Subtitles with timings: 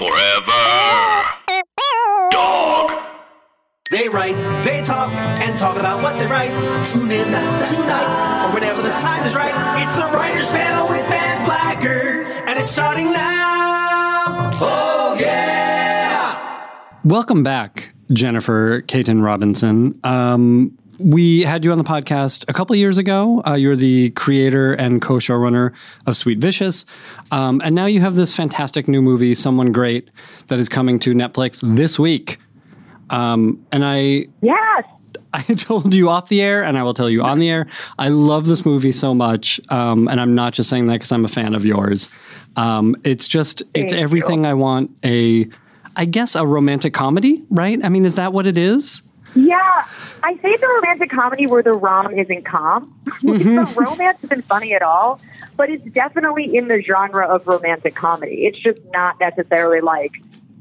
[0.00, 0.64] Forever.
[2.30, 2.90] Dog.
[3.90, 4.34] They write,
[4.64, 6.48] they talk, and talk about what they write.
[6.86, 9.52] Tune in tonight, or whenever the time is right.
[9.82, 14.56] It's the Writers Panel with Ben Blacker, and it's starting now.
[14.62, 16.66] Oh, yeah!
[17.04, 19.92] Welcome back, Jennifer Kaytin Robinson.
[20.02, 23.42] Um, we had you on the podcast a couple years ago.
[23.46, 25.72] Uh, you're the creator and co-showrunner
[26.06, 26.84] of Sweet Vicious,
[27.30, 30.10] um, and now you have this fantastic new movie, Someone Great,
[30.48, 32.38] that is coming to Netflix this week.
[33.08, 34.84] Um, and I Yes.
[35.32, 37.66] I told you off the air, and I will tell you on the air.
[37.98, 41.24] I love this movie so much, um, and I'm not just saying that because I'm
[41.24, 42.08] a fan of yours.
[42.56, 44.90] Um, it's just it's Thank everything I want.
[45.04, 45.48] A,
[45.94, 47.78] I guess, a romantic comedy, right?
[47.84, 49.02] I mean, is that what it is?
[49.34, 49.86] Yeah.
[50.22, 52.94] I say the romantic comedy where the rom isn't calm.
[53.22, 55.20] the romance isn't funny at all,
[55.56, 58.46] but it's definitely in the genre of romantic comedy.
[58.46, 60.12] It's just not necessarily like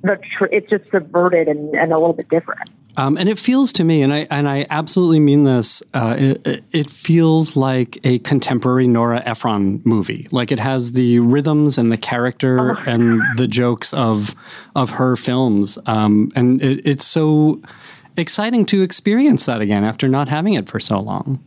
[0.02, 2.70] the tr- it's just subverted and, and a little bit different.
[2.98, 5.82] Um, and it feels to me, and I and I absolutely mean this.
[5.94, 10.28] Uh, it, it feels like a contemporary Nora Ephron movie.
[10.32, 14.36] Like it has the rhythms and the character and the jokes of
[14.76, 15.78] of her films.
[15.86, 17.62] Um, and it, it's so
[18.20, 21.44] exciting to experience that again after not having it for so long.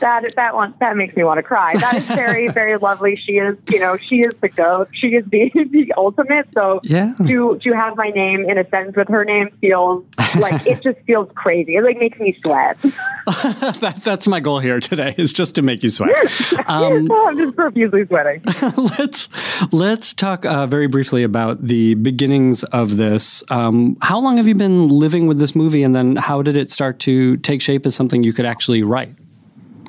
[0.00, 1.76] That that one that makes me want to cry.
[1.78, 3.16] That is very very lovely.
[3.16, 4.88] She is you know she is the goat.
[4.92, 6.48] She is the the ultimate.
[6.54, 7.14] So Yeah.
[7.26, 10.04] to to have my name in a sentence with her name feels
[10.38, 11.76] like it just feels crazy.
[11.76, 12.76] It like makes me sweat.
[13.26, 16.14] that, that's my goal here today is just to make you sweat.
[16.68, 18.42] Um, Oh, I'm just profusely sweating.
[18.98, 19.28] let's
[19.72, 23.42] let's talk uh, very briefly about the beginnings of this.
[23.50, 26.70] Um, how long have you been living with this movie, and then how did it
[26.70, 29.10] start to take shape as something you could actually write,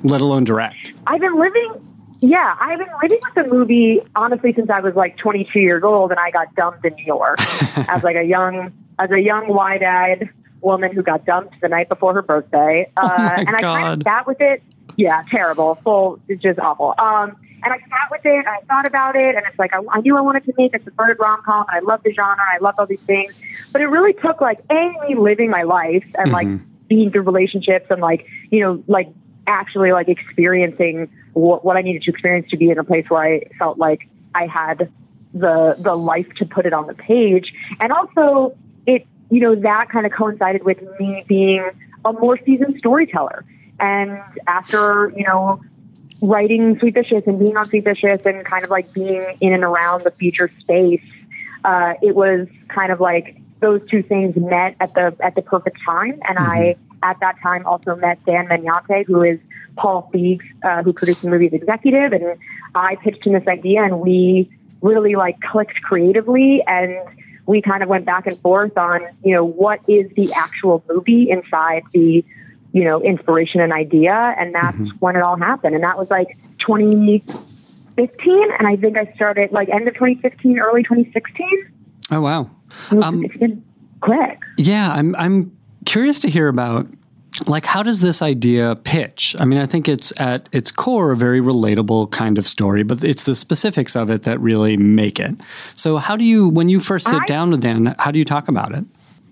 [0.04, 0.94] let alone direct?
[1.06, 1.74] I've been living,
[2.22, 6.12] yeah, I've been living with the movie honestly since I was like 22 years old,
[6.12, 7.40] and I got dumped in New York
[7.90, 10.30] as like a young, as a young wide-eyed
[10.62, 12.92] woman who got dumped the night before her birthday.
[12.98, 14.64] Uh, Oh and I kind of sat with it.
[14.96, 16.96] Yeah, terrible, full, it's just awful.
[16.98, 19.82] Um, and I sat with it, and I thought about it, and it's like I,
[19.92, 22.44] I knew I wanted to make a subverted rom com, and I love the genre,
[22.54, 23.34] I love all these things,
[23.72, 26.48] but it really took like a me living my life and like
[26.88, 29.10] being through relationships and like you know like
[29.48, 33.24] actually like experiencing what, what I needed to experience to be in a place where
[33.24, 34.92] I felt like I had
[35.34, 38.56] the the life to put it on the page, and also
[38.86, 41.70] it you know that kind of coincided with me being
[42.06, 43.46] a more seasoned storyteller,
[43.80, 45.62] and after you know
[46.22, 49.64] writing Sweet Vicious and being on Sweet Vicious and kind of like being in and
[49.64, 51.04] around the future space,
[51.64, 55.78] uh, it was kind of like those two things met at the at the perfect
[55.86, 56.20] time.
[56.28, 56.76] And I
[57.10, 59.40] at that time also met Dan Magnan, who is
[59.78, 62.38] Paul Feig's uh, who produced the movie's executive, and
[62.76, 64.50] I pitched him this idea, and we
[64.82, 66.96] really like clicked creatively and
[67.48, 71.30] we kind of went back and forth on, you know, what is the actual movie
[71.30, 72.24] inside the,
[72.74, 74.36] you know, inspiration and idea.
[74.38, 75.74] And that's when it all happened.
[75.74, 78.52] And that was like 2015.
[78.60, 81.72] And I think I started like end of 2015, early 2016.
[82.10, 82.50] Oh wow!
[82.92, 83.64] Um, it's been
[84.00, 84.40] quick.
[84.58, 85.57] Yeah, I'm I'm
[85.88, 86.88] curious to hear about
[87.46, 89.36] like how does this idea pitch?
[89.40, 93.04] I mean, I think it's at its core a very relatable kind of story, but
[93.04, 95.36] it's the specifics of it that really make it.
[95.74, 98.26] So, how do you when you first sit I- down with Dan, how do you
[98.26, 98.86] talk about it?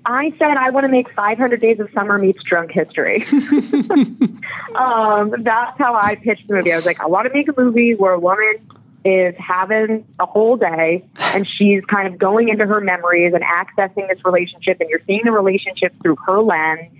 [0.07, 3.23] I said I want to make 500 Days of Summer meets Drunk History.
[4.75, 6.71] um, that's how I pitched the movie.
[6.71, 8.59] I was like, I want to make a movie where a woman
[9.05, 11.05] is having a whole day
[11.35, 15.21] and she's kind of going into her memories and accessing this relationship, and you're seeing
[15.23, 16.91] the relationship through her lens.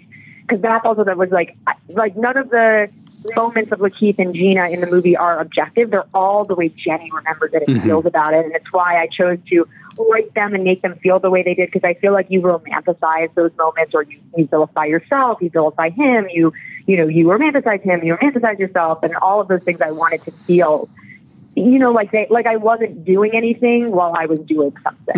[0.41, 1.57] Because that's also that was like,
[1.89, 2.87] like none of the
[3.35, 5.89] moments of LaKeith and Gina in the movie are objective.
[5.89, 7.87] They're all the way Jenny remembers it and mm-hmm.
[7.87, 9.67] feels about it, and it's why I chose to
[9.97, 12.41] write them and make them feel the way they did because I feel like you
[12.41, 16.53] romanticize those moments or you, you vilify yourself, you vilify him, you
[16.85, 20.23] you know, you romanticize him, you romanticize yourself and all of those things I wanted
[20.25, 20.87] to feel
[21.55, 25.17] you know, like they like I wasn't doing anything while I was doing something,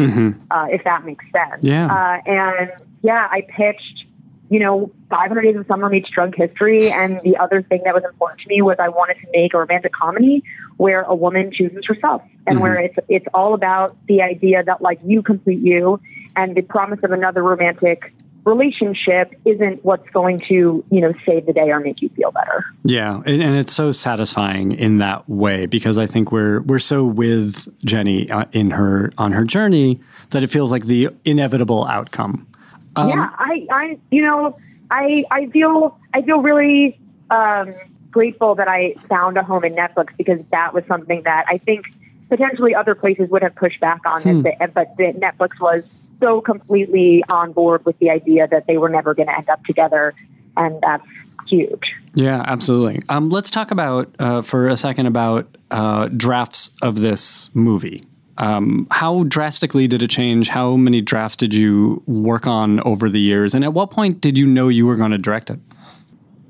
[0.51, 1.63] uh, if that makes sense.
[1.63, 1.87] Yeah.
[1.87, 4.05] Uh, and yeah, I pitched,
[4.49, 8.03] you know, 500 Days of Summer meets Drunk History, and the other thing that was
[8.03, 10.43] important to me was I wanted to make a romantic comedy
[10.77, 14.99] where a woman chooses herself, and where it's it's all about the idea that like
[15.03, 15.99] you complete you,
[16.35, 18.13] and the promise of another romantic
[18.47, 22.65] relationship isn't what's going to you know save the day or make you feel better.
[22.83, 27.05] Yeah, and, and it's so satisfying in that way because I think we're we're so
[27.05, 29.99] with Jenny uh, in her on her journey
[30.31, 32.47] that it feels like the inevitable outcome.
[32.95, 34.57] Um, yeah, I, I, you know,
[34.89, 36.99] I, I feel, I feel really
[37.29, 37.73] um,
[38.11, 41.85] grateful that I found a home in Netflix because that was something that I think
[42.27, 45.83] potentially other places would have pushed back on it, but- but the Netflix was
[46.19, 49.63] so completely on board with the idea that they were never going to end up
[49.65, 50.13] together,
[50.55, 51.05] and that's
[51.47, 51.93] huge.
[52.13, 53.01] Yeah, absolutely.
[53.09, 58.05] Um, let's talk about uh, for a second about uh, drafts of this movie.
[58.37, 60.49] Um, how drastically did it change?
[60.49, 63.53] How many drafts did you work on over the years?
[63.53, 65.59] And at what point did you know you were going to direct it?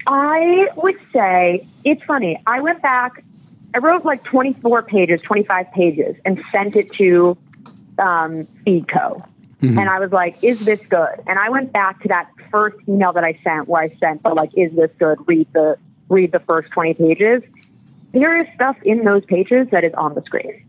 [0.05, 2.41] I would say it's funny.
[2.45, 3.23] I went back.
[3.73, 7.37] I wrote like 24 pages, 25 pages, and sent it to
[7.99, 8.47] um,
[9.61, 9.77] Feigco.
[9.79, 13.11] And I was like, "Is this good?" And I went back to that first email
[13.13, 15.77] that I sent, where I sent the like, "Is this good?" Read the
[16.09, 17.43] read the first 20 pages.
[18.13, 20.63] There is stuff in those pages that is on the screen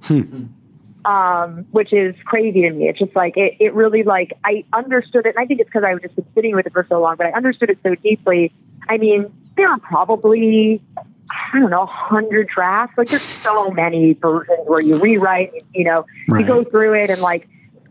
[1.04, 2.88] um, which is crazy to me.
[2.88, 5.84] It's just like it, it really like I understood it, and I think it's because
[5.84, 7.94] I was just been sitting with it for so long, but I understood it so
[7.94, 8.52] deeply.
[8.88, 10.82] I mean, there are probably
[11.30, 12.98] I don't know, a hundred drafts.
[12.98, 16.40] Like there's so many versions where you rewrite, you know, Right.
[16.40, 17.48] you go through it and like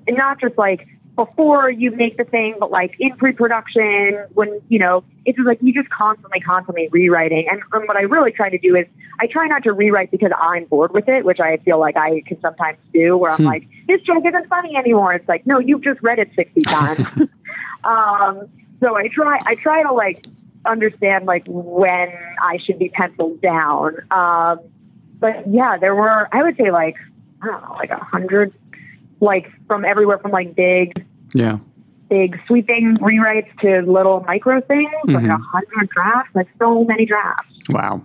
[0.08, 4.80] and not just like before you make the thing, but like in pre-production when you
[4.80, 7.48] know it's just like you just constantly, constantly rewriting.
[7.50, 8.86] And, and what I really try to do is
[9.20, 12.22] I try not to rewrite because I'm bored with it, which I feel like I
[12.26, 15.14] can sometimes do, where I'm like, this joke isn't funny anymore.
[15.14, 17.00] It's like, no, you've just read it sixty times.
[17.84, 18.48] um,
[18.80, 20.26] so I try, I try to like
[20.66, 22.10] understand like when
[22.42, 23.98] I should be penciled down.
[24.12, 24.60] Um,
[25.20, 26.96] but yeah, there were, I would say like,
[27.42, 28.54] I don't know, like a hundred,
[29.20, 31.58] like from everywhere from like big, Yeah.
[32.10, 37.54] big sweeping rewrites to little micro things, like a hundred drafts, like so many drafts.
[37.70, 38.02] Wow.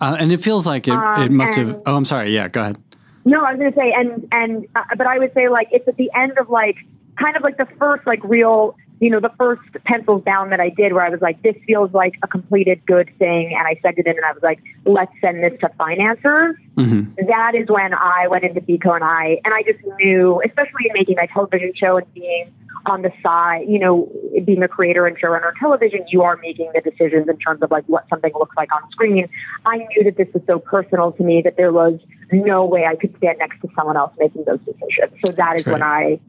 [0.00, 0.96] Uh, and it feels like it, it
[1.30, 1.80] Um, must have.
[1.86, 2.30] Oh, I'm sorry.
[2.30, 2.78] Yeah, go ahead.
[3.24, 5.88] No, I was going to say, and and uh, but I would say like it's
[5.88, 6.76] at the end of like
[7.18, 10.70] kind of like the first like real, you know, the first pencils down that I
[10.70, 13.98] did where I was like, this feels like a completed good thing, and I sent
[13.98, 16.56] it in, and I was like, let's send this to financiers.
[16.76, 17.26] Mm-hmm.
[17.26, 20.92] That is when I went into Feigco and I and I just knew, especially in
[20.94, 22.52] making my television show and being
[22.86, 24.10] on the side, you know,
[24.44, 27.70] being a creator and showrunner on television, you are making the decisions in terms of
[27.70, 29.28] like what something looks like on screen.
[29.64, 31.98] I knew that this was so personal to me that there was
[32.32, 35.18] no way I could stand next to someone else making those decisions.
[35.24, 35.72] So that is Great.
[35.72, 36.20] when I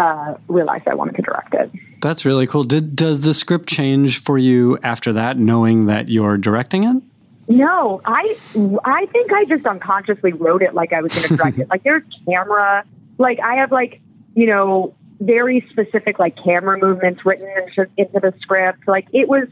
[0.00, 1.70] uh, realized I wanted to direct it.
[2.00, 2.64] That's really cool.
[2.64, 7.02] Did does the script change for you after that, knowing that you're directing it?
[7.48, 8.36] No, I
[8.84, 11.68] I think I just unconsciously wrote it like I was going to direct it.
[11.68, 12.84] Like there's camera,
[13.18, 14.00] like I have like
[14.34, 18.88] you know very specific like camera movements written into, into the script.
[18.88, 19.48] Like it was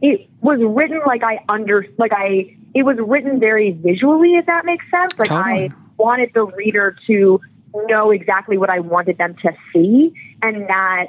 [0.00, 4.64] it was written like I under like I it was written very visually if that
[4.64, 5.18] makes sense.
[5.18, 5.64] Like Totally.
[5.64, 7.40] I wanted the reader to
[7.86, 11.06] know exactly what I wanted them to see, and that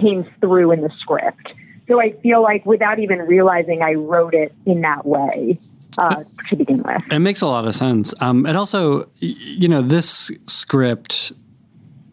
[0.00, 1.52] came through in the script.
[1.88, 5.58] So I feel like without even realizing I wrote it in that way
[5.98, 7.02] uh, to begin with.
[7.10, 8.12] It makes a lot of sense.
[8.20, 11.32] Um, and also, you know, this script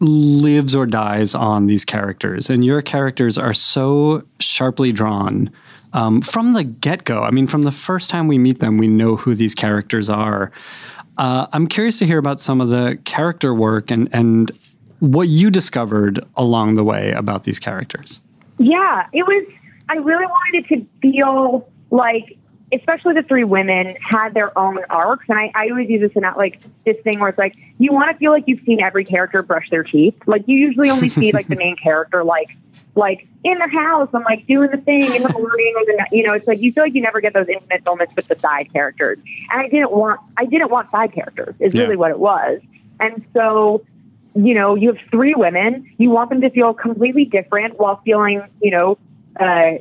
[0.00, 5.50] lives or dies on these characters, and your characters are so sharply drawn
[5.92, 7.22] um, from the get go.
[7.22, 10.52] I mean, from the first time we meet them, we know who these characters are.
[11.16, 14.50] Uh, I'm curious to hear about some of the character work and and
[15.00, 18.20] what you discovered along the way about these characters.
[18.58, 19.46] Yeah, it was.
[19.88, 22.38] I really wanted it to feel like,
[22.72, 26.22] especially the three women had their own arcs, and I, I always use this in
[26.22, 29.04] that like this thing where it's like you want to feel like you've seen every
[29.04, 30.14] character brush their teeth.
[30.26, 32.56] Like you usually only see like the main character like
[32.96, 36.22] like in their house and like doing the thing in the morning or the you
[36.22, 38.72] know it's like you feel like you never get those intimate moments with the side
[38.72, 39.18] characters,
[39.50, 41.54] and I didn't want I didn't want side characters.
[41.60, 41.82] Is Yeah.
[41.82, 42.60] really what it was,
[43.00, 43.84] and so
[44.34, 45.88] you know, you have three women.
[45.98, 48.98] You want them to feel completely different while feeling, you know,
[49.38, 49.74] uh,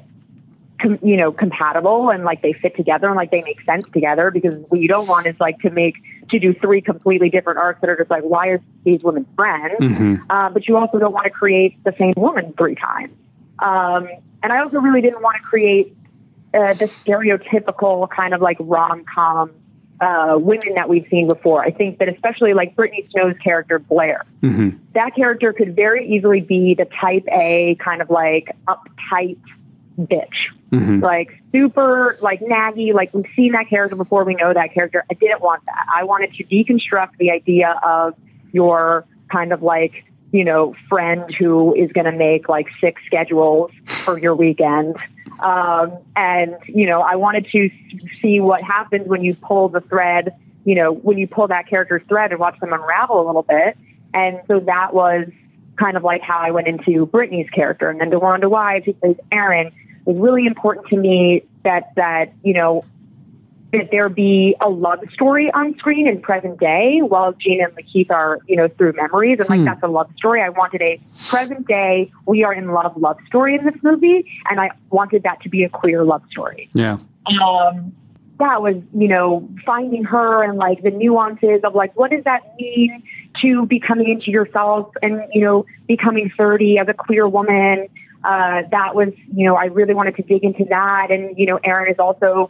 [0.81, 4.31] com- you know, compatible and like they fit together and like they make sense together.
[4.31, 5.95] Because what you don't want is like to make
[6.29, 9.75] to do three completely different arcs that are just like, why are these women friends?
[10.29, 13.13] Uh, but you also don't want to create the same woman three times.
[13.59, 14.07] Um,
[14.41, 15.95] and I also really didn't want to create
[16.53, 19.51] uh, the stereotypical kind of like rom com
[20.01, 21.63] uh, women that we've seen before.
[21.63, 24.25] I think that especially like Brittany Snow's character Blair,
[24.93, 29.37] that character could very easily be the type A kind of like uptight
[29.97, 30.49] bitch,
[30.99, 32.93] like super like naggy.
[32.93, 35.05] Like we've seen that character before, we know that character.
[35.09, 35.85] I didn't want that.
[35.93, 38.15] I wanted to deconstruct the idea of
[38.51, 43.71] your kind of like you know friend who is going to make like six schedules
[43.85, 44.95] for your weekend.
[45.39, 47.69] Um, and you know, I wanted to
[48.13, 50.35] see what happens when you pull the thread.
[50.65, 53.77] You know, when you pull that character's thread and watch them unravel a little bit.
[54.13, 55.27] And so that was
[55.77, 59.17] kind of like how I went into Brittany's character, and then DeWanda Wise, who plays
[59.31, 59.71] Erin,
[60.05, 61.43] was really important to me.
[61.63, 62.83] That that you know,
[63.73, 68.11] that there be a love story on screen in present day while Gina and LaKeith
[68.11, 69.39] are, you know, through memories.
[69.39, 70.41] And like, that's a love story.
[70.41, 74.29] I wanted a present day, we are in a love love story in this movie.
[74.49, 76.69] And I wanted that to be a queer love story.
[76.75, 76.99] Yeah.
[77.25, 77.93] Um,
[78.39, 82.41] that was, you know, finding her and like the nuances of like, what does that
[82.59, 83.01] mean
[83.41, 87.87] to be coming into yourself and, you know, becoming 30 as a queer woman?
[88.23, 91.11] Uh, that was, you know, I really wanted to dig into that.
[91.11, 92.49] And, you know, Erin is also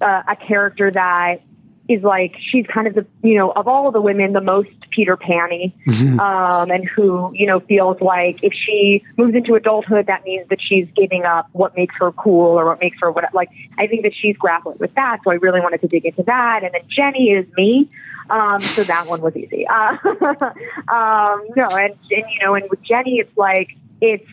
[0.00, 1.42] uh, a character that
[1.88, 5.16] is like she's kind of the you know of all the women the most Peter
[5.16, 5.74] Panny,
[6.20, 10.58] um, and who you know feels like if she moves into adulthood that means that
[10.60, 14.02] she's giving up what makes her cool or what makes her what like I think
[14.02, 15.18] that she's grappling with that.
[15.24, 16.62] So I really wanted to dig into that.
[16.62, 17.90] And then Jenny is me.
[18.30, 19.66] Um, so that one was easy.
[19.72, 19.96] Uh,
[20.92, 24.28] um, no, and, and you know, and with Jenny, it's like it's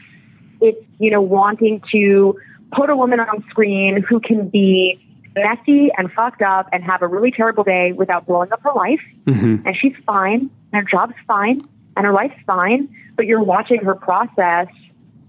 [0.61, 2.39] it's you know wanting to
[2.71, 4.99] put a woman on screen who can be
[5.35, 9.01] messy and fucked up and have a really terrible day without blowing up her life.
[9.25, 9.67] Mm-hmm.
[9.67, 11.61] And she's fine, and her job's fine,
[11.95, 12.93] and her life's fine.
[13.15, 14.67] But you're watching her process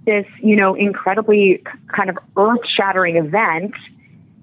[0.06, 1.62] this, you know, incredibly
[1.94, 3.74] kind of earth shattering event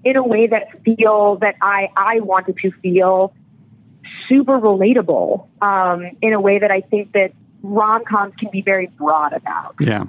[0.04, 3.34] in a way that feel that I I wanted to feel
[4.30, 7.32] super relatable um, in a way that I think that
[7.64, 9.76] rom coms can be very broad about.
[9.80, 10.06] Yeah.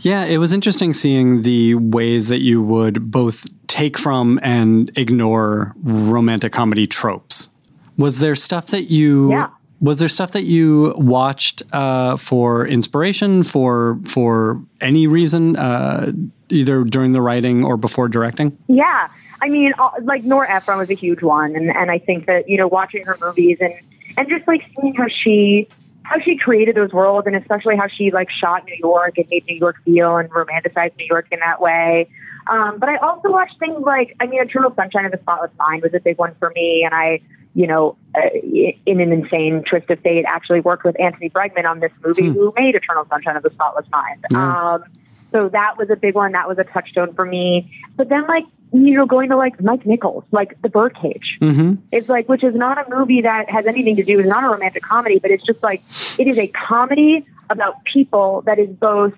[0.00, 5.74] Yeah, it was interesting seeing the ways that you would both take from and ignore
[5.82, 7.48] romantic comedy tropes.
[7.96, 9.48] Was there stuff that you Yeah.
[9.80, 16.10] was there stuff that you watched uh, for inspiration for for any reason, uh,
[16.48, 18.56] either during the writing or before directing?
[18.66, 19.08] Yeah,
[19.40, 22.48] I mean, uh, like Nora Ephron was a huge one, and and I think that
[22.48, 23.72] you know watching her movies and
[24.16, 25.68] and just like seeing how she
[26.08, 29.44] how she created those worlds, and especially how she like shot New York and made
[29.46, 32.08] New York feel and romanticized New York in that way.
[32.46, 35.82] Um, but I also watched things like I mean, Eternal Sunshine of the Spotless Mind
[35.82, 37.20] was a big one for me, and I.
[37.54, 38.28] You know, uh,
[38.86, 42.52] in an insane twist of fate, actually worked with Anthony Bregman on this movie, who
[42.54, 44.24] made Eternal Sunshine of the Spotless Mind.
[44.36, 44.84] Um,
[45.32, 46.32] so that was a big one.
[46.32, 47.72] That was a touchstone for me.
[47.96, 51.38] But then, like, you know, going to like Mike Nichols, like The Birdcage.
[51.40, 51.74] Mm-hmm.
[51.90, 54.48] It's like, which is not a movie that has anything to do, it's not a
[54.48, 55.82] romantic comedy, but it's just like,
[56.18, 59.14] it is a comedy about people that is both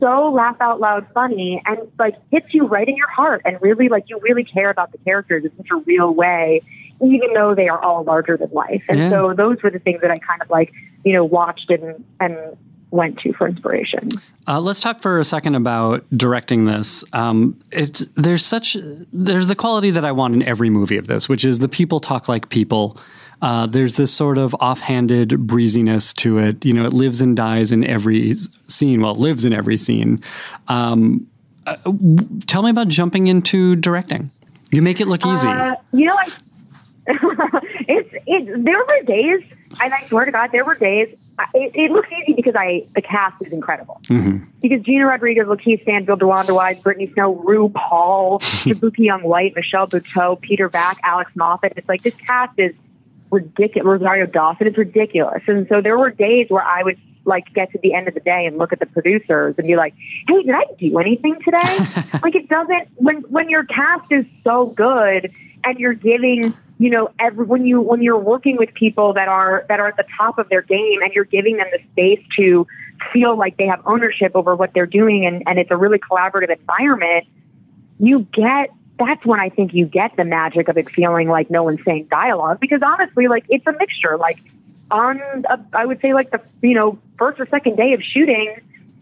[0.00, 3.88] so laugh out loud funny and like hits you right in your heart and really
[3.88, 6.62] like you really care about the characters in such a real way,
[7.02, 8.82] even though they are all larger than life.
[8.88, 9.10] And Yeah.
[9.10, 10.72] so those were the things that I kind of like,
[11.04, 12.56] you know, watched and, and
[12.90, 14.08] went to for inspiration.
[14.46, 17.04] Uh, let's talk for a second about directing this.
[17.12, 18.76] Um, it's there's such
[19.12, 22.00] there's the quality that I want in every movie of this, which is the people
[22.00, 22.96] talk like people.
[23.40, 26.64] Uh, there's this sort of offhanded breeziness to it.
[26.64, 29.00] You know, it lives and dies in every scene.
[29.00, 30.22] Well, it lives in every scene.
[30.66, 31.28] Um,
[31.66, 31.76] uh,
[32.46, 34.30] tell me about jumping into directing.
[34.70, 35.48] You make it look easy.
[35.48, 36.28] Uh, you know, I,
[37.88, 38.64] it's it.
[38.64, 39.42] There were days,
[39.80, 41.14] and I swear to God, there were days.
[41.38, 44.00] I- It, it looks easy because I the cast is incredible.
[44.08, 44.44] Mm-hmm.
[44.60, 50.68] Because Gina Rodriguez, LaKeith Stanfield, DeWanda Wise, Brittany Snow, RuPaul, Jaboukie Young-White, Michelle Buteau, Peter
[50.68, 51.74] Vack, Alex Moffat.
[51.76, 52.74] It's like this cast is
[53.30, 53.86] ridiculous.
[53.86, 57.78] Rosario Dawson is ridiculous, and so there were days where I would like get to
[57.82, 59.94] the end of the day and look at the producers and be like,
[60.26, 61.76] "Hey, did I do anything today?"
[62.22, 65.30] like it doesn't when when your cast is so good
[65.68, 69.64] and you're giving you know every when you when you're working with people that are
[69.68, 72.66] that are at the top of their game and you're giving them the space to
[73.12, 76.50] feel like they have ownership over what they're doing and and it's a really collaborative
[76.50, 77.26] environment
[77.98, 81.62] you get that's when I think you get the magic of it feeling like no
[81.62, 84.16] one's saying dialogue because honestly, like it's a mixture.
[84.16, 84.38] Like
[84.90, 88.56] on, a, I would say like the you know first or second day of shooting,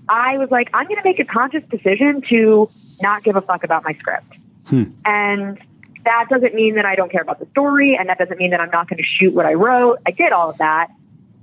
[0.09, 2.71] I was like, I'm going to make a conscious decision to
[3.01, 4.85] not give a fuck about my script, hmm.
[5.05, 5.59] and
[6.07, 8.61] that doesn't mean that I don't care about the story, and that doesn't mean that
[8.61, 9.99] I'm not going to shoot what I wrote.
[10.07, 10.89] I did all of that,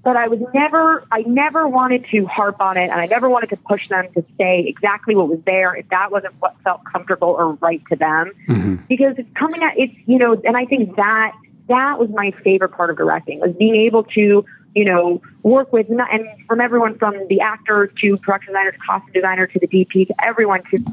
[0.03, 3.51] but I was never, I never wanted to harp on it, and I never wanted
[3.51, 7.29] to push them to say exactly what was there if that wasn't what felt comfortable
[7.29, 8.31] or right to them.
[8.47, 8.75] Mm-hmm.
[8.87, 11.33] Because it's coming at it's you know, and I think that
[11.67, 15.89] that was my favorite part of directing was being able to you know work with
[15.89, 19.67] not- and from everyone from the actor to production designer to costume designer to the
[19.67, 20.83] DP to everyone to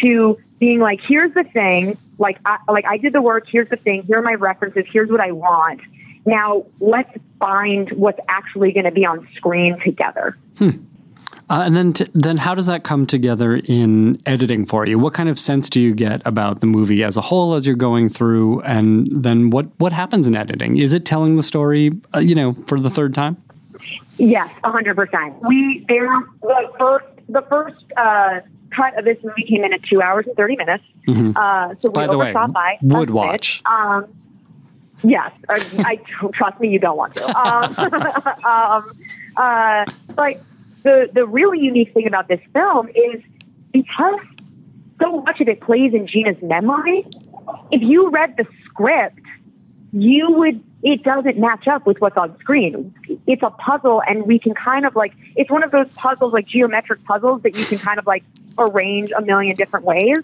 [0.00, 3.76] to being like here's the thing like I, like I did the work here's the
[3.76, 5.80] thing here are my references here's what I want
[6.26, 7.10] now let's
[7.40, 10.36] find what's actually going to be on screen together.
[11.48, 15.00] Uh, and then, t- then how does that come together in editing for you?
[15.00, 17.74] What kind of sense do you get about the movie as a whole as you're
[17.74, 18.60] going through?
[18.60, 20.76] And then what what happens in editing?
[20.76, 23.36] Is it telling the story, uh, you know, for the third time?
[24.16, 25.42] Yes, a hundred percent.
[25.42, 28.40] We there the first the first uh,
[28.74, 30.84] cut of this movie came in at two hours and thirty minutes.
[31.08, 31.92] Uh, so we Mm-hmm.
[31.92, 33.62] By the way, overshot by would watch.
[33.64, 34.06] Um,
[35.02, 36.68] yes, I, I trust me.
[36.68, 37.24] You don't want to.
[37.38, 37.74] Um,
[38.44, 38.98] um,
[39.36, 39.84] uh,
[40.14, 40.42] but
[40.82, 43.22] the the really unique thing about this film is
[43.72, 44.20] because
[45.00, 47.06] so much of it plays in Gina's memory.
[47.70, 49.20] If you read the script,
[49.92, 52.94] you would it doesn't match up with what's on screen.
[53.26, 56.46] It's a puzzle and we can kind of like it's one of those puzzles like
[56.46, 58.24] geometric puzzles that you can kind of like
[58.58, 60.18] arrange a million different ways.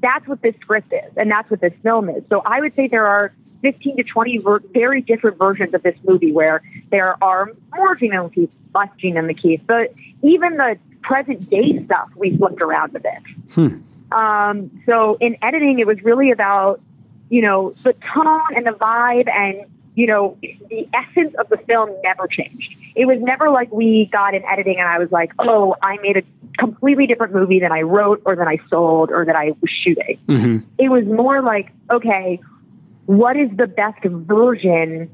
[0.00, 2.22] That's what this script is and that's what this film is.
[2.28, 5.96] So I would say there are 15 to 20 ver- very different versions of this
[6.06, 10.56] movie where there are more Gina and Keith, less Gina and the Keith, but even
[10.56, 13.18] the present day stuff we flipped around a bit.
[14.12, 16.80] Um, so in editing, it was really about,
[17.28, 19.64] you know, the tone and the vibe and,
[19.96, 22.76] you know, the essence of the film never changed.
[22.94, 26.18] It was never like we got in editing and I was like, oh, I made
[26.18, 26.22] a
[26.58, 30.20] completely different movie than I wrote or that I sold or that I was shooting.
[30.28, 30.58] Mm-hmm.
[30.78, 32.38] It was more like, okay,
[33.06, 35.10] what is the best version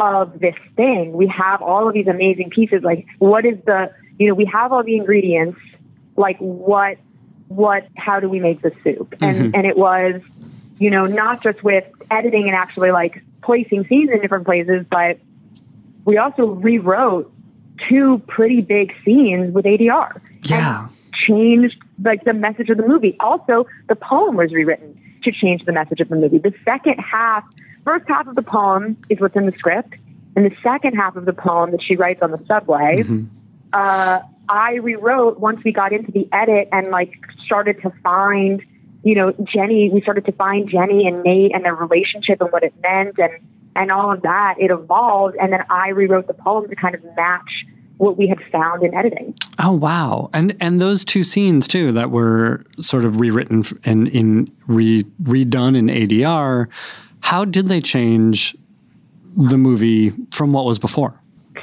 [0.00, 1.12] of this thing?
[1.12, 2.82] We have all of these amazing pieces.
[2.82, 5.60] Like, what is the, you know, we have all the ingredients.
[6.16, 6.98] Like, what,
[7.46, 9.14] what, how do we make the soup?
[9.20, 9.50] And, mm-hmm.
[9.54, 10.20] and it was,
[10.78, 15.18] you know, not just with editing and actually like placing scenes in different places, but
[16.04, 17.32] we also rewrote
[17.88, 20.20] two pretty big scenes with ADR.
[20.42, 20.88] Yeah.
[21.26, 23.16] Changed like the message of the movie.
[23.20, 26.38] Also, the poem was rewritten to change the message of the movie.
[26.38, 27.44] The second half,
[27.84, 29.94] first half of the poem is what's in the script,
[30.36, 33.02] and the second half of the poem that she writes on the subway,
[33.72, 38.62] uh, I rewrote once we got into the edit and like started to find,
[39.06, 39.88] you know, Jenny.
[39.88, 43.34] We started to find Jenny and Nate and their relationship and what it meant and
[43.76, 44.56] and all of that.
[44.58, 47.66] It evolved, and then I rewrote the poem to kind of match
[47.98, 49.36] what we had found in editing.
[49.60, 50.28] Oh wow!
[50.34, 55.76] And and those two scenes too that were sort of rewritten and in re, redone
[55.76, 56.66] in ADR.
[57.20, 58.56] How did they change
[59.36, 61.14] the movie from what was before?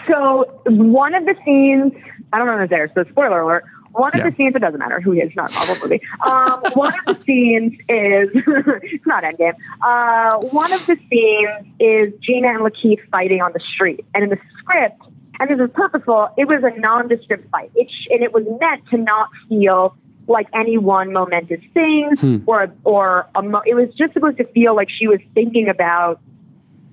[0.07, 1.91] So one of the scenes,
[2.31, 3.65] I don't know if it's there, so spoiler alert.
[3.93, 4.29] One of Yeah.
[4.29, 6.01] the scenes, it doesn't matter who he is, not a Marvel movie.
[6.25, 8.29] Um, one of the scenes is,
[8.83, 9.53] it's not Endgame.
[9.85, 14.03] Uh, one of the scenes is Gina and LaKeith fighting on the street.
[14.15, 15.01] And in the script,
[15.39, 17.71] and this is purposeful, it was a nondescript fight.
[17.75, 19.95] It sh- and it was meant to not feel
[20.27, 24.75] like any one momentous thing or, or a mo- it was just supposed to feel
[24.75, 26.19] like she was thinking about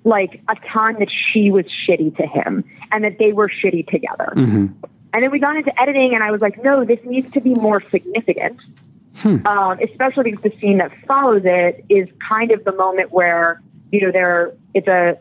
[0.04, 4.32] like a time that she was shitty to him and that they were shitty together.
[5.12, 7.54] And then we got into editing, and I was like, no, this needs to be
[7.54, 8.60] more significant.
[9.44, 14.00] Um, especially because the scene that follows it is kind of the moment where, you
[14.02, 15.18] know, they're, it's a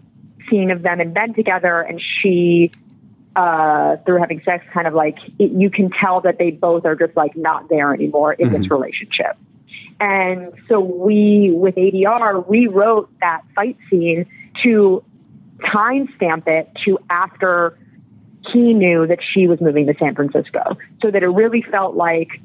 [0.50, 2.72] scene of them in bed together, and she,
[3.36, 6.96] uh, through having sex, kind of like, it, you can tell that they both are
[6.96, 9.38] just like not there anymore in this relationship.
[10.00, 14.26] And so we, with ADR, rewrote that fight scene
[14.64, 15.04] to
[15.60, 17.78] timestamp it to after
[18.48, 22.42] he knew that she was moving to San Francisco, so that it really felt like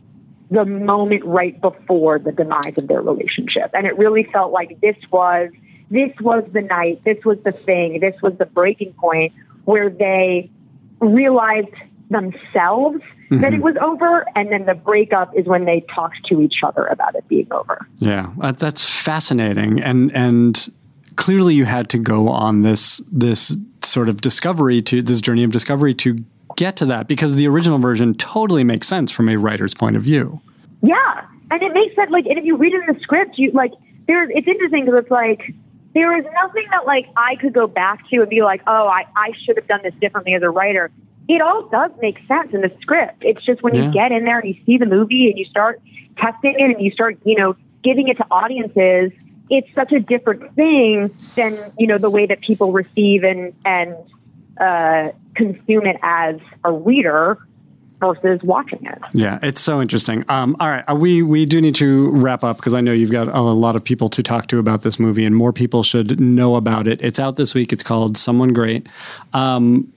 [0.51, 3.71] the moment right before the demise of their relationship.
[3.75, 5.51] And it really felt like this was
[5.91, 9.33] this was the night, this was the thing, this was the breaking point
[9.65, 10.51] where they
[11.01, 11.75] realized
[12.11, 16.61] themselves that it was over, and then the breakup is when they talked to each
[16.63, 17.87] other about it being over.
[17.97, 20.71] Yeah, uh, that's fascinating, and and
[21.17, 25.51] clearly you had to go on this this sort of discovery to this journey of
[25.53, 26.19] discovery to
[26.57, 30.03] get to that because the original version totally makes sense from a writer's point of
[30.03, 30.41] view.
[30.83, 32.11] Yeah, and it makes sense.
[32.11, 33.73] Like, and if you read it in the script, you like
[34.07, 34.31] there's.
[34.35, 35.55] It's interesting because it's like
[35.95, 39.05] there is nothing that like I could go back to and be like, oh, I
[39.17, 40.91] I should have done this differently as a writer.
[41.27, 43.23] It all does make sense in the script.
[43.23, 43.87] It's just when Yeah.
[43.87, 45.81] you get in there and you see the movie and you start
[46.19, 49.11] testing it and you start, you know, giving it to audiences.
[49.51, 53.97] It's such a different thing than you know the way that people receive and and
[54.59, 57.39] uh, consume it as a reader
[58.01, 58.99] versus watching it.
[59.13, 60.25] Yeah, it's so interesting.
[60.29, 63.11] Um, all right, uh, we we do need to wrap up because I know you've
[63.11, 66.21] got a lot of people to talk to about this movie, and more people should
[66.21, 67.03] know about it.
[67.03, 67.73] It's out this week.
[67.73, 68.89] It's called Someone Great.
[69.33, 69.93] Um,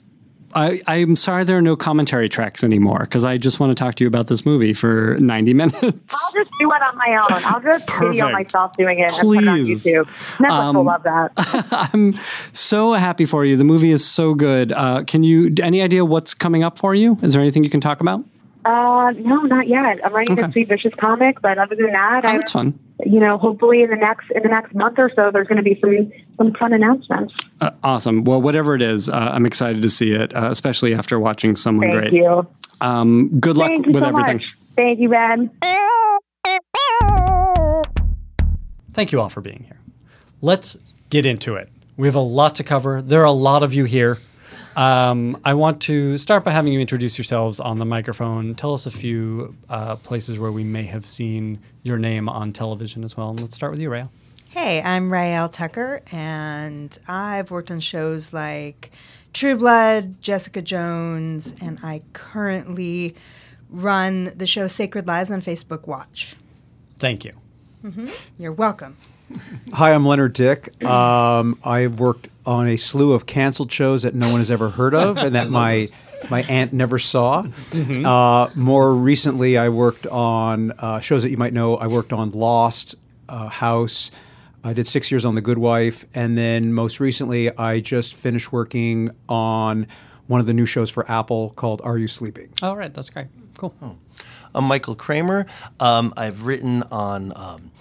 [0.55, 3.95] I, I'm sorry there are no commentary tracks anymore because I just want to talk
[3.95, 5.83] to you about this movie for 90 minutes.
[5.83, 7.43] I'll just do it on my own.
[7.43, 8.33] I'll just video Perfect.
[8.33, 9.83] myself doing it and put it on Please.
[9.85, 10.09] YouTube.
[10.37, 11.31] Netflix Um, will love that.
[11.93, 12.17] I'm
[12.53, 13.57] so happy for you.
[13.57, 14.71] The movie is so good.
[14.71, 17.17] Uh, can you, any idea what's coming up for you?
[17.21, 18.23] Is there anything you can talk about?
[18.67, 20.03] Uh, no, not yet.
[20.03, 20.49] I'm writing okay.
[20.49, 22.77] a Sweet Vicious comic, but other than that, oh, I, that's fun.
[23.05, 25.63] You know, hopefully in the next in the next month or so, there's going to
[25.63, 27.33] be some some fun announcements.
[27.61, 28.25] Uh, awesome.
[28.25, 31.87] Well, whatever it is, uh, I'm excited to see it, uh, especially after watching someone
[31.89, 32.13] Thank great.
[32.13, 32.45] You.
[32.81, 34.37] Um, good luck Thank with so everything.
[34.37, 34.57] Much.
[34.75, 35.49] Thank you, Ben.
[38.93, 39.79] Thank you all for being here.
[40.41, 40.77] Let's
[41.09, 41.69] get into it.
[41.95, 43.01] We have a lot to cover.
[43.01, 44.17] There are a lot of you here.
[44.77, 48.53] Um, I want to start by having you introduce yourselves on the microphone.
[48.53, 53.03] Tell us a few uh, places where we may have seen your name on television
[53.03, 53.31] as well.
[53.31, 54.11] And let's start with you, Raelle.
[54.51, 58.91] Hey, I'm Raelle Tucker, and I've worked on shows like
[59.33, 63.15] True Blood, Jessica Jones, and I currently
[63.71, 66.35] run the show Sacred Lies on Facebook Watch.
[66.99, 67.33] Thank you.
[68.37, 68.95] You're welcome.
[69.73, 70.83] Hi, I'm Leonard Dick.
[70.85, 74.95] Um, I've worked on a slew of canceled shows that no one has ever heard
[74.95, 75.89] of, and that my
[76.29, 77.45] my aunt never saw.
[77.75, 81.75] Uh, more recently, I worked on uh, shows that you might know.
[81.75, 82.95] I worked on Lost,
[83.29, 84.11] uh, House.
[84.63, 88.51] I did six years on The Good Wife, and then most recently, I just finished
[88.51, 89.87] working on
[90.27, 92.49] one of the new shows for Apple called Are You Sleeping?
[92.61, 93.27] All right, that's great.
[93.57, 93.73] Cool.
[94.53, 95.45] I'm Michael Kramer.
[95.79, 97.71] Um, I've written on um,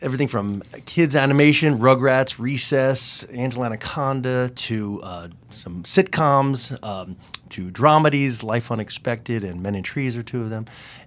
[0.00, 7.16] everything from kids animation, Rugrats, Recess, Angela Anaconda, to uh, some sitcoms, um,
[7.50, 10.66] to dramedies, Life Unexpected, and Men in Trees are two of them.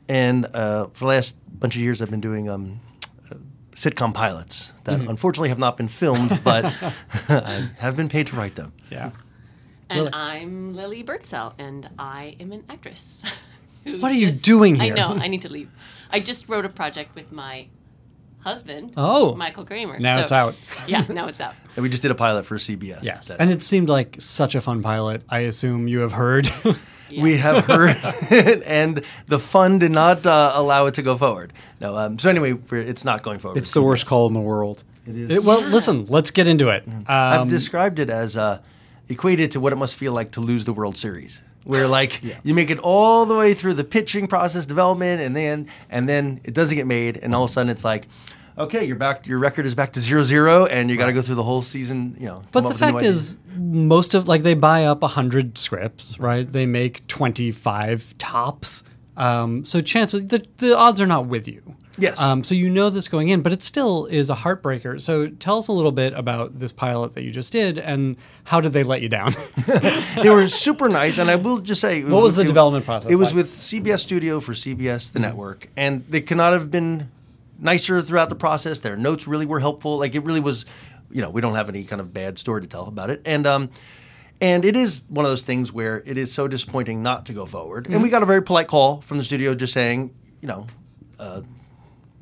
[0.09, 2.79] And uh, for the last bunch of years, I've been doing um,
[3.31, 3.35] uh,
[3.71, 6.65] sitcom pilots that unfortunately have not been filmed, but
[7.29, 8.73] I have been paid to write them.
[8.89, 9.11] Yeah.
[9.89, 10.09] And Lilli.
[10.13, 13.21] I'm Lilli Birdsell, and I am an actress.
[13.83, 14.93] What are you doing here?
[14.93, 15.67] I know, I need to leave.
[16.11, 17.65] I just wrote a project with my
[18.43, 19.35] husband, Oh.
[19.35, 19.99] Michael Kramer.
[19.99, 20.55] Now So- it's out.
[20.87, 21.53] Yeah, now it's out.
[21.75, 23.03] And we just did a pilot for CBS.
[23.03, 23.27] Yes.
[23.29, 25.21] that- And it seemed like such a fun pilot.
[25.29, 26.49] I assume you have heard.
[27.11, 27.97] We have heard
[28.31, 31.51] it, and the fund did not uh, allow it to go forward.
[31.81, 33.57] No, um, so anyway, it's not going forward.
[33.57, 34.81] It's the worst call in the world.
[35.05, 36.87] It- well, listen, let's get into it.
[37.07, 38.59] I've Um, described it as uh,
[39.09, 42.53] equated to what it must feel like to lose the World Series, where like you
[42.53, 46.53] make it all the way through the pitching process, development, and then and then it
[46.53, 48.07] doesn't get made, and all of a sudden it's like.
[48.57, 49.25] Okay, you're back.
[49.25, 51.61] Your record is back to zero zero, and you got to go through the whole
[51.61, 52.17] season.
[52.19, 54.83] You know, But the up with a new fact is, most of like they buy
[54.83, 56.51] up hundred scripts, right?
[56.51, 58.83] They make twenty five tops.
[59.15, 61.75] Um, so chances the the odds are not with you.
[62.01, 62.19] Yes.
[62.19, 64.99] Um, so you know this going in, but it still is a heartbreaker.
[64.99, 68.59] So tell us a little bit about this pilot that you just did, and how
[68.59, 69.33] did they let you down?
[70.23, 73.11] they were super nice, and I will just say, What was the it- development process
[73.11, 73.35] It was like?
[73.35, 77.09] with CBS Studio for CBS, the network, and they could not have been
[77.59, 78.79] nicer throughout the process.
[78.79, 79.99] Their notes really were helpful.
[79.99, 80.65] Like it really was,
[81.11, 83.45] you know, we don't have any kind of bad story to tell about it, and
[83.45, 83.69] um,
[84.41, 87.45] and it is one of those things where it is so disappointing not to go
[87.45, 87.85] forward.
[87.87, 90.11] And we got a very polite call from the studio just saying,
[90.41, 90.65] you know,
[91.19, 91.41] uh,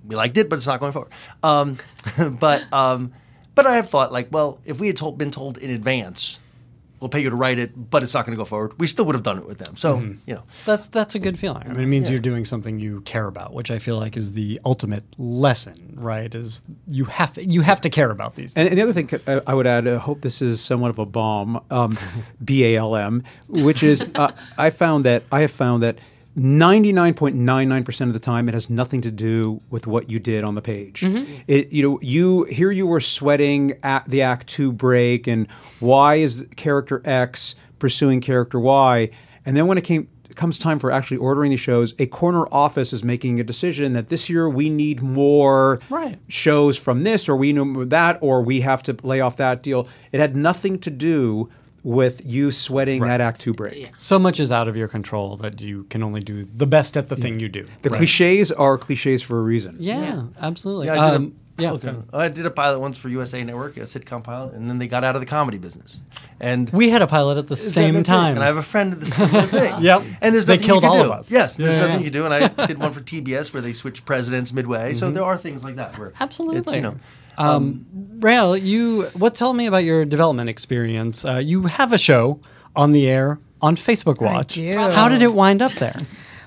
[0.10, 1.12] we liked it, but it's not going forward.
[1.44, 1.78] Um,
[2.40, 3.14] but um,
[3.56, 6.40] but I have thought like, well, if we had told, been told in advance,
[7.00, 9.06] we'll pay you to write it, but it's not going to go forward, we still
[9.06, 9.76] would have done it with them.
[9.78, 10.14] So Mm-hmm.
[10.26, 11.64] you know, that's that's a good feeling.
[11.66, 14.34] I mean, it means you're doing something you care about, which I feel like is
[14.34, 16.34] the ultimate lesson, right?
[16.34, 18.54] Is you have you have to care about these.
[18.56, 21.00] And, and the other thing uh, I would add, I hope this is somewhat of
[21.00, 21.98] a balm, um,
[22.44, 26.00] B A L M, which is uh, I found that I have found that
[26.38, 30.62] 99.99% of the time it has nothing to do with what you did on the
[30.62, 31.02] page.
[31.02, 31.34] Mm-hmm.
[31.48, 36.16] It you know you here you were sweating at the act 2 break and why
[36.16, 39.10] is character X pursuing character Y
[39.46, 42.94] and then when it came comes time for actually ordering these shows, a corner office
[42.94, 46.18] is making a decision that this year we need more Right.
[46.30, 49.86] shows from this, or we know that, or we have to lay off that deal.
[50.14, 51.50] It had nothing to do
[51.84, 53.92] with you sweating that Act Two break.
[53.98, 57.10] so much is out of your control that you can only do the best at
[57.10, 57.66] the thing you do.
[57.84, 59.78] The cliches are cliches for a reason.
[59.80, 60.88] Yeah, absolutely.
[60.88, 61.94] yeah, I did, Um, a, yeah, okay.
[62.14, 65.04] I did a pilot once for USA Network, a sitcom pilot, and then they got
[65.04, 66.00] out of the comedy business.
[66.40, 68.36] And we had a pilot at the same time.
[68.36, 69.82] And I have a friend of the same thing.
[69.82, 70.04] Yep.
[70.22, 71.12] And there's They killed you can all do.
[71.12, 71.30] of us.
[71.32, 72.06] Yes, there's Yeah, nothing yeah.
[72.06, 72.26] you do.
[72.26, 74.94] And I did one for TBS where they switched presidents midway.
[74.94, 76.60] So there are things like that where Absolutely.
[76.60, 76.96] it's, you know,
[77.40, 77.86] Um,
[78.20, 79.34] Raelle, you what?
[79.36, 81.24] Tell me about your development experience.
[81.26, 82.40] Uh, you have a show
[82.76, 84.56] on the air on Facebook Watch.
[84.56, 84.78] do.
[84.78, 85.96] How did it wind up there?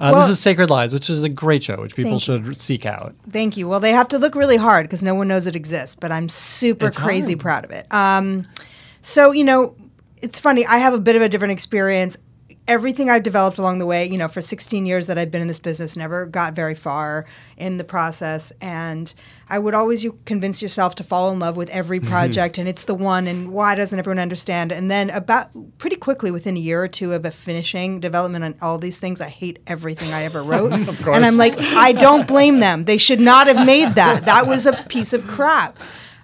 [0.00, 2.84] Uh, Well- this is Sacred Lies, which is a great show, which people should seek
[2.86, 3.14] out.
[3.30, 3.68] Thank you.
[3.68, 6.28] Well, they have to look really hard because no one knows it exists, but I'm
[6.28, 7.40] super It's crazy hard.
[7.40, 7.86] proud of it.
[7.92, 8.46] Um,
[9.00, 9.74] so, you know,
[10.20, 10.66] it's funny.
[10.66, 12.16] I have a bit of a different experience.
[12.68, 15.48] Everything I've developed along the way, you know, for 16 years that I've been in
[15.48, 18.52] this business, never got very far in the process.
[18.60, 19.12] And
[19.48, 22.84] I would always you convince yourself to fall in love with every project and it's
[22.84, 24.70] the one and why doesn't everyone understand?
[24.72, 28.54] And then about pretty quickly within a year or two of a finishing development on
[28.62, 30.72] all these things, I hate everything I ever wrote.
[31.12, 32.84] And I'm like, I don't blame them.
[32.84, 34.24] They should not have made that.
[34.24, 35.76] That was a piece of crap.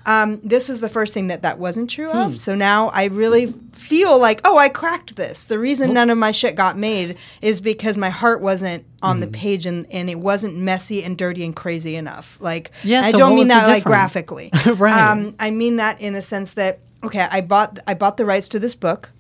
[0.09, 2.17] Um, this was the first thing that that wasn't true Hmm.
[2.19, 2.39] of.
[2.39, 5.43] So now I really feel like, oh, I cracked this.
[5.43, 9.27] The reason none of my shit got made is because my heart wasn't on the
[9.27, 9.33] Hmm.
[9.33, 12.39] page and, and it wasn't messy and dirty and crazy enough.
[12.41, 14.51] Like, Yeah, I so don't mean that like graphically.
[14.67, 14.99] Right.
[15.11, 18.49] Um, I mean that in the sense that okay, I bought I bought the rights
[18.51, 19.11] to this book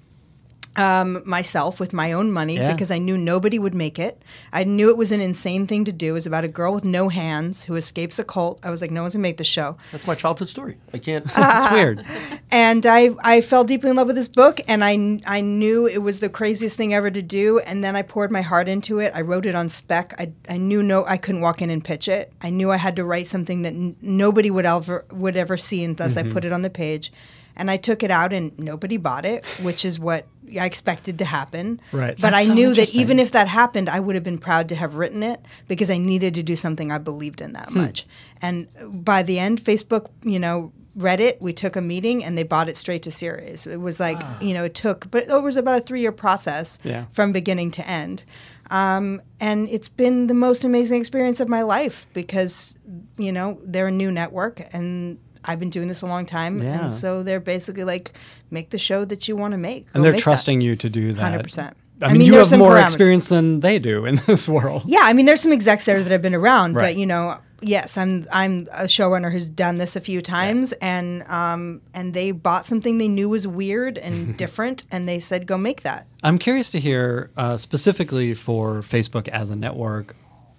[0.78, 2.72] um, myself with my own money Yeah.
[2.72, 4.22] because I knew nobody would make it.
[4.52, 6.10] I knew it was an insane thing to do.
[6.10, 8.58] It was about a girl with no hands who escapes a cult.
[8.62, 9.76] I was like, no one's gonna make the show.
[9.92, 10.76] That's my childhood story.
[10.94, 11.26] I can't.
[11.36, 12.04] It's weird.
[12.50, 15.98] And I, I fell deeply in love with this book, and I, I knew it
[15.98, 17.58] was the craziest thing ever to do.
[17.60, 19.12] And then I poured my heart into it.
[19.14, 20.14] I wrote it on spec.
[20.18, 22.32] I, I knew no, I couldn't walk in and pitch it.
[22.40, 25.82] I knew I had to write something that n- nobody would ever would ever see
[25.84, 27.12] unless I put it on the page.
[27.56, 30.26] And I took it out, and nobody bought it, which is what
[30.58, 31.80] I expected to happen.
[31.92, 32.16] Right.
[32.16, 34.68] But That's I so knew that even if that happened, I would have been proud
[34.70, 38.06] to have written it because I needed to do something I believed in that much.
[38.40, 38.68] And
[39.04, 41.40] by the end, Facebook, you know, read it.
[41.40, 43.66] We took a meeting and they bought it straight to series.
[43.66, 46.78] It was like, you know, it took, but it was about a three year process
[46.82, 47.04] Yeah.
[47.12, 48.24] from beginning to end.
[48.70, 52.76] Um, and it's been the most amazing experience of my life because,
[53.16, 56.62] you know, they're a new network and I've been doing this a long time.
[56.62, 56.84] Yeah.
[56.84, 58.12] And so they're basically like,
[58.50, 59.86] make the show that you want to make.
[59.94, 60.22] and they're make that.
[60.24, 61.44] trusting you to do that.
[61.44, 61.72] 100%.
[62.00, 62.84] I I mean, mean, you have more parameters.
[62.84, 64.82] experience than they do in this world.
[64.86, 66.82] Yeah, I mean, there's some execs there that have been around, Right.
[66.94, 71.24] but you know, yes, I'm I'm a showrunner who's done this a few times, and
[71.28, 75.58] um, and they bought something they knew was weird and different, and they said, "Go
[75.58, 80.14] make that." I'm curious to hear uh, specifically for Facebook as a network.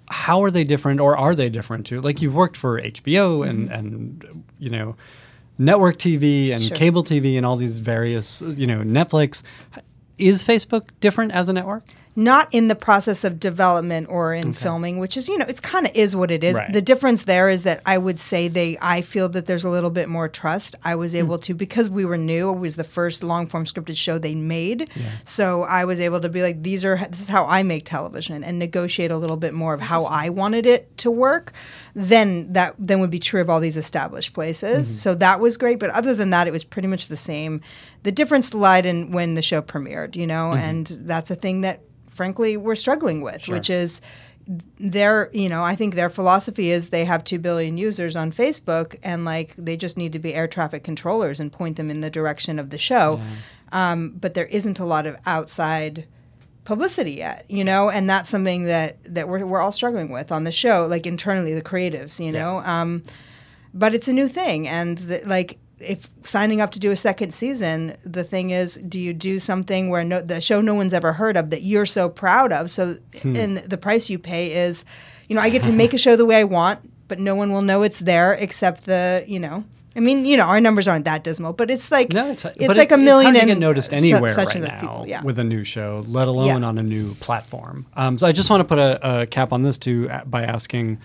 [0.09, 2.01] How are they different, or are they different too?
[2.01, 3.73] Like you've worked for HBO and mm-hmm.
[3.73, 4.95] and you know
[5.57, 6.75] network TV and Sure.
[6.75, 9.43] cable TV and all these various you know Netflix.
[10.17, 11.83] Is Facebook different as a network?
[12.19, 15.87] Not in the process of development or in filming, which is you know, it's kind
[15.87, 16.55] of is what it is.
[16.55, 16.71] Right.
[16.73, 19.89] The difference there is that I would say they, I feel that there's a little
[19.89, 20.75] bit more trust.
[20.83, 21.19] I was hmm.
[21.19, 22.49] able to because we were new.
[22.49, 24.89] It was the first long form scripted show they made,
[25.23, 28.43] so I was able to be like, these are this is how I make television
[28.43, 31.53] and negotiate a little bit more of how I wanted it to work.
[31.93, 34.87] Then that then would be true of all these established places.
[34.87, 34.97] Mm-hmm.
[34.97, 35.79] So that was great.
[35.79, 37.61] But other than that, it was pretty much the same.
[38.03, 40.63] The difference lied in when the show premiered, you know, mm-hmm.
[40.63, 41.81] and that's a thing that
[42.19, 44.01] frankly we're struggling with, which is
[44.77, 48.97] their you know i think their philosophy is they have 2 billion users on facebook
[49.03, 52.09] and like they just need to be air traffic controllers and point them in the
[52.09, 53.21] direction of the show.
[53.71, 56.07] Um, but there isn't a lot of outside
[56.65, 60.43] publicity yet you know and that's something that that we're, we're all struggling with on
[60.43, 62.57] the show like internally the creatives you know?
[62.57, 63.03] Um,
[63.73, 67.33] but it's a new thing and the, like if signing up to do a second
[67.33, 71.13] season the thing is do you do something where no, the show no one's ever
[71.13, 74.85] heard of that you're so proud of so and the price you pay is
[75.27, 77.51] you know i get to make a show the way i want but no one
[77.51, 79.63] will know it's there except the you know
[79.95, 82.67] I mean, you know, our numbers aren't that dismal, but it's like No, it's, it's
[82.77, 85.23] like a million It's hard to get noticed anywhere right now people, yeah.
[85.23, 86.67] with a new show, let alone Yeah.
[86.67, 87.85] on a new platform.
[87.95, 90.43] Um, so I just want to put a, a cap on this too uh, by
[90.43, 90.99] asking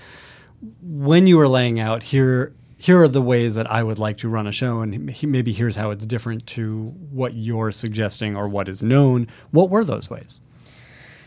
[0.83, 2.53] when you were laying out here.
[2.85, 5.55] Here are the ways that I would like to run a show, and he- maybe
[5.55, 9.27] here's how it's different to what you're suggesting or what is known.
[9.53, 10.43] What were those ways?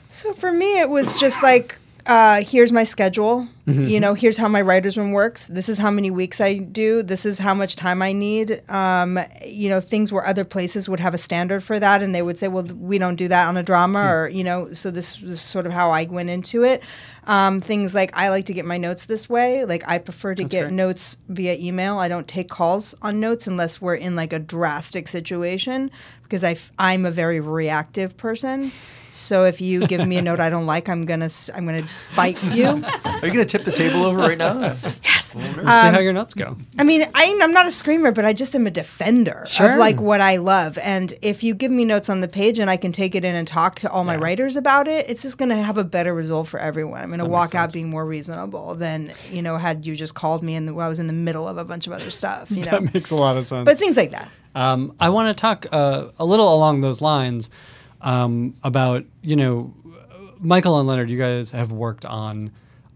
[0.08, 3.48] So for me, it was just like, uh, here's my schedule.
[3.70, 5.48] You know, here's how my writer's room works.
[5.48, 7.04] This is how many weeks I do.
[7.04, 8.62] This is how much time I need.
[8.70, 12.22] Um, you know, things where other places would have a standard for that, and they
[12.22, 14.72] would say, well, we don't do that on a drama, or you know.
[14.72, 16.82] So this was sort of how I went into it.
[17.26, 19.66] Um, things like I like to get my notes this way.
[19.66, 20.74] Like I prefer to get great.
[20.74, 21.98] notes via email.
[22.00, 25.92] I don't take calls on notes unless we're in like a drastic situation
[26.24, 28.72] because I f- I'm a very reactive person.
[29.12, 31.88] So if you give me a note I don't like, I'm gonna s- I'm gonna
[32.12, 32.66] fight you.
[33.06, 34.60] Are you going to tip the table over right now?
[35.04, 35.36] yes.
[35.36, 36.56] We'll see Um, how your notes go.
[36.80, 39.72] I mean, I, I'm not a screamer, but I just am a defender Sure.
[39.72, 40.78] of like what I love.
[40.80, 43.36] And if you give me notes on the page and I can take it in
[43.36, 46.14] and talk to all my writers about it, it's just going to have a better
[46.14, 47.02] result for everyone.
[47.02, 50.44] I'm going to walk out being more reasonable than you know had you just called
[50.44, 52.50] me and I was in the middle of a bunch of other stuff.
[52.52, 53.66] You know, That makes a lot of sense.
[53.66, 54.30] but things like that.
[54.56, 57.50] Um, I want to talk uh, a little along those lines
[58.02, 59.74] um, about you know
[60.40, 61.10] Michael and Leonard.
[61.10, 62.52] You guys have worked on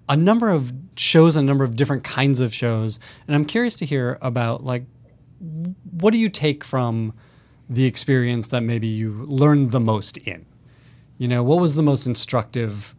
[0.10, 3.86] a number of shows, a number of different kinds of shows, and I'm curious to
[3.86, 4.86] hear about like
[5.92, 7.14] what do you take from
[7.70, 10.46] the experience that maybe you learned the most in.
[11.18, 12.96] You know, what was the most instructive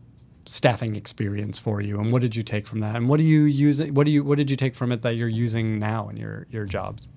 [0.46, 3.42] staffing experience for you, and what did you take from that, and what do you
[3.42, 3.82] use?
[3.82, 6.46] What do you what did you take from it that you're using now in your
[6.50, 7.08] your jobs?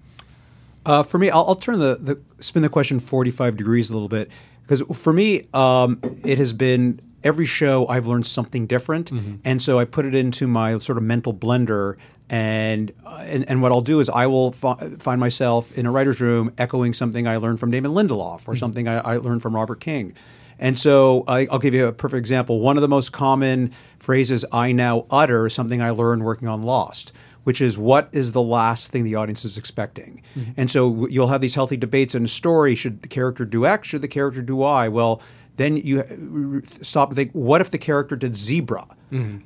[0.85, 4.07] Uh, for me, I'll, I'll turn the, the spin the question 45 degrees a little
[4.07, 4.29] bit
[4.61, 9.35] because for me, um, it has been every show I've learned something different, mm-hmm.
[9.43, 11.97] and so I put it into my sort of mental blender.
[12.27, 15.91] And, uh, and and what I'll do is I will fi- find myself in a
[15.91, 18.55] writer's room echoing something I learned from Damon Lindelof or mm-hmm.
[18.55, 20.15] something I, I learned from Robert King.
[20.57, 22.61] And so I, I'll give you a perfect example.
[22.61, 26.61] One of the most common phrases I now utter is something I learned working on
[26.61, 27.11] Lost,
[27.43, 30.23] which is what is the last thing the audience is expecting.
[30.35, 30.51] Mm-hmm.
[30.57, 32.73] And so you'll have these healthy debates in a story.
[32.73, 33.89] Should the character do X?
[33.89, 34.87] Should the character do Y?
[34.87, 35.21] Well,
[35.57, 38.87] then you stop and think, what if the character did zebra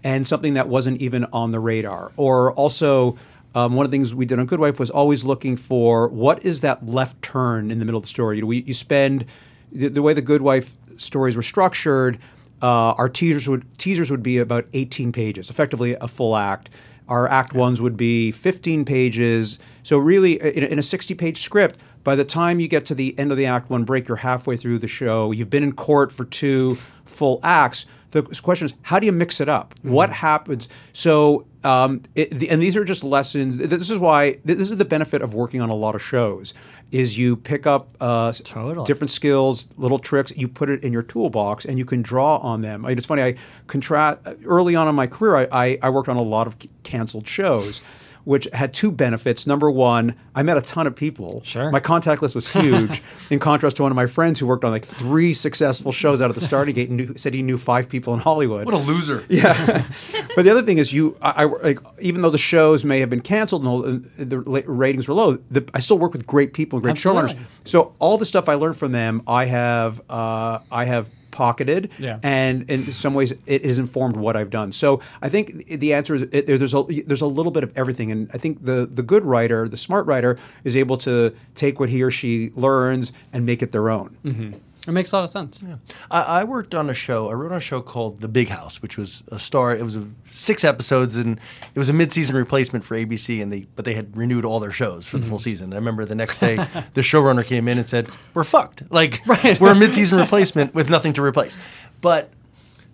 [0.03, 2.11] and something that wasn't even on the radar?
[2.17, 3.15] Or also,
[3.53, 6.43] um, one of the things we did on Good Wife was always looking for what
[6.43, 8.37] is that left turn in the middle of the story.
[8.37, 9.25] You, know, we, you spend
[9.71, 12.19] the, the way the Good Wife stories were structured.
[12.61, 16.69] Uh, our teasers would teasers would be about 18 pages, effectively a full act.
[17.07, 19.57] Our act ones would be 15 pages.
[19.81, 23.17] So really, in, in a 60 page script, by the time you get to the
[23.19, 25.31] end of the act one break, you're halfway through the show.
[25.31, 27.85] You've been in court for two full acts.
[28.11, 29.75] The question is, how do you mix it up?
[29.83, 30.67] What happens?
[30.93, 33.57] So, um, it, the, and these are just lessons.
[33.57, 36.55] This is why this is the benefit of working on a lot of shows.
[36.91, 38.83] Is you pick up uh, Totally.
[38.85, 40.35] different skills, little tricks.
[40.35, 42.83] You put it in your toolbox, and you can draw on them.
[42.83, 43.21] I mean, it's funny.
[43.21, 43.35] I
[43.67, 45.35] contrast early on in my career.
[45.35, 47.81] I, I, I worked on a lot of c- canceled shows.
[48.29, 49.47] Which had two benefits.
[49.47, 51.41] Number one, I met a ton of people.
[51.43, 51.71] Sure.
[51.71, 54.69] My contact list was huge, in contrast to one of my friends who worked on
[54.69, 57.89] like three successful shows out of the starting gate and knew, said he knew five
[57.89, 58.65] people in Hollywood.
[58.67, 59.25] What a loser.
[59.29, 59.83] Yeah,
[60.35, 63.09] but the other thing is, you, I, I like, even though the shows may have
[63.09, 66.53] been canceled and all- and the ratings were low, the, I still work with great
[66.53, 67.33] people and great Absolutely.
[67.33, 67.45] showrunners.
[67.65, 72.19] So all the stuff I learned from them, I have, uh, I have pocketed, Yeah.
[72.21, 74.71] and in some ways, it has informed what I've done.
[74.73, 75.45] So I think
[75.83, 78.65] the answer is it, there's a there's a little bit of everything, and I think
[78.65, 82.51] the the good writer, the smart writer, is able to take what he or she
[82.55, 84.17] learns and make it their own.
[84.25, 84.51] Mm-hmm.
[84.89, 85.63] It makes a lot of sense.
[86.09, 87.29] I, I worked on a show.
[87.29, 89.75] I wrote on a show called The Big House, which was a star.
[89.75, 91.39] It was a, six episodes, and
[91.75, 93.39] it was a mid-season replacement for ABC.
[93.39, 95.73] And they, but they had renewed all their shows for the full season.
[95.73, 96.55] I remember the next day,
[96.95, 98.91] the showrunner came in and said, "We're fucked.
[98.91, 99.21] Like
[99.59, 101.55] we're a mid-season replacement with nothing to replace."
[102.01, 102.31] But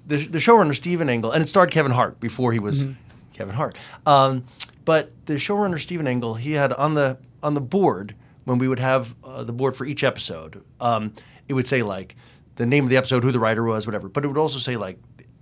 [0.05, 2.86] the, the showrunner Stephen Engel, and it starred Kevin Hart before he was
[3.31, 3.77] Kevin Hart.
[4.05, 4.43] Um,
[4.84, 8.79] but the showrunner Stephen Engel, he had on the on the board when we would
[8.79, 10.63] have uh, the board for each episode.
[10.79, 11.13] Um,
[11.47, 12.15] it would say like
[12.55, 14.08] the name of the episode, who the writer was, whatever.
[14.10, 14.97] But it would also say like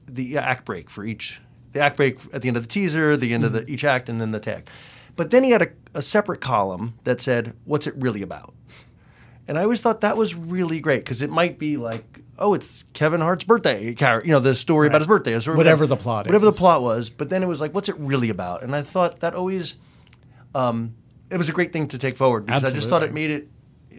[0.06, 3.34] the act break for each the act break at the end of the teaser, the
[3.34, 4.68] end of the each act, and then the tag.
[5.16, 8.54] But then he had a, a separate column that said, "What's it really about?"
[9.48, 12.86] And I always thought that was really great because it might be like, oh, it's
[12.94, 16.48] Kevin Hart's birthday, you know, the story about his birthday, Whatever about- the plot whatever
[16.48, 16.56] is.
[16.56, 17.10] the plot was.
[17.10, 18.64] But then it was like, what's it really about?
[18.64, 19.76] And I thought that always,
[20.56, 20.96] um,
[21.30, 23.50] it was a great thing to take forward because I just thought it made it,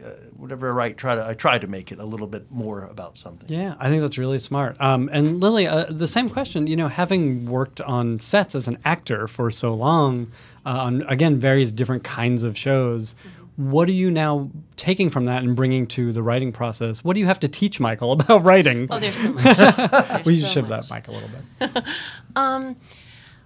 [0.04, 2.84] uh, whatever I write, try to I try to make it a little bit more
[2.84, 3.48] about something.
[3.48, 4.80] Yeah, I think that's really smart.
[4.80, 6.66] Um, and Lilli, uh, the same question.
[6.66, 10.30] You know, having worked on sets as an actor for so long,
[10.66, 13.14] uh, on again various different kinds of shows,
[13.56, 17.04] what are you now taking from that and bringing to the writing process?
[17.04, 18.88] What do you have to teach Michael about writing?
[18.90, 19.44] Oh, there's so much.
[19.56, 20.88] There's we so shift much.
[20.88, 21.84] that mic a little bit.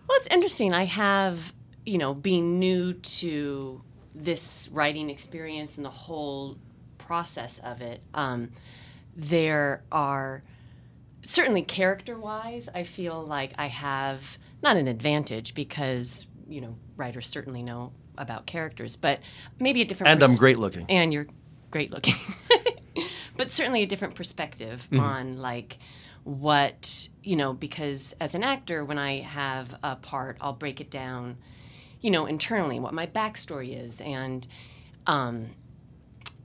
[0.08, 0.72] Well, it's interesting.
[0.72, 1.52] I have,
[1.84, 3.82] you know, being new to
[4.18, 6.58] this writing experience and the whole
[6.98, 8.02] process of it.
[8.14, 8.50] Um,
[9.16, 10.42] there are
[11.22, 17.62] certainly character-wise, I feel like I have not an advantage because you know writers certainly
[17.62, 19.20] know about characters, but
[19.60, 20.10] maybe a different.
[20.10, 20.86] And I'm great looking.
[20.88, 21.26] and you're
[21.70, 22.14] great looking
[23.36, 25.78] but certainly a different perspective on like
[26.24, 30.90] what you know because as an actor when i have a part i'll break it
[30.90, 31.36] down
[32.00, 34.46] you know internally what my backstory is and
[35.06, 35.48] um,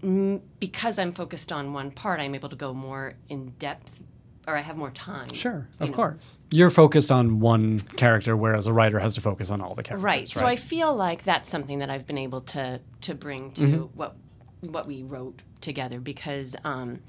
[0.01, 3.99] m- because i'm focused on one part i'm able to go more in depth
[4.47, 5.95] or i have more time Sure, of know.
[5.95, 6.37] course.
[6.51, 10.03] You're focused on one character, whereas a writer has to focus on all the characters.
[10.03, 13.89] right so i feel like that's something that i've been able to to bring to
[13.95, 14.15] what
[14.61, 16.99] what we wrote together because um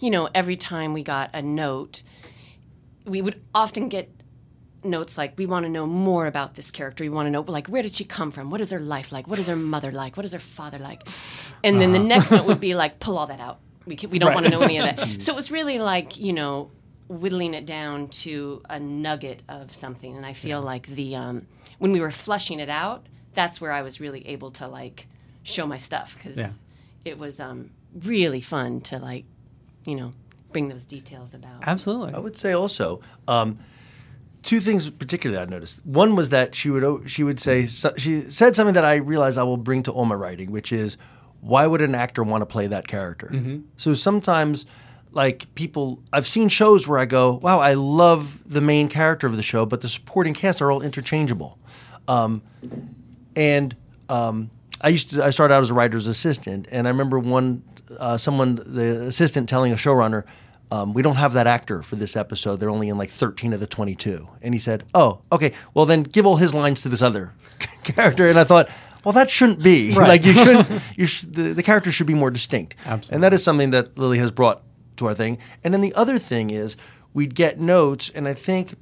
[0.00, 2.02] you know every time we got a note
[3.06, 4.08] we would often get
[4.84, 7.04] notes like we want to know more about this character.
[7.04, 8.50] We want to know like where did she come from?
[8.50, 9.26] What is her life like?
[9.28, 10.16] What is her mother like?
[10.16, 11.06] What is her father like?
[11.64, 13.58] And then the next note would be like pull all that out.
[13.86, 15.08] We, can, we don't want to know any of that.
[15.22, 16.70] So it was really like you know
[17.08, 20.16] whittling it down to a nugget of something.
[20.16, 21.46] And i feel like the um,
[21.78, 25.06] when we were flushing it out that's where i was really able to like
[25.42, 26.50] show my stuff because Yeah.
[27.04, 27.70] it was um,
[28.04, 29.24] really fun to like
[29.84, 30.12] you know
[30.52, 32.14] bring those details about Absolutely.
[32.14, 33.58] I would say also um,
[34.42, 35.84] two things particularly I noticed.
[35.84, 39.42] One was that she would she would say she said something that I realized I
[39.42, 40.96] will bring to all my writing, which is
[41.40, 43.30] why would an actor want to play that character?
[43.76, 44.66] So sometimes
[45.12, 49.36] like people I've seen shows where I go, wow, I love the main character of
[49.36, 51.58] the show, but the supporting cast are all interchangeable.
[52.08, 52.42] Um,
[53.36, 53.76] and
[54.08, 57.62] um, I used to I started out as a writer's assistant, and I remember one
[57.98, 60.24] uh, someone the assistant telling a showrunner.
[60.72, 62.56] Um, we don't have that actor for this episode.
[62.56, 64.26] They're only in like 13 of the 22.
[64.40, 65.52] And he said, Oh, okay.
[65.74, 67.34] Well, then give all his lines to this other
[67.84, 68.30] character.
[68.30, 68.70] And I thought,
[69.04, 69.92] well, that shouldn't be.
[69.96, 70.68] Like you shouldn't.
[70.96, 72.76] You sh- the, the character should be more distinct.
[72.86, 73.14] Absolutely.
[73.16, 74.62] And that is something that Lilli has brought
[74.96, 75.36] to our thing.
[75.62, 76.78] And then the other thing is
[77.12, 78.74] we'd get notes, and I think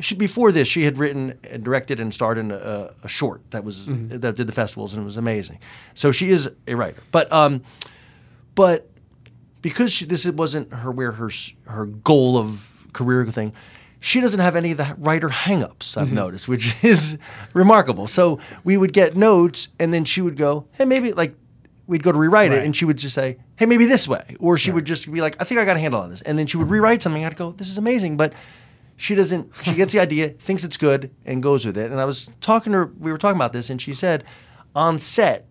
[0.00, 3.64] she, before this she had written, and directed, and starred in a, a short that
[3.64, 5.60] was that did the festivals, and it was amazing.
[5.94, 7.62] So she is a writer, but um,
[8.54, 8.90] but
[9.62, 11.30] because she, this wasn't her where her
[11.66, 13.52] her goal of career thing,
[14.00, 16.16] she doesn't have any of the writer hangups I've mm-hmm.
[16.16, 17.18] noticed, which is
[17.52, 18.06] remarkable.
[18.06, 21.34] So we would get notes, and then she would go, "Hey, maybe like."
[21.86, 24.58] We'd go to rewrite it, and she would just say, "Hey, maybe this way," or
[24.58, 26.46] she would just be like, "I think I got a handle on this," and then
[26.46, 27.24] she would rewrite something.
[27.24, 28.34] I'd go, "This is amazing," but
[28.96, 29.50] she doesn't.
[29.62, 31.90] She gets the idea, thinks it's good, and goes with it.
[31.90, 32.92] And I was talking to her.
[32.98, 34.24] We were talking about this, and she said,
[34.74, 35.46] on set,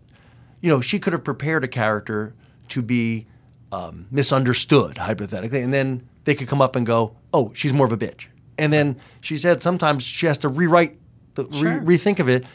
[0.62, 2.34] you know, she could have prepared a character
[2.70, 3.28] to be
[3.72, 7.92] um, misunderstood, hypothetically, and then they could come up and go, "Oh, she's more of
[7.92, 10.98] a bitch." And then she said sometimes she has to rewrite,
[11.36, 12.46] the, re- rethink of it,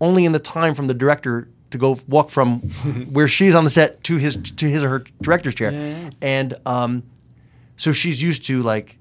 [0.00, 2.60] only in the time from the director to go walk from
[3.12, 7.02] where she's on the set to his to his or her director's chair, and um,
[7.76, 8.96] so she's used to like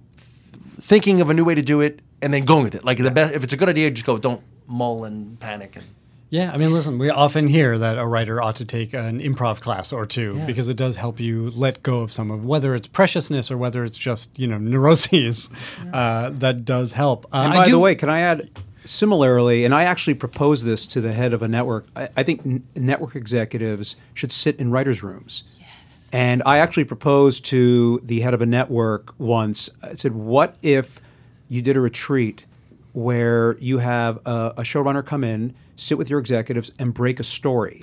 [0.81, 2.83] thinking of a new way to do it and then going with it.
[2.83, 4.17] Like the best, if it's a good idea, just go.
[4.17, 5.85] Don't mull and panic and.
[6.31, 9.61] Yeah, I mean, listen, we often hear that a writer ought to take an improv
[9.61, 12.87] class or two because it does help you let go of some of whether it's
[12.87, 15.49] preciousness or whether it's just you know neuroses.
[15.91, 17.25] Uh, that does help.
[17.33, 18.47] Uh, And I by do- the way, can I add
[18.85, 19.65] similarly?
[19.65, 21.87] And I actually proposed this to the head of a network.
[21.95, 25.45] I, I think n- network executives should sit in writers' rooms.
[25.59, 26.09] Yes.
[26.13, 29.69] And I actually proposed to the head of a network once.
[29.81, 31.01] I said, "What if
[31.47, 32.45] you did a retreat
[32.93, 37.23] where you have a, a showrunner come in, sit with your executives, and break a
[37.23, 37.81] story,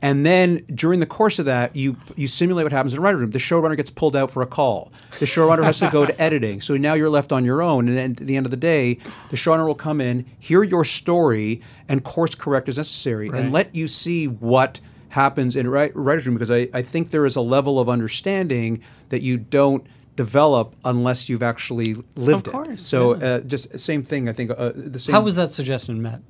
[0.00, 3.20] and then during the course of that, you you simulate what happens in a writer's
[3.20, 3.30] room.
[3.30, 4.92] The showrunner gets pulled out for a call.
[5.20, 7.88] The showrunner has to go to editing, so now you're left on your own.
[7.88, 8.94] And then at the end of the day,
[9.30, 13.74] the showrunner will come in, hear your story, and course correct as necessary, and let
[13.74, 14.80] you see what
[15.10, 16.34] happens in writer's room.
[16.34, 19.86] Because I, I think there is a level of understanding that you don't
[20.16, 22.80] develop unless you've actually lived course, it.
[22.80, 24.28] So uh, just same thing.
[24.28, 25.14] I think uh, the same.
[25.14, 26.20] How was that suggestion met?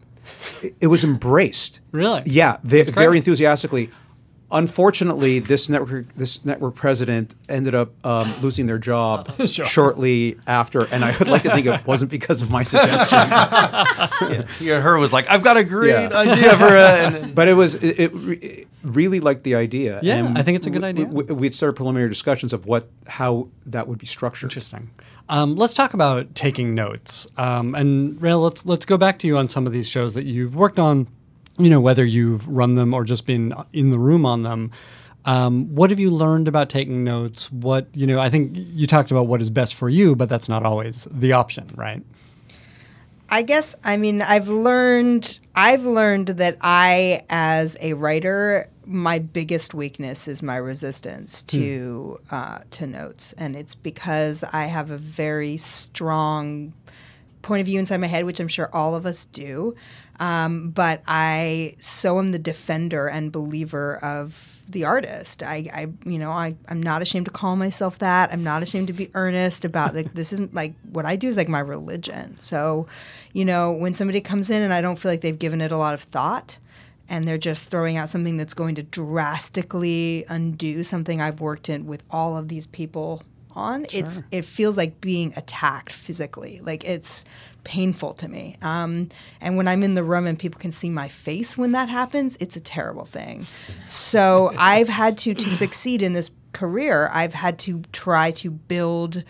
[0.81, 1.81] It was embraced.
[1.93, 2.23] Really?
[2.27, 3.91] Yeah, ve- very enthusiastically.
[4.55, 11.03] Unfortunately, this network this network president ended up um, losing their job shortly after, and
[11.03, 13.19] I would like to think it wasn't because of my suggestion,
[14.61, 16.11] Yeah, her was like, I've got a great Yeah.
[16.15, 18.13] idea for and then- but it was it, it,
[18.43, 20.01] it really liked the idea.
[20.03, 21.07] Yeah, and I think it's a good idea.
[21.07, 24.51] We, we, would started preliminary discussions of what how that would be structured.
[24.51, 24.91] Interesting.
[25.33, 27.27] Um, let's talk about taking notes.
[27.39, 30.27] Um, and Raelle, let's let's go back to you on some of these shows that
[30.27, 31.09] you've worked on.
[31.59, 34.73] You know, whether you've run them or just been in the room on them.
[35.25, 37.51] Um, what have you learned about taking notes?
[37.51, 40.51] What you know, I think you talked about what is best for you, but that's
[40.51, 42.03] not always the option, right?
[43.31, 49.75] I guess I mean I've learned I've learned that I as a writer my biggest
[49.75, 55.57] weakness is my resistance to uh, to notes and it's because I have a very
[55.57, 56.73] strong
[57.43, 59.75] point of view inside my head which I'm sure all of us do
[60.23, 65.43] um, but I so am the defender and believer of the artist.
[65.43, 68.33] I, I you know, I, I'm not ashamed to call myself that.
[68.33, 71.37] I'm not ashamed to be earnest about like this isn't like what I do is
[71.37, 72.39] like my religion.
[72.39, 72.87] So,
[73.33, 75.77] you know, when somebody comes in and I don't feel like they've given it a
[75.77, 76.59] lot of thought
[77.13, 81.87] and they're just throwing out something that's going to drastically undo something I've worked in
[81.87, 83.23] with all of these people
[83.55, 86.61] on, it's it feels like being attacked physically.
[86.65, 87.27] Like it's
[87.65, 88.57] painful to me.
[88.63, 89.11] Um,
[89.43, 92.39] and when I'm in the room and people can see my face when that happens,
[92.41, 93.47] it's a terrible thing.
[93.87, 97.11] So I've had to to succeed in this career.
[97.13, 99.23] I've had to try to build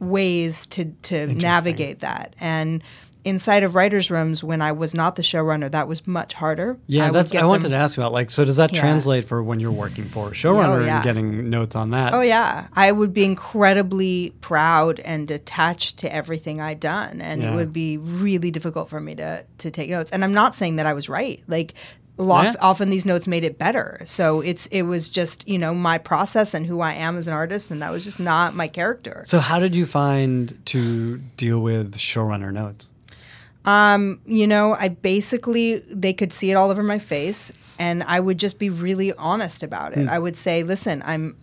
[0.00, 2.82] ways to to navigate that and.
[3.22, 6.78] Inside of writers' rooms, when I was not the showrunner, that was much harder.
[6.86, 7.34] Yeah, would that's.
[7.34, 8.30] I wanted them- to ask about like.
[8.30, 8.80] So does that Yeah.
[8.80, 10.96] translate for when you're working for a showrunner Oh, yeah.
[10.96, 12.14] and getting notes on that?
[12.14, 17.52] Oh yeah, I would be incredibly proud and attached to everything I'd done, and Yeah.
[17.52, 20.10] it would be really difficult for me to to take notes.
[20.12, 21.42] And I'm not saying that I was right.
[21.46, 21.74] Like,
[22.18, 22.52] Yeah.
[22.60, 24.02] often these notes made it better.
[24.04, 27.32] So it's it was just you know my process and who I am as an
[27.32, 29.22] artist, and that was just not my character.
[29.26, 32.88] So how did you find to deal with showrunner notes?
[33.64, 38.20] Um, you know, I basically they could see it all over my face, and I
[38.20, 40.00] would just be really honest about it.
[40.04, 40.08] Hmm.
[40.08, 41.36] I would say, "Listen, I'm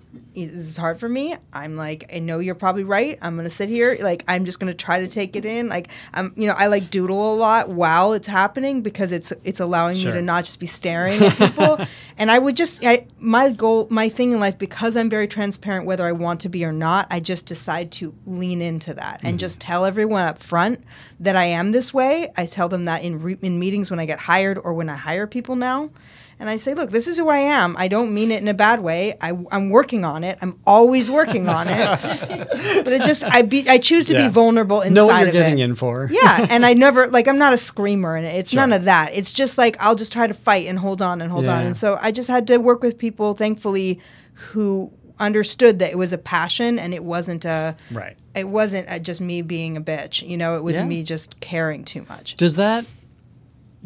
[0.46, 1.36] this is hard for me.
[1.52, 3.18] I'm like, I know you're probably right.
[3.22, 5.68] I'm gonna sit here, like, I'm just gonna try to take it in.
[5.68, 9.60] Like, I'm, you know, I like doodle a lot while it's happening because it's it's
[9.60, 10.12] allowing Sure.
[10.12, 11.80] me to not just be staring at people.
[12.18, 15.86] and I would just, I, my goal, my thing in life, because I'm very transparent,
[15.86, 19.32] whether I want to be or not, I just decide to lean into that and
[19.32, 19.38] mm-hmm.
[19.38, 20.84] just tell everyone up front
[21.20, 22.32] that I am this way.
[22.38, 24.96] I tell them that in re- in meetings when I get hired or when I
[24.96, 25.90] hire people now.
[26.40, 27.76] And I say, look, this is who I am.
[27.78, 29.16] I don't mean it in a bad way.
[29.20, 30.38] I, I'm working on it.
[30.42, 32.00] I'm always working on it.
[32.86, 34.28] but it just, I be, I choose to Yeah.
[34.28, 35.64] be vulnerable inside know what you're getting it.
[35.64, 36.08] in for.
[36.12, 39.16] Yeah, and I never like I'm not a screamer, and it's none of that.
[39.16, 41.66] It's just like I'll just try to fight and hold on and hold on.
[41.66, 44.00] And so I just had to work with people, thankfully,
[44.34, 48.16] who understood that it was a passion and it wasn't a Right.
[48.36, 50.22] It wasn't uh just me being a bitch.
[50.28, 50.86] You know, it was Yeah.
[50.86, 52.36] me just caring too much.
[52.36, 52.86] Does that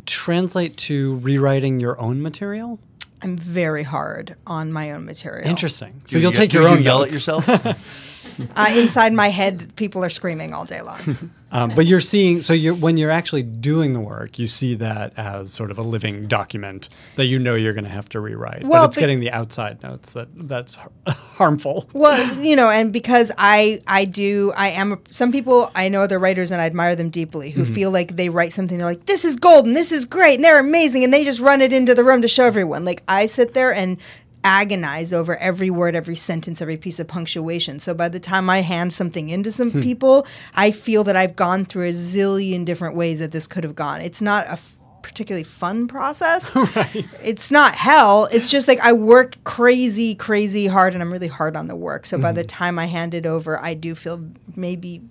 [0.05, 2.79] translate to rewriting your own material?
[3.21, 5.47] I'm very hard on my own material.
[5.47, 6.01] Interesting.
[6.07, 7.27] So you'll take your you own yell notes.
[7.27, 8.07] at yourself.
[8.55, 10.97] Uh, inside my head, people are screaming all day long.
[11.51, 15.13] Um, but you're seeing, so you're, when you're actually doing the work, you see that
[15.17, 18.63] as sort of a living document that you know you're going to have to rewrite.
[18.63, 20.77] Well, but it's but- getting the outside notes that that's
[21.07, 21.89] harmful.
[21.93, 26.01] Well, you know, and because I I do I am a, some people I know
[26.03, 29.05] other writers and I admire them deeply who feel like they write something they're like
[29.05, 31.93] this is golden, this is great, and they're amazing, and they just run it into
[31.93, 32.85] the room to show everyone.
[32.85, 33.97] Like I sit there and
[34.43, 37.79] agonize over every word, every sentence, every piece of punctuation.
[37.79, 40.25] So by the time I hand something into some people,
[40.55, 44.01] I feel that I've gone through a zillion different ways that this could have gone.
[44.01, 46.55] It's not a f- particularly fun process.
[47.23, 48.27] It's not hell.
[48.31, 52.05] It's just like I work crazy, crazy hard, and I'm really hard on the work.
[52.05, 54.23] So by the time I hand it over, I do feel
[54.55, 55.01] maybe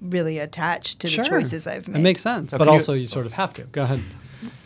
[0.00, 2.00] really attached to the choices I've made.
[2.00, 3.62] It makes sense, but can you- also you sort of have to.
[3.64, 4.00] Go ahead.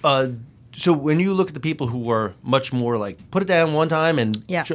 [0.05, 0.29] uh,
[0.77, 3.73] so when you look at the people who are much more like put it down
[3.73, 4.65] one time and Yeah.
[4.65, 4.73] sh-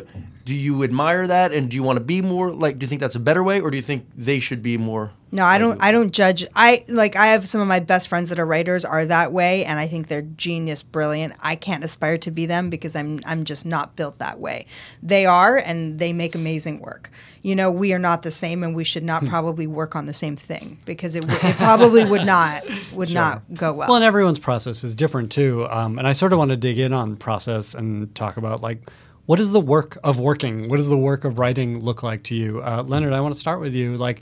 [0.52, 2.99] do you admire that and do you want to be more like do you think
[2.99, 5.82] that's a better way or do you think they should be more No, I don't.
[5.82, 6.45] I don't judge.
[6.54, 7.16] I like.
[7.16, 9.88] I have some of my best friends that are writers are that way, and I
[9.88, 11.36] think they're genius, brilliant.
[11.39, 13.22] I can't aspire to be them because I'm.
[13.26, 14.66] I'm just not built that way.
[15.02, 17.12] They are, and they make amazing work.
[17.43, 20.14] You know, we are not the same, and we should not probably work on the
[20.14, 23.88] same thing because it, it probably would not would not go well.
[23.88, 25.66] Well, and everyone's process is different too.
[25.70, 28.91] Um, and I sort of want to dig in on process and talk about like
[29.32, 30.67] what is the work of working?
[30.67, 33.13] What does the work of writing look like to you, uh, Leonard?
[33.13, 33.95] I want to start with you.
[33.95, 34.19] Like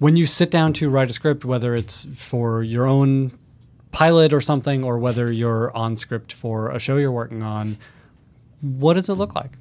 [0.00, 3.38] when you sit down to write a script, whether it's for your own
[3.92, 7.78] pilot or something, or whether you're on script for a show you're working on,
[8.62, 9.58] what does it look like?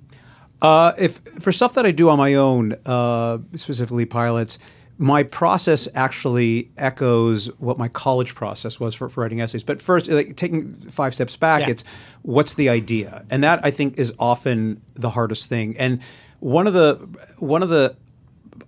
[0.64, 4.58] Uh, if for stuff that I do on my own, uh, specifically pilots,
[4.98, 9.64] my process actually echoes what my college process was for, for writing essays.
[9.64, 11.70] But first, like taking five steps back, Yeah.
[11.72, 11.84] it's
[12.22, 15.76] what's the idea, and that I think is often the hardest thing.
[15.78, 16.00] And
[16.40, 16.96] one of the
[17.40, 17.96] one of the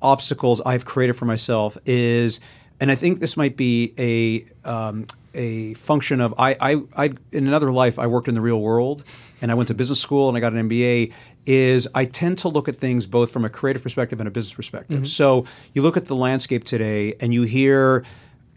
[0.01, 2.39] obstacles I've created for myself is,
[2.81, 7.47] and I think this might be a um, a function of I, I I in
[7.47, 9.03] another life I worked in the real world
[9.41, 11.13] and I went to business school and I got an MBA.
[11.45, 14.53] Is I tend to look at things both from a creative perspective and a business
[14.53, 14.97] perspective.
[14.97, 15.05] Mm-hmm.
[15.05, 18.03] So you look at the landscape today and you hear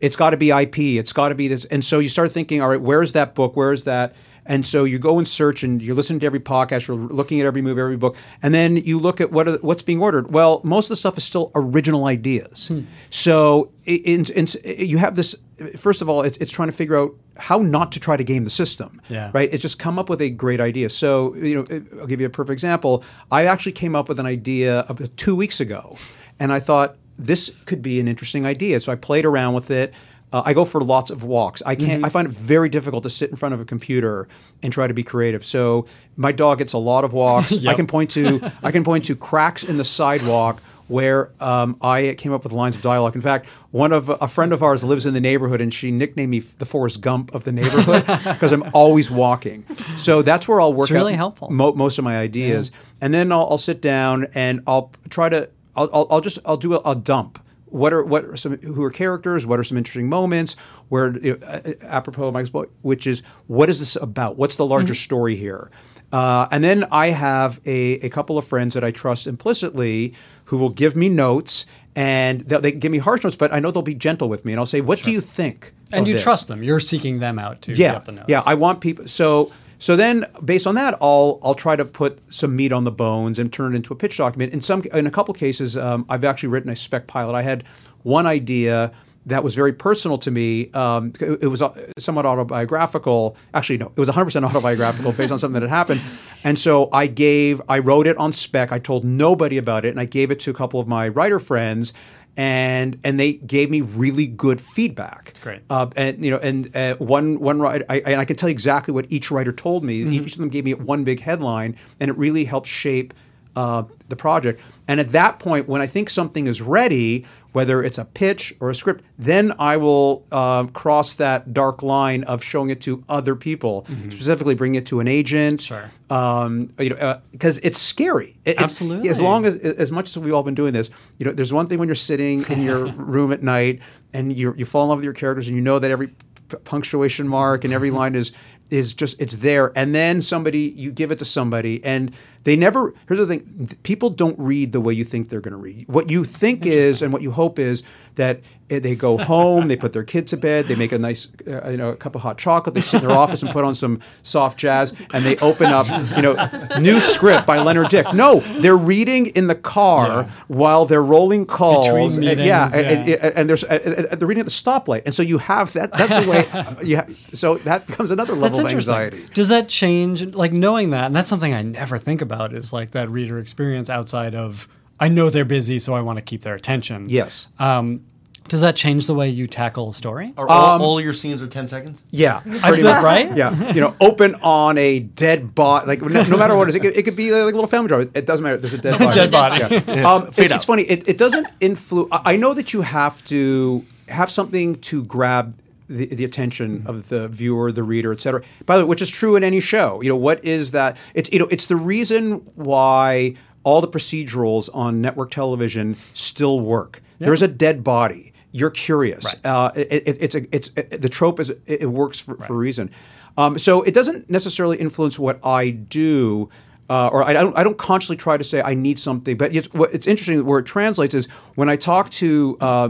[0.00, 2.62] it's got to be IP, it's got to be this, and so you start thinking,
[2.62, 3.54] all right, where's that book?
[3.54, 4.14] Where's that?
[4.46, 7.46] And so you go and search, and you're listening to every podcast, you're looking at
[7.46, 10.32] every movie, every book, and then you look at what are, what's being ordered.
[10.32, 12.68] Well, most of the stuff is still original ideas.
[12.68, 12.80] Hmm.
[13.10, 15.34] So in, in, you have this.
[15.76, 18.44] First of all, it's, it's trying to figure out how not to try to game
[18.44, 19.00] the system.
[19.08, 19.30] Yeah.
[19.32, 19.52] Right.
[19.52, 20.90] It's just come up with a great idea.
[20.90, 23.04] So you know, I'll give you a perfect example.
[23.30, 25.96] I actually came up with an idea about uh, two weeks ago,
[26.38, 28.80] and I thought this could be an interesting idea.
[28.80, 29.92] So I played around with it.
[30.32, 31.60] Uh, I go for lots of walks.
[31.66, 32.04] I can't.
[32.04, 34.28] I find it very difficult to sit in front of a computer
[34.62, 35.44] and try to be creative.
[35.44, 37.64] So my dog gets a lot of walks.
[37.66, 38.52] I can point to.
[38.62, 42.74] I can point to cracks in the sidewalk where um, I came up with lines
[42.74, 43.14] of dialogue.
[43.14, 46.30] In fact, one of a friend of ours lives in the neighborhood, and she nicknamed
[46.30, 49.64] me the Forrest Gump of the neighborhood because I'm always walking.
[49.96, 50.86] So that's where I'll work.
[50.86, 51.50] It's really out helpful.
[51.50, 55.48] mo- most of my ideas, and then I'll, I'll sit down and I'll try to.
[55.76, 57.38] I'll, I'll, I'll just I'll do a, a dump.
[57.70, 59.46] What are what are some who are characters?
[59.46, 60.56] What are some interesting moments?
[60.88, 64.36] Where you know, uh, apropos of Mike's book, which is what is this about?
[64.36, 65.70] What's the larger story here?
[66.12, 70.14] Uh, and then I have a, a couple of friends that I trust implicitly
[70.46, 73.82] who will give me notes, and they'll, give me harsh notes, but I know they'll
[73.82, 76.48] be gentle with me, and I'll say, "What do you think?" And you this?" trust
[76.48, 76.62] them.
[76.62, 78.28] You're seeking them out to yeah, get the notes.
[78.28, 79.06] Yeah, I want people.
[79.06, 82.92] So so then based on that, I'll I'll try to put some meat on the
[82.92, 84.52] bones and turn it into a pitch document.
[84.52, 87.34] In some in a couple cases, um, I've actually written a spec pilot.
[87.34, 87.64] I had
[88.02, 88.92] one idea
[89.26, 90.70] that was very personal to me.
[90.72, 93.36] Um, it, it was uh, somewhat autobiographical.
[93.52, 96.00] Actually, no, it was 100% autobiographical based on something that had happened.
[96.42, 98.72] And so I gave, I wrote it on spec.
[98.72, 101.38] I told nobody about it, and I gave it to a couple of my writer
[101.38, 101.92] friends.
[102.36, 105.26] And and they gave me really good feedback.
[105.26, 105.60] That's great.
[105.68, 108.52] Uh, and you know, and uh, one one writer, I, and I can tell you
[108.52, 109.96] exactly what each writer told me.
[109.96, 113.12] Each of them gave me one big headline, and it really helped shape
[113.56, 114.60] uh, the project.
[114.88, 118.70] And at that point, when I think something is ready, whether it's a pitch or
[118.70, 123.34] a script, then I will uh, cross that dark line of showing it to other
[123.34, 125.62] people, specifically bring it to an agent.
[125.62, 125.90] Sure.
[126.10, 128.36] Um, you know, because it's scary.
[128.44, 129.08] It- it's- Absolutely.
[129.08, 131.66] As long as, as much as we've all been doing this, you know, there's one
[131.66, 133.80] thing when you're sitting in your room at night
[134.12, 136.56] and you you fall in love with your characters and you know that every p-
[136.64, 138.32] punctuation mark and every line is
[138.70, 142.12] is just it's there and then somebody you give it to somebody and
[142.44, 145.58] they never here's the thing people don't read the way you think they're going to
[145.58, 145.84] read.
[145.88, 147.82] What you think is and what you hope is
[148.16, 151.28] that eh, they go home they put their kid to bed they make a nice
[151.46, 153.64] uh, you know a cup of hot chocolate they sit in their office and put
[153.64, 155.86] on some soft jazz and they open up
[156.16, 156.34] you know
[156.80, 158.06] new script by leonard dick.
[158.14, 162.18] No they're reading in the car while they're rolling calls.
[162.18, 163.14] Between and- yeah, meetings, and- yeah.
[163.22, 165.02] and- and there's uh, they're reading at the stoplight.
[165.04, 166.46] And so you have that that's the way
[166.86, 169.26] you ha- so that becomes another level of anxiety.
[169.34, 172.92] Does that change, like knowing that, and that's something I never think about is like
[172.92, 174.68] that reader experience outside of,
[174.98, 177.06] I know they're busy, so I want to keep their attention.
[177.08, 178.04] yes Um,
[178.48, 180.34] does that change the way you tackle a story?
[180.36, 182.02] Are all, all your scenes are 10 seconds?
[182.10, 183.02] Yeah, I pretty much.
[183.04, 183.36] right?
[183.36, 185.86] Yeah, you know, open on a dead body.
[185.86, 187.68] Like no, no matter what it is, it could, it could be like a little
[187.68, 188.06] family drama.
[188.12, 188.56] It doesn't matter.
[188.56, 189.14] There's a dead body.
[189.14, 189.60] Dead body.
[189.86, 190.02] Yeah.
[190.14, 190.82] Um, it- it's funny.
[190.82, 192.10] It, it doesn't influence.
[192.24, 195.54] I know that you have to have something to grab
[195.90, 198.42] the, the attention of the viewer, the reader, et cetera.
[198.64, 200.00] By the way, which is true in any show.
[200.00, 200.96] You know, what is that?
[201.14, 207.02] It's you know, it's the reason why all the procedurals on network television still work.
[207.18, 208.32] There's a dead body.
[208.52, 209.36] You're curious.
[209.44, 212.56] Uh, it, it, it's a, it's it, the trope is it, works for, for a
[212.56, 212.90] reason.
[213.36, 216.48] Um, so it doesn't necessarily influence what I do.
[216.88, 219.54] Uh, or I, I don't, I don't consciously try to say I need something, but
[219.54, 222.88] it's, what, it's interesting where it translates is when I talk to uh,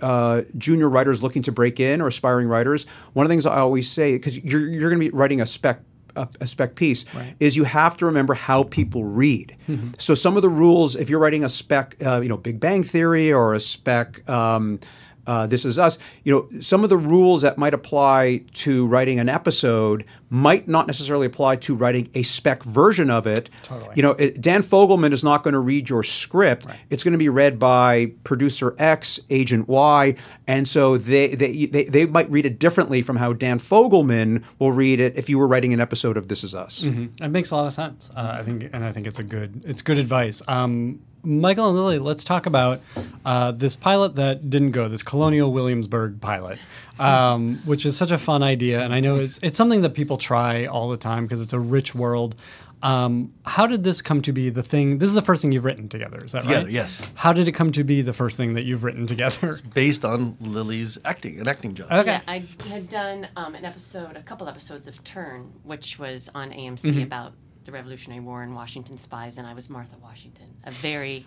[0.00, 3.58] uh, junior writers looking to break in or aspiring writers, one of the things I
[3.58, 5.80] always say because you're you're going to be writing a spec
[6.14, 7.04] a, a spec piece
[7.40, 9.56] is you have to remember how people read.
[9.98, 12.82] So some of the rules, if you're writing a spec, uh, you know, Big Bang
[12.82, 14.28] Theory or a spec.
[14.28, 14.78] Um,
[15.26, 15.98] uh, this is us.
[16.24, 20.86] You know, some of the rules that might apply to writing an episode might not
[20.86, 23.50] necessarily apply to writing a spec version of it.
[23.62, 23.92] Totally.
[23.96, 26.66] You know, it, Dan Fogelman is not going to read your script.
[26.90, 30.14] It's going to be read by producer X, agent Y,
[30.46, 34.72] and so they, they they they might read it differently from how Dan Fogelman will
[34.72, 36.84] read it if you were writing an episode of This Is Us.
[36.84, 38.10] it makes a lot of sense.
[38.16, 40.42] Uh, I think, and I think it's a good, it's good advice.
[40.48, 42.80] Um, Michael and Lilli, let's talk about
[43.24, 46.58] uh, this pilot that didn't go, this Colonial Williamsburg pilot,
[46.98, 50.16] um, which is such a fun idea, and I know it's it's something that people
[50.16, 52.34] try all the time because it's a rich world.
[52.82, 54.98] Um, how did this come to be the thing?
[54.98, 56.72] This is the first thing you've written together, is that Together, right?
[56.72, 57.08] yes.
[57.14, 59.60] How did it come to be the first thing that you've written together?
[59.74, 61.92] Based on Lilli's acting, an acting job.
[61.92, 62.10] Okay.
[62.10, 66.50] Yeah, I had done um, an episode, a couple episodes of Turn, which was on
[66.50, 67.02] AMC Mm-hmm.
[67.02, 71.24] about the Revolutionary War and Washington spies, and I was Martha Washington, a very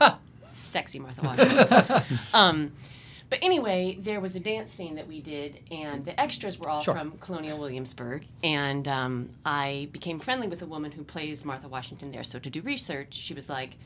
[0.53, 2.19] sexy Martha Washington.
[2.33, 2.71] um,
[3.29, 6.81] but anyway, there was a dance scene that we did, and the extras were all
[6.81, 8.23] from Colonial Williamsburg.
[8.43, 12.23] And um, I became friendly with a woman who plays Martha Washington there.
[12.23, 13.77] So to do research, she was like,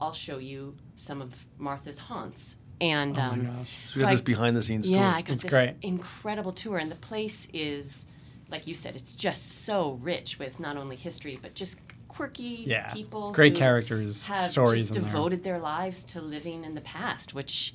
[0.00, 4.20] "I'll show you some of Martha's haunts." And oh um, So we got I- this
[4.20, 5.06] behind the scenes yeah, tour.
[5.06, 5.74] I got That's this great.
[5.82, 8.06] incredible tour, and the place is,
[8.50, 11.78] like you said, it's just so rich with not only history but just
[12.16, 12.92] quirky Yeah.
[12.92, 13.32] people.
[13.32, 15.12] Great who characters, have stories just in there.
[15.12, 17.74] devoted their lives to living in the past, which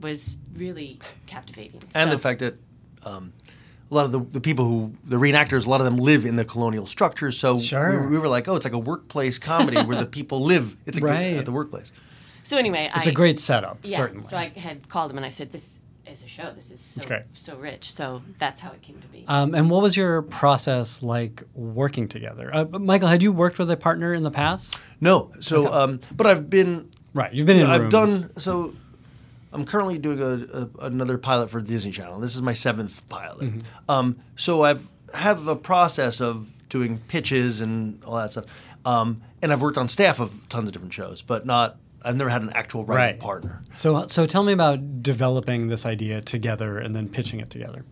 [0.00, 1.80] was really captivating.
[1.94, 2.54] and So- the fact that
[3.04, 3.32] um,
[3.90, 6.36] a lot of the, the people who the reenactors, a lot of them live in
[6.36, 7.36] the colonial structures.
[7.38, 8.00] So Sure.
[8.02, 10.76] we, we were like, oh, it's like a workplace comedy where the people live.
[10.86, 11.36] It's a, Right.
[11.36, 11.92] at the workplace.
[12.44, 13.96] So anyway, It's I, a great setup, yeah.
[13.96, 14.24] certainly.
[14.26, 15.78] So I had called him and I said, "This
[16.12, 16.52] is a show.
[16.54, 19.24] This is so so rich." So that's how it came to be.
[19.26, 22.54] Um, and what was your process like working together?
[22.54, 24.78] Uh, Michael, had you worked with a partner in the past?
[25.00, 27.92] No, so um, but I've been Right, you've been in I've rooms.
[27.92, 28.74] done so.
[29.54, 32.20] I'm currently doing a, a, another pilot for Disney Channel.
[32.20, 33.42] This is my seventh pilot.
[33.42, 33.90] Mm-hmm.
[33.90, 38.46] Um, so I've have a process of doing pitches and all that stuff.
[38.86, 41.76] Um, and I've worked on staff of tons of different shows, but not.
[42.04, 43.20] I've never had an actual writing Right.
[43.20, 43.62] partner.
[43.74, 47.84] So, so tell me about developing this idea together and then pitching it together.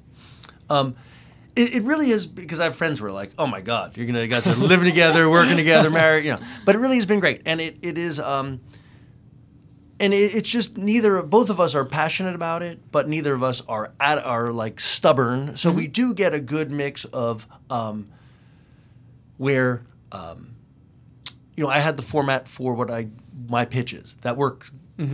[1.56, 4.06] It, it really is because I have friends who are like, "Oh my God, you're
[4.06, 6.40] gonna you guys are living together, working together, married," you know.
[6.64, 8.20] But it really has been great, and it, it is.
[8.20, 8.61] Um,
[9.98, 13.42] and it, it's just neither both of us are passionate about it, but neither of
[13.42, 15.56] us are at are like stubborn.
[15.56, 18.08] So we do get a good mix of um,
[19.36, 19.82] where
[20.12, 20.54] um,
[21.56, 23.08] you know I had the format for what I
[23.49, 24.66] my pitches that work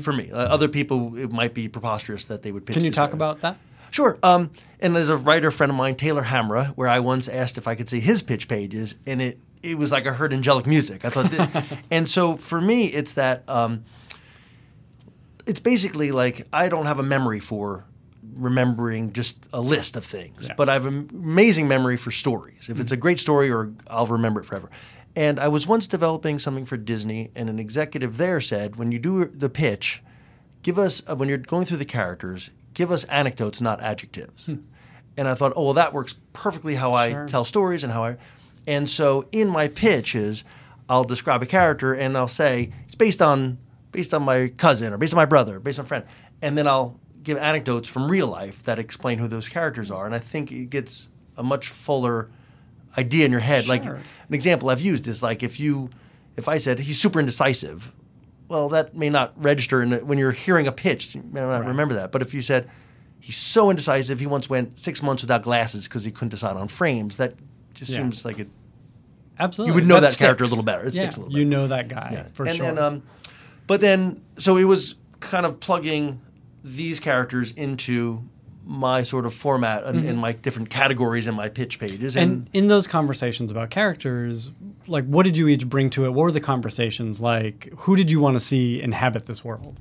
[0.03, 0.31] for me.
[0.31, 2.75] Uh, other people it might be preposterous that they would pitch.
[2.75, 3.14] Can you talk way.
[3.14, 3.57] about that?
[3.91, 4.19] Sure.
[4.23, 4.51] Um,
[4.81, 7.75] and there's a writer friend of mine, Taylor Hamra, where I once asked if I
[7.77, 11.05] could see his pitch pages, and it it was like I heard angelic music.
[11.05, 13.85] I thought, and so for me, it's that um,
[15.47, 17.85] it's basically like I don't have a memory for
[18.35, 20.55] remembering just a list of things, Yeah.
[20.57, 22.69] but I have an amazing memory for stories.
[22.69, 24.69] If it's a great story, or I'll remember it forever.
[25.17, 28.99] And I was once developing something for Disney, and an executive there said, when you
[28.99, 30.03] do the pitch,
[30.62, 34.47] give us uh, when you're going through the characters, give us anecdotes, not adjectives.
[35.17, 38.19] And I thought, oh well, that works perfectly how I tell stories and how I.
[38.67, 40.45] And so in my pitches,
[40.91, 43.57] I'll describe a character and I'll say it's based on
[43.93, 46.05] based on my cousin or based on my brother, based on a friend,
[46.43, 50.05] and then I'll give anecdotes from real life that explain who those characters are.
[50.05, 51.09] And I think it gets
[51.39, 52.31] a much fuller
[52.99, 53.68] idea in your head.
[53.68, 55.90] Like an example I've used is like if you
[56.36, 57.92] if I said he's super indecisive,
[58.49, 61.14] well, that may not register in the, when you're hearing a pitch.
[61.14, 62.12] You may not remember that.
[62.12, 62.68] But if you said
[63.20, 66.68] he's so indecisive, he once went six months without glasses because he couldn't decide on
[66.68, 67.34] frames, that
[67.74, 67.99] just Yeah.
[67.99, 68.49] seems like it.
[69.38, 69.72] Absolutely.
[69.72, 70.82] You would know That that character a little better.
[70.86, 72.66] It yeah, sticks a little You know that guy for and sure.
[72.66, 73.03] then, um,
[73.66, 76.20] but then, so it was kind of plugging
[76.64, 78.22] these characters into
[78.69, 82.17] my sort of format and, and my different categories in my pitch pages.
[82.17, 82.41] And, Mm-hmm.
[82.47, 84.51] and in those conversations about characters,
[84.89, 86.09] like what did you each bring to it?
[86.11, 87.73] What were the conversations like?
[87.79, 89.79] Who did you want to see inhabit this world?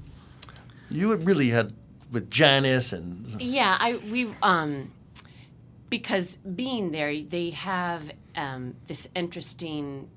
[0.91, 1.73] you really had
[2.11, 4.91] with Janice and Yeah, I we um
[5.89, 10.07] because being there, they have um, this interesting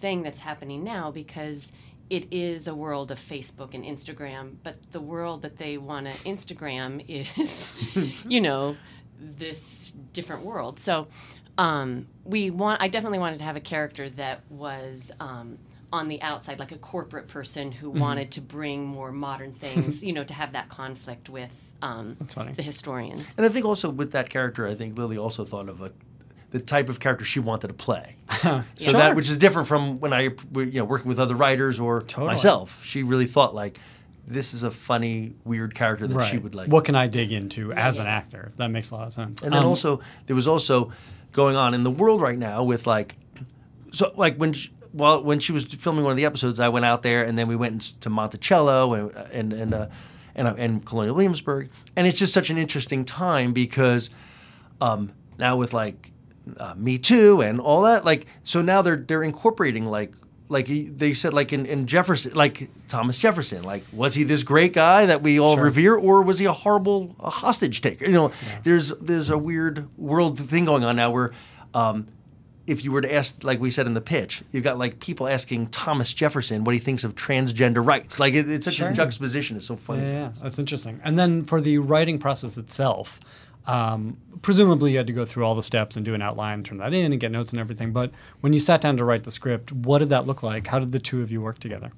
[0.00, 1.72] thing that's happening now because
[2.10, 6.12] it is a world of Facebook and Instagram, but the world that they want to
[6.24, 7.04] Instagram
[7.38, 7.66] is,
[8.28, 8.76] you know,
[9.18, 10.78] this different world.
[10.78, 11.06] So
[11.58, 12.82] um, we want.
[12.82, 15.12] I definitely wanted to have a character that was.
[15.20, 15.58] Um,
[15.92, 20.12] on the outside, like a corporate person who wanted to bring more modern things, you
[20.12, 22.52] know, to have that conflict with um, funny.
[22.52, 23.32] the historians.
[23.36, 25.92] And I think also with that character, I think Lily also thought of a,
[26.54, 28.14] the type of character she wanted to play.
[28.42, 28.92] so Sure.
[28.92, 32.28] that which is different from when I, you know, working with other writers or Totally.
[32.28, 32.84] myself.
[32.84, 33.80] She really thought like,
[34.28, 36.68] this is a funny, weird character that she would like.
[36.70, 38.52] What can I dig into as an actor?
[38.56, 39.42] That makes a lot of sense.
[39.42, 40.92] And then Um, also there was also
[41.32, 43.16] going on in the world right now with like,
[43.92, 44.52] so like when.
[44.52, 47.36] She, well, when she was filming one of the episodes, I went out there, and
[47.36, 49.88] then we went to Monticello and and and uh,
[50.36, 54.10] and, uh, and Colonial Williamsburg, and it's just such an interesting time because
[54.80, 56.12] um, now with like
[56.58, 60.12] uh, Me Too and all that, like so now they're they're incorporating like
[60.48, 64.42] like he- they said like in, in Jefferson, like Thomas Jefferson, like was he this
[64.42, 68.04] great guy that we all revere, or was he a horrible a hostage taker?
[68.04, 68.32] You know,
[68.62, 71.32] there's there's a weird world thing going on now where.
[71.72, 72.08] Um,
[72.66, 75.28] if you were to ask, like we said in the pitch, you've got like people
[75.28, 78.18] asking Thomas Jefferson what he thinks of transgender rights.
[78.18, 79.56] Like it, it's such a juxtaposition.
[79.58, 80.00] It's so funny.
[80.02, 80.98] Yeah, yeah, that's interesting.
[81.04, 83.20] And then for the writing process itself,
[83.66, 86.78] um, presumably you had to go through all the steps and do an outline, turn
[86.78, 87.92] that in, and get notes and everything.
[87.92, 90.66] But when you sat down to write the script, what did that look like?
[90.66, 91.90] How did the two of you work together?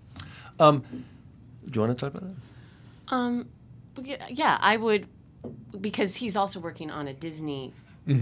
[1.70, 3.14] Do you want to talk about that?
[3.14, 3.48] Um,
[4.02, 5.06] yeah, yeah, I would,
[5.80, 7.72] because he's also working on a Disney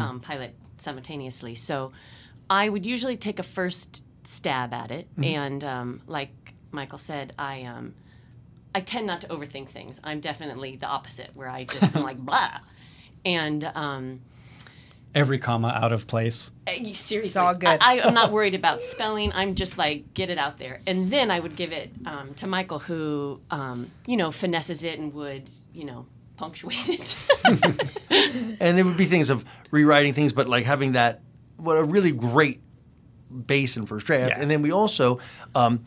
[0.00, 1.54] um, pilot simultaneously.
[1.54, 1.92] So
[2.50, 6.30] I would usually take a first stab at it, and um, like
[6.72, 7.94] Michael said, I um,
[8.74, 10.00] I tend not to overthink things.
[10.04, 12.58] I'm definitely the opposite, where I just am like blah,
[13.24, 14.20] and um,
[15.14, 16.50] Every comma out of place.
[16.66, 17.78] uh, you- seriously, all good.
[17.80, 19.30] I, I'm not worried about spelling.
[19.32, 22.46] I'm just like get it out there, and then I would give it um, to
[22.48, 26.06] Michael, who um, you know finesses it and would you know
[26.36, 27.16] punctuate it.
[28.60, 31.20] and it would be things of rewriting things, but like having that
[31.58, 32.60] what a really great
[33.46, 34.30] base in first draft.
[34.36, 34.42] Yeah.
[34.42, 35.20] And then we also
[35.54, 35.84] um,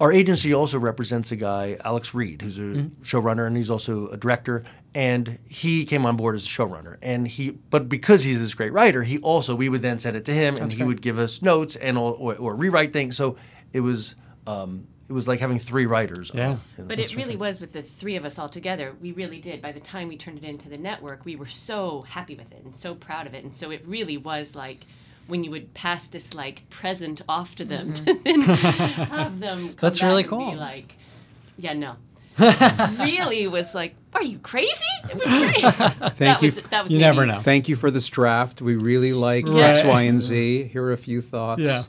[0.00, 3.02] our agency also represents a guy, Alex Reed, who's a Mm-hmm.
[3.02, 4.64] showrunner and he's also a director.
[4.94, 6.96] And he came on board as a showrunner.
[7.00, 10.24] And he, but because he's this great writer, he also we would then send it
[10.26, 13.16] to him, and he would give us notes and or, or, or rewrite things.
[13.16, 13.36] So
[13.72, 14.16] it was
[14.46, 16.30] um, it was like having three writers.
[16.34, 16.56] Yeah.
[16.78, 18.94] in But the- it really was with the three of us all together.
[19.00, 19.60] We really did.
[19.62, 22.62] By the time we turned it into the network, we were so happy with it
[22.64, 23.44] and so proud of it.
[23.44, 24.86] And so it really was like
[25.26, 29.68] when you would pass this like present off to them to then have them.
[29.68, 30.50] Come That's back really and cool.
[30.52, 30.96] Be like,
[31.56, 31.96] yeah, no.
[33.00, 34.70] really was like, are you crazy?
[35.10, 35.60] It was great.
[36.12, 36.46] Thank that you.
[36.48, 37.40] Was, that was You never know.
[37.40, 38.60] Thank you for this draft.
[38.62, 39.56] We really like Right.
[39.64, 40.64] X, Y, and Z.
[40.64, 41.62] Here are a few thoughts.
[41.62, 41.82] Yeah.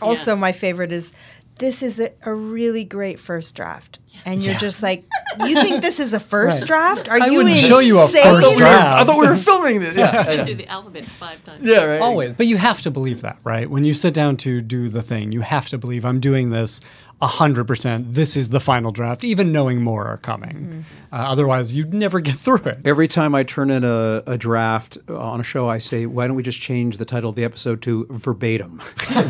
[0.00, 1.12] Also, my favorite is
[1.58, 3.98] this is a, a really great first draft.
[4.24, 5.04] And you're just like,
[5.44, 7.08] you think this is a first draft?
[7.08, 7.68] Are I you wouldn't insane?
[7.68, 9.00] show you a first draft.
[9.00, 9.96] I thought we were filming this.
[9.98, 11.62] Yeah, I do the alphabet five times.
[11.64, 12.00] yeah, right.
[12.00, 12.34] Always.
[12.34, 13.68] But you have to believe that, right?
[13.70, 16.80] When you sit down to do the thing, you have to believe I'm doing this
[17.20, 18.12] 100%.
[18.14, 20.84] This is the final draft, even knowing more are coming.
[21.12, 22.78] Uh, otherwise, you'd never get through it.
[22.84, 26.36] Every time I turn in a, a draft on a show, I say, why don't
[26.36, 28.80] we just change the title of the episode to verbatim?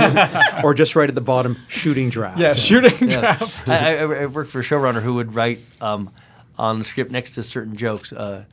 [0.64, 2.38] or just right at the bottom, shooting draft.
[2.38, 3.20] Yeah, shooting Yeah.
[3.20, 3.68] draft.
[3.68, 6.10] I, I, I worked for a showrunner who would write um,
[6.58, 8.44] on the script next to certain jokes, uh,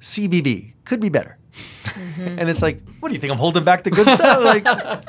[0.00, 1.36] CBB could be better,
[2.20, 3.32] and it's like, what do you think?
[3.32, 4.44] I'm holding back the good stuff?
[4.44, 4.64] Like,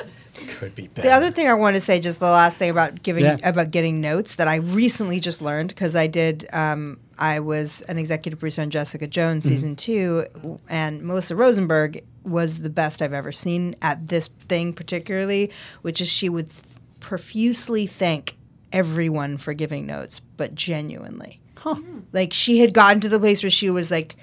[0.60, 3.24] Could be The other thing I want to say, just the last thing about giving
[3.24, 3.38] Yeah.
[3.42, 6.46] about getting notes that I recently just learned because I did.
[6.52, 9.52] Um, I was an executive producer on Jessica Jones Mm-hmm.
[9.54, 10.26] season two,
[10.68, 15.50] and Melissa Rosenberg was the best I've ever seen at this thing, particularly,
[15.82, 16.50] which is she would
[17.00, 18.36] profusely thank
[18.72, 21.40] everyone for giving notes, but genuinely.
[22.12, 24.16] Like she had gotten to the place where she was like,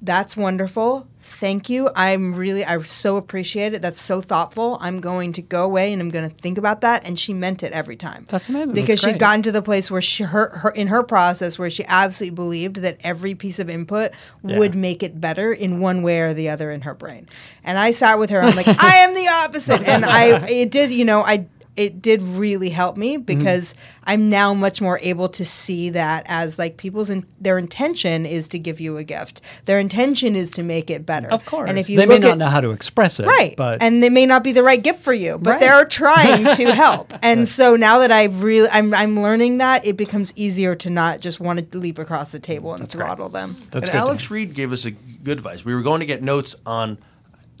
[0.00, 1.06] that's wonderful.
[1.32, 1.90] Thank you.
[1.96, 3.82] I'm really, I so appreciate it.
[3.82, 4.76] That's so thoughtful.
[4.80, 7.06] I'm going to go away and I'm going to think about that.
[7.06, 8.26] And she meant it every time.
[8.28, 8.74] That's amazing.
[8.74, 9.20] Because That's she'd great.
[9.20, 12.76] gotten to the place where she, her, her, in her process, where she absolutely believed
[12.76, 14.12] that every piece of input
[14.42, 17.28] would make it better in one way or the other in her brain.
[17.64, 18.40] And I sat with her.
[18.40, 19.82] I'm like, I am the opposite.
[19.88, 21.46] And I, it did, you know, I,
[21.76, 23.24] it did really help me Mm-hmm.
[23.38, 28.26] because I'm now much more able to see that as like people's in, their intention
[28.26, 29.40] is to give you a gift.
[29.64, 31.28] Their intention is to make it better.
[31.30, 31.70] Of course.
[31.70, 33.26] And if you they look may not at, know how to express it.
[33.26, 35.60] right, But and they may not be the right gift for you, but Right.
[35.60, 37.12] they're trying to help.
[37.22, 41.20] And so now that I've really, I'm, I'm learning that it becomes easier to not
[41.20, 43.56] just want to leap across the table and throttle them.
[43.70, 43.94] that's and good.
[43.98, 44.34] Alex hear.
[44.34, 45.64] Reed gave us a good advice.
[45.64, 46.98] We were going to get notes on,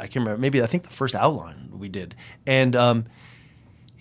[0.00, 2.14] I can't remember, maybe I think the first outline we did,
[2.46, 3.06] and um,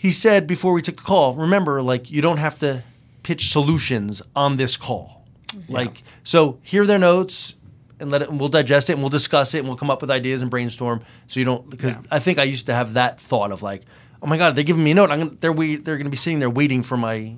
[0.01, 2.83] he said before we took the call, remember, like you don't have to
[3.21, 5.23] pitch solutions on this call.
[5.69, 7.53] Like so, hear their notes
[7.99, 8.29] and let it.
[8.29, 10.49] And we'll digest it and we'll discuss it and we'll come up with ideas and
[10.49, 11.03] brainstorm.
[11.27, 13.83] So you don't because I think I used to have that thought of like,
[14.23, 15.11] oh my god, they're giving me a note.
[15.11, 17.35] I'm gonna, they're wait, they're going to be sitting there waiting for my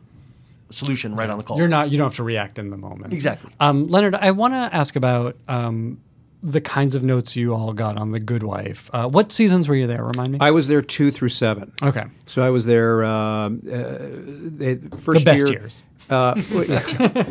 [0.70, 1.58] solution right on the call.
[1.58, 1.90] You're not.
[1.90, 3.14] You don't have to react in the moment.
[3.14, 3.52] Exactly.
[3.60, 6.00] Um, Leonard, I want to ask about um,
[6.44, 8.90] the kinds of notes you all got on The Good Wife.
[8.94, 10.04] Uh, what seasons were you there?
[10.04, 10.38] Remind me.
[10.42, 11.72] I was there two through seven.
[11.82, 12.04] okay.
[12.26, 15.84] So I was there um, uh, they, first The best year, years.
[16.10, 16.36] Uh,
[16.68, 17.24] yeah.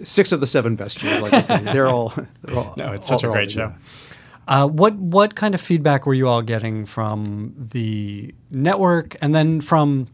[0.02, 1.20] Six of the seven best years.
[1.20, 2.12] Like, they're all.
[2.42, 3.68] They're all No, it's all- such a all- great show.
[3.68, 3.74] yeah.
[4.48, 9.60] Uh, what what kind of feedback were you all getting from the network and then
[9.60, 10.08] from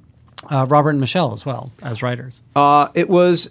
[0.51, 2.43] uh, Robert and Michelle as well as writers?
[2.55, 3.49] Uh, it was,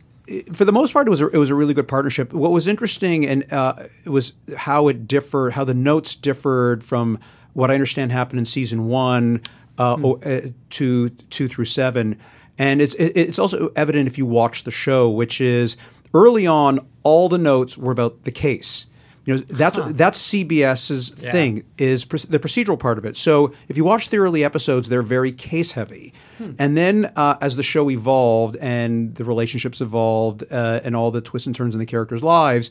[0.54, 2.34] for the most part, it was a, it was a really good partnership.
[2.34, 7.20] What was interesting and uh, it was how it differed, how the notes differed from
[7.54, 9.42] what I understand happened in season one
[9.78, 12.18] uh, o- uh, to two through seven,
[12.58, 15.78] and it's it, it's also evident if you watch the show, which is
[16.14, 18.88] early on, all the notes were about the case.
[19.26, 23.18] You know, that's that's CBS's thing is pr- the procedural part of it.
[23.18, 27.56] So if you watch the early episodes, they're very case heavy, and then uh, as
[27.56, 31.80] the show evolved and the relationships evolved uh, and all the twists and turns in
[31.80, 32.70] the characters' lives.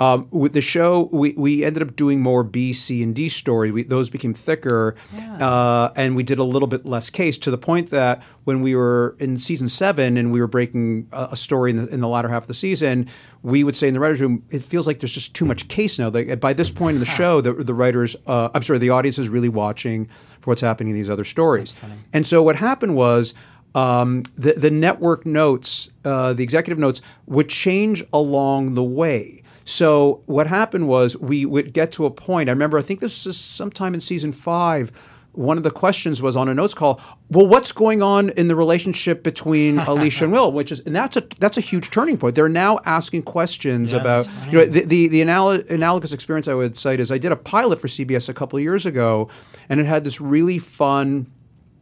[0.00, 3.70] Um, with the show, we, we ended up doing more B, C, and D story.
[3.70, 4.96] We, those became thicker,
[5.38, 8.74] uh, and we did a little bit less case to the point that when we
[8.74, 12.08] were in season seven and we were breaking a, a story in the, in the
[12.08, 13.10] latter half of the season,
[13.42, 15.98] we would say in the writers' room, it feels like there's just too much case
[15.98, 16.08] now.
[16.08, 19.18] Like, by this point in the show, the, the writers, uh, I'm sorry, the audience
[19.18, 20.06] is really watching
[20.40, 21.76] for what's happening in these other stories.
[22.14, 23.34] And so what happened was
[23.74, 29.39] um, the, the network notes, uh, the executive notes, would change along the way.
[29.70, 32.48] So what happened was we would get to a point.
[32.48, 34.90] I remember, I think this is sometime in season five.
[35.32, 37.00] One of the questions was on a notes call.
[37.30, 40.50] Well, what's going on in the relationship between Alicia and Will?
[40.50, 42.34] Which is, and that's a that's a huge turning point.
[42.34, 46.76] They're now asking questions about you know the the, the anal- analogous experience I would
[46.76, 49.28] cite is I did a pilot for CBS a couple of years ago,
[49.68, 51.30] and it had this really fun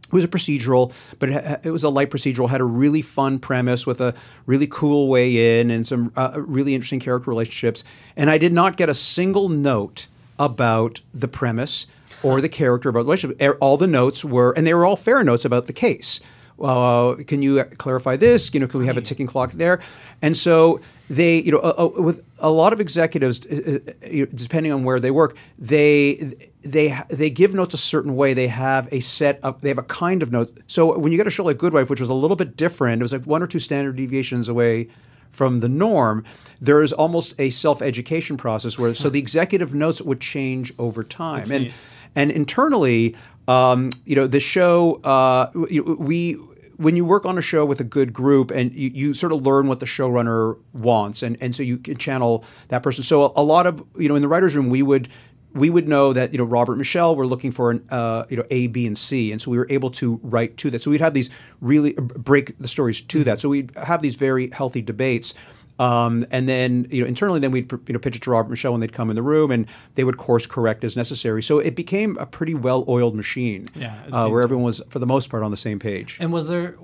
[0.08, 2.48] it was a procedural, but it, it was a light procedural.
[2.48, 4.14] Had a really fun premise with a
[4.46, 7.84] really cool way in and some uh, really interesting character relationships.
[8.16, 10.06] And I did not get a single note
[10.38, 11.86] about the premise
[12.22, 13.58] or the character about the relationship.
[13.60, 16.20] All the notes were, and they were all fair notes about the case.
[16.60, 18.52] Uh, can you clarify this?
[18.52, 19.80] You know, can we have a ticking clock there?
[20.22, 24.72] And so they, you know, uh, uh, with a lot of executives, uh, uh, depending
[24.72, 28.34] on where they work, they they they give notes a certain way.
[28.34, 29.62] They have a set up.
[29.62, 30.58] They have a kind of note.
[30.66, 33.00] So when you get a show like Good Wife, which was a little bit different,
[33.00, 34.88] it was like one or two standard deviations away
[35.30, 36.24] from the norm.
[36.60, 41.02] There is almost a self education process where so the executive notes would change over
[41.02, 41.72] time, and
[42.14, 46.36] and internally, um, you know, the show uh, we
[46.78, 49.42] when you work on a show with a good group and you, you sort of
[49.42, 53.04] learn what the showrunner wants, and and so you can channel that person.
[53.04, 55.08] So a, a lot of you know in the writers' room we would
[55.52, 58.44] we would know that you know Robert Michelle were looking for an uh, you know
[58.50, 60.80] A, B, and C, and so we were able to write to that.
[60.80, 63.40] So we'd have these really break the stories to that.
[63.40, 65.34] So we'd have these very healthy debates.
[65.78, 68.50] Um, and then, you know, internally, then we'd you know pitch it to Robert and
[68.50, 71.42] Michelle when they'd come in the room, and they would course correct as necessary.
[71.42, 75.30] So it became a pretty well-oiled machine, Yeah, uh, where everyone was, for the most
[75.30, 76.18] part, on the same page.
[76.20, 76.76] And was there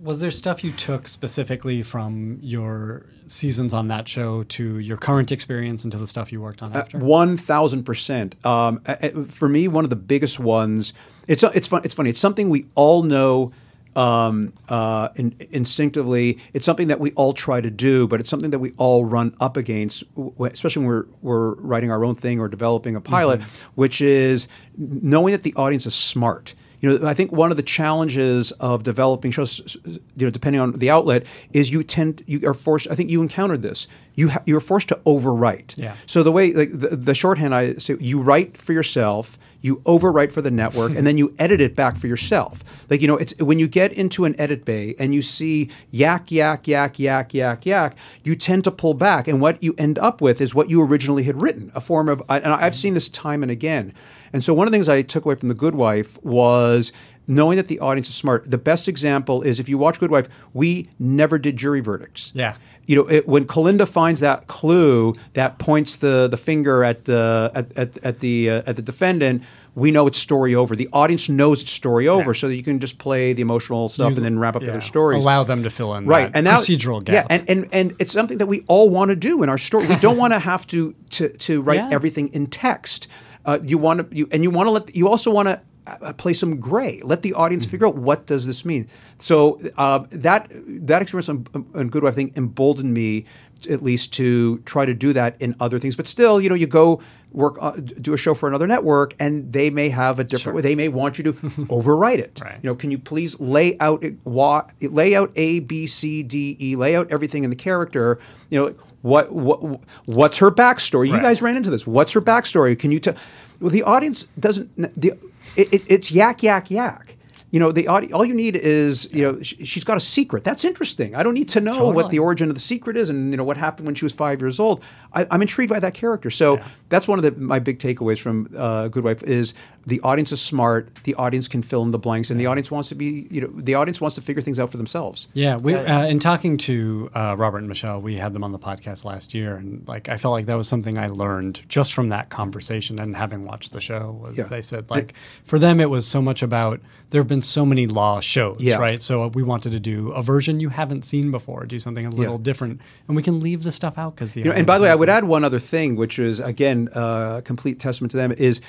[0.00, 5.30] was there stuff you took specifically from your seasons on that show to your current
[5.30, 6.98] experience and to the stuff you worked on after?
[6.98, 8.34] One thousand percent.
[8.44, 10.92] Um, uh, uh, For me, one of the biggest ones.
[11.28, 11.82] It's it's fun.
[11.84, 12.10] It's funny.
[12.10, 13.52] It's something we all know
[13.96, 16.38] um, uh, in, instinctively.
[16.52, 19.34] It's something that we all try to do, but it's something that we all run
[19.40, 20.04] up against,
[20.40, 23.42] especially when we're we're writing our own thing or developing a pilot,
[23.74, 26.54] which is knowing that the audience is smart.
[26.80, 30.72] You know, I think one of the challenges of developing shows, you know, depending on
[30.72, 32.90] the outlet, is you tend you are forced.
[32.90, 33.86] I think you encountered this.
[34.14, 35.76] You ha- you're forced to overwrite.
[35.76, 35.94] Yeah.
[36.06, 40.32] So the way like the, the shorthand I say, you write for yourself, you overwrite
[40.32, 42.64] for the network, and then you edit it back for yourself.
[42.90, 46.30] Like you know, it's when you get into an edit bay and you see yak
[46.30, 50.22] yak yak yak yak yak, you tend to pull back, and what you end up
[50.22, 52.22] with is what you originally had written, a form of.
[52.28, 53.92] And I've seen this time and again.
[54.32, 56.92] And so one of the things I took away from The Good Wife was
[57.26, 58.50] knowing that the audience is smart.
[58.50, 62.32] The best example is if you watch Good Wife, we never did jury verdicts.
[62.34, 62.56] Yeah.
[62.86, 67.52] You know, it, when Kalinda finds that clue that points the, the finger at the
[67.54, 69.44] at, at, at the uh, at the defendant,
[69.76, 70.74] we know it's story over.
[70.74, 74.16] The audience knows it's story over, so that you can just play the emotional stuff
[74.16, 74.72] and then wrap up Yeah.
[74.72, 77.14] their stories Allow them to fill in right that and that, procedural gap.
[77.14, 79.86] yeah and, and and it's something that we all want to do in our story
[79.86, 81.90] we don't want to have to to to write Yeah.
[81.92, 83.06] everything in text
[83.46, 86.12] uh, you want to you and you want to let you also want to uh,
[86.12, 87.00] play some gray.
[87.02, 87.70] Let the audience Mm-hmm.
[87.70, 88.88] figure out what does this mean.
[89.18, 90.48] So uh, that
[90.86, 93.24] that experience on, on good Wife, i think emboldened me
[93.60, 95.96] t- at least to try to do that in other things.
[95.96, 97.00] But still you know you go
[97.32, 100.62] work uh, do a show for another network and they may have a different way.
[100.62, 101.32] They may want you to
[101.70, 102.40] overwrite it.
[102.42, 102.58] Right.
[102.62, 106.56] you know can you please lay out it- why, lay out A B C D
[106.60, 108.18] E lay out everything in the character?
[108.50, 111.08] You know what what what's her backstory?
[111.08, 111.22] You Right.
[111.22, 111.86] guys ran into this.
[111.86, 112.78] What's her backstory?
[112.78, 113.14] Can you tell?
[113.60, 114.70] Well the audience doesn't
[115.00, 115.12] the
[115.56, 117.09] it, it, it's yak yak yak
[117.50, 120.44] you know the audi- all you need is you know she's got a secret.
[120.44, 121.14] That's interesting.
[121.16, 123.44] I don't need to know what the origin of the secret is and you know
[123.44, 124.82] what happened when she was five years old.
[125.12, 126.30] I, i'm intrigued by that character.
[126.30, 129.54] So that's one of the, my big takeaways from uh, good wife is
[129.86, 130.90] the audience is smart.
[131.04, 133.48] The audience can fill in the blanks and the audience wants to be you know
[133.48, 135.28] the audience wants to figure things out for themselves.
[135.34, 138.58] Yeah, we uh, in talking to uh, Robert and Michelle, we had them on the
[138.58, 142.10] podcast last year, and like I felt like that was something I learned just from
[142.10, 144.18] that conversation and having watched the show.
[144.22, 144.44] Was Yeah.
[144.44, 146.80] they said like for them it was so much about
[147.10, 148.76] there have been so many law shows, Yeah.
[148.78, 149.00] right?
[149.00, 152.38] So we wanted to do a version you haven't seen before, do something a little
[152.38, 154.84] different, and we can leave the stuff out because the You know, and by the
[154.84, 158.16] way, I would add one other thing, which is again uh, a complete testament to
[158.16, 158.60] them, is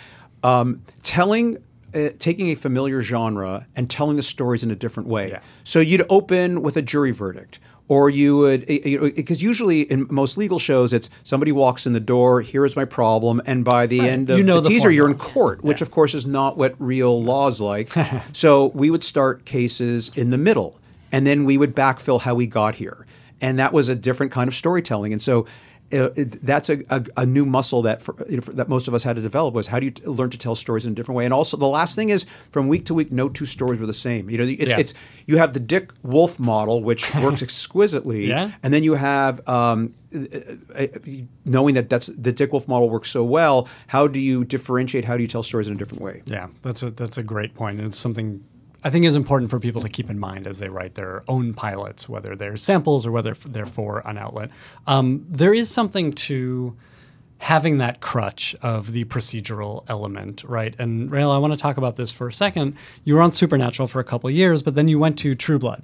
[0.43, 1.57] um, telling.
[1.93, 5.27] Uh, taking a familiar genre and telling the stories in a different way.
[5.31, 5.39] Yeah.
[5.65, 10.59] So you'd open with a jury verdict, or you would, because usually in most legal
[10.59, 14.29] shows, it's somebody walks in the door, here is my problem, and by the end
[14.29, 15.33] of You know the, the teaser, you're in formula.
[15.33, 17.89] court, which of course is not what real law's like.
[18.33, 20.79] so we would start cases in the middle,
[21.11, 23.05] and then we would backfill how we got here,
[23.41, 25.11] and that was a different kind of storytelling.
[25.11, 25.45] And so.
[25.93, 28.87] Uh, it- that's a, a, a new muscle that for, you know, for- that most
[28.87, 30.91] of us had to develop was how do you t- learn to tell stories in
[30.93, 33.45] a different way and also the last thing is from week to week no two
[33.45, 34.79] stories were the same you know it's, Yeah.
[34.79, 34.93] it's
[35.27, 38.51] you have the Dick Wolf model which works exquisitely Yeah.
[38.63, 40.19] and then you have um, uh,
[40.75, 40.87] uh,
[41.45, 43.67] knowing that that's the Dick Wolf model works so well.
[43.87, 45.05] How do you differentiate?
[45.05, 46.21] How do you tell stories in a different way?
[46.25, 48.43] Yeah, that's a that's a great point, and it's something
[48.83, 51.53] I think is important for people to keep in mind as they write their own
[51.53, 54.49] pilots, whether they're samples or whether they're for an outlet.
[54.87, 56.75] Um, there is something to
[57.37, 60.75] having that crutch of the procedural element, right?
[60.79, 62.75] And Raelle, I want to talk about this for a second.
[63.03, 65.57] You were on Supernatural for a couple of years, but then you went to True
[65.59, 65.83] Blood.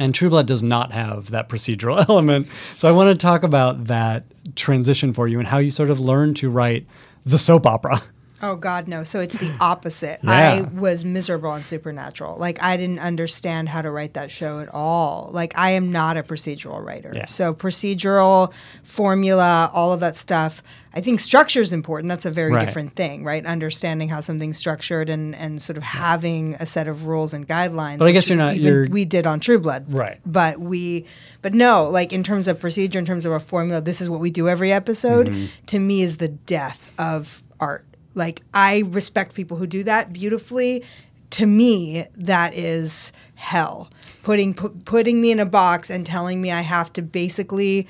[0.00, 2.48] And True Blood does not have that procedural element.
[2.76, 4.24] So I want to talk about that
[4.56, 6.86] transition for you and how you sort of learned to write
[7.24, 8.02] the soap opera.
[8.42, 9.04] Oh God, no!
[9.04, 10.20] So it's the opposite.
[10.22, 10.30] Yeah.
[10.30, 12.36] I was miserable on Supernatural.
[12.38, 15.30] Like I didn't understand how to write that show at all.
[15.32, 17.12] Like I am not a procedural writer.
[17.14, 17.26] Yeah.
[17.26, 20.62] So procedural formula, all of that stuff.
[20.92, 22.08] I think structure is important.
[22.08, 22.66] That's a very Right.
[22.66, 23.46] different thing, right?
[23.46, 27.98] Understanding how something's structured and and sort of having a set of rules and guidelines.
[27.98, 30.18] But I guess you're not- you're- we did on True Blood, Right.
[30.26, 31.06] But we,
[31.42, 34.18] but no, like in terms of procedure, in terms of a formula, this is what
[34.20, 35.28] we do every episode.
[35.28, 35.44] Mm-hmm.
[35.66, 37.84] To me, is the death of art.
[38.20, 40.84] Like I respect people who do that beautifully.
[41.30, 43.90] To me, that is hell
[44.22, 47.88] putting pu- putting me in a box and telling me I have to basically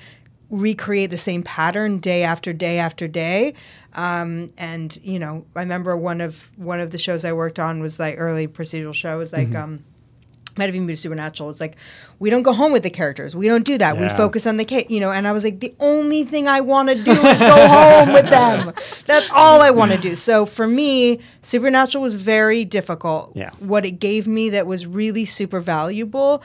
[0.51, 3.55] recreate the same pattern day after day after day.
[3.95, 7.81] Um, and you know, I remember one of one of the shows I worked on
[7.81, 9.85] was like early procedural show was like um,
[10.57, 11.51] might have even been supernatural.
[11.51, 11.77] It's like
[12.19, 13.35] we don't go home with the characters.
[13.35, 13.99] We don't do that.
[13.99, 15.11] We focus on the case, you know.
[15.11, 18.29] And I was like, the only thing I want to do is go home with
[18.29, 18.73] them.
[19.07, 20.17] That's all I want to do.
[20.17, 23.33] So for me, supernatural was very difficult.
[23.35, 23.51] Yeah.
[23.59, 26.43] What it gave me that was really super valuable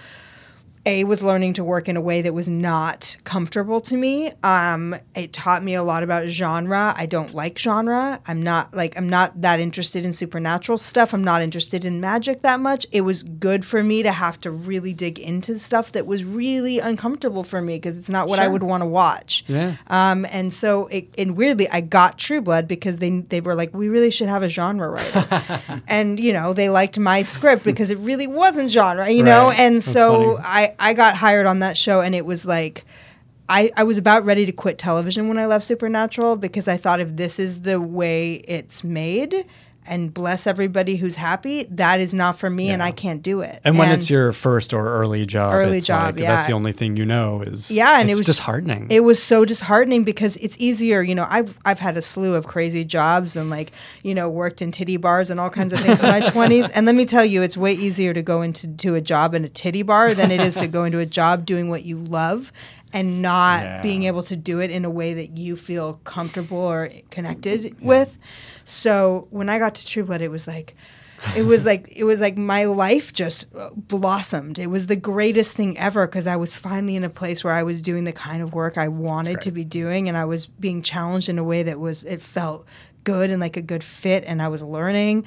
[0.86, 4.31] a was learning to work in a way that was not comfortable to me.
[4.43, 6.93] Um, it taught me a lot about genre.
[6.95, 8.21] I don't like genre.
[8.27, 11.13] I'm not like I'm not that interested in supernatural stuff.
[11.13, 12.86] I'm not interested in magic that much.
[12.91, 16.79] It was good for me to have to really dig into stuff that was really
[16.79, 19.43] uncomfortable for me because it's not what I would want to watch.
[19.47, 19.75] Yeah.
[19.88, 23.73] Um, and so, it, and weirdly, I got True Blood because they they were like,
[23.73, 27.89] we really should have a genre writer, and you know, they liked my script because
[27.89, 29.47] it really wasn't genre, you know.
[29.47, 29.59] Right.
[29.59, 30.45] And That's so funny.
[30.45, 32.86] I I got hired on that show, and it was like.
[33.47, 36.99] I, I was about ready to quit television when I left Supernatural because I thought
[36.99, 39.45] if this is the way it's made
[39.88, 43.59] and bless everybody who's happy, that is not for me and I can't do it.
[43.63, 46.36] And when it's your first or early job, Early it's job, like, yeah.
[46.36, 48.88] that's the only thing you know is Yeah, and it's it was disheartening.
[48.89, 51.27] It was so disheartening because it's easier, you know.
[51.29, 53.71] I've I've had a slew of crazy jobs and like
[54.03, 56.67] you know worked in titty bars and all kinds of things in my twenties.
[56.69, 59.45] And let me tell you, it's way easier to go into to a job in
[59.45, 62.51] a titty bar than it is to go into a job doing what you love
[62.93, 63.81] and not Yeah.
[63.81, 68.17] being able to do it in a way that you feel comfortable or connected with.
[68.66, 70.76] So when I got to True Blood, it was like
[71.36, 73.45] it was like it was like my life just
[73.76, 74.59] blossomed.
[74.59, 77.63] It was the greatest thing ever because I was finally in a place where I
[77.63, 80.82] was doing the kind of work I wanted to be doing, and I was being
[80.82, 82.66] challenged in a way that was it felt
[83.03, 85.26] good and like a good fit, and I was learning.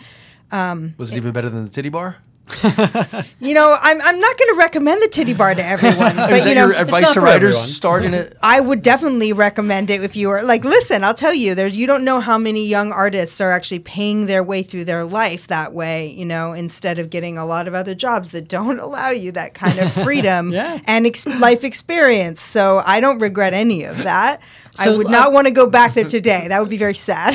[0.51, 2.16] Um, was it even better than the titty bar?
[3.40, 6.28] You know, I'm I'm not going to recommend the titty bar to everyone, Is but
[6.30, 7.55] that you know, your advice to writers?
[7.55, 7.68] everyone.
[7.68, 8.36] Start it.
[8.42, 11.86] I would definitely recommend it if you are like, listen, I'll tell you, there's you
[11.86, 15.72] don't know how many young artists are actually paying their way through their life that
[15.72, 19.32] way, you know, instead of getting a lot of other jobs that don't allow you
[19.32, 20.78] that kind of freedom Yeah.
[20.86, 22.40] and ex- life experience.
[22.40, 24.40] So I don't regret any of that.
[24.78, 26.49] I So, would uh, not want to go back there today.
[26.49, 27.34] That would be very sad.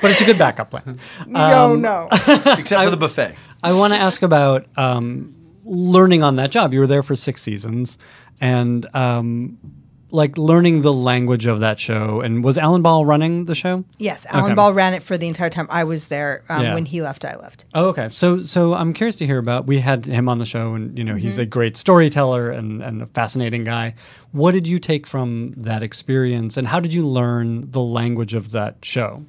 [0.00, 0.98] but it's a good backup plan.
[1.26, 2.08] no, no.
[2.10, 3.34] Except for the buffet.
[3.62, 5.34] I want to ask about um,
[5.64, 6.72] learning on that job.
[6.74, 7.98] You were there for six seasons,
[8.40, 9.58] and um,
[10.10, 12.20] like learning the language of that show.
[12.20, 13.84] And was Alan Ball running the show?
[13.98, 14.54] Yes, Alan Okay.
[14.56, 16.42] Ball ran it for the entire time I was there.
[16.48, 16.74] Um, Yeah.
[16.74, 17.64] When he left, I left.
[17.72, 18.08] Oh, okay.
[18.10, 19.66] So, so I'm curious to hear about.
[19.66, 21.42] We had him on the show, and you know he's Mm-hmm.
[21.42, 23.94] a great storyteller and, and a fascinating guy.
[24.32, 28.50] What did you take from that experience, and how did you learn the language of
[28.50, 29.24] that show?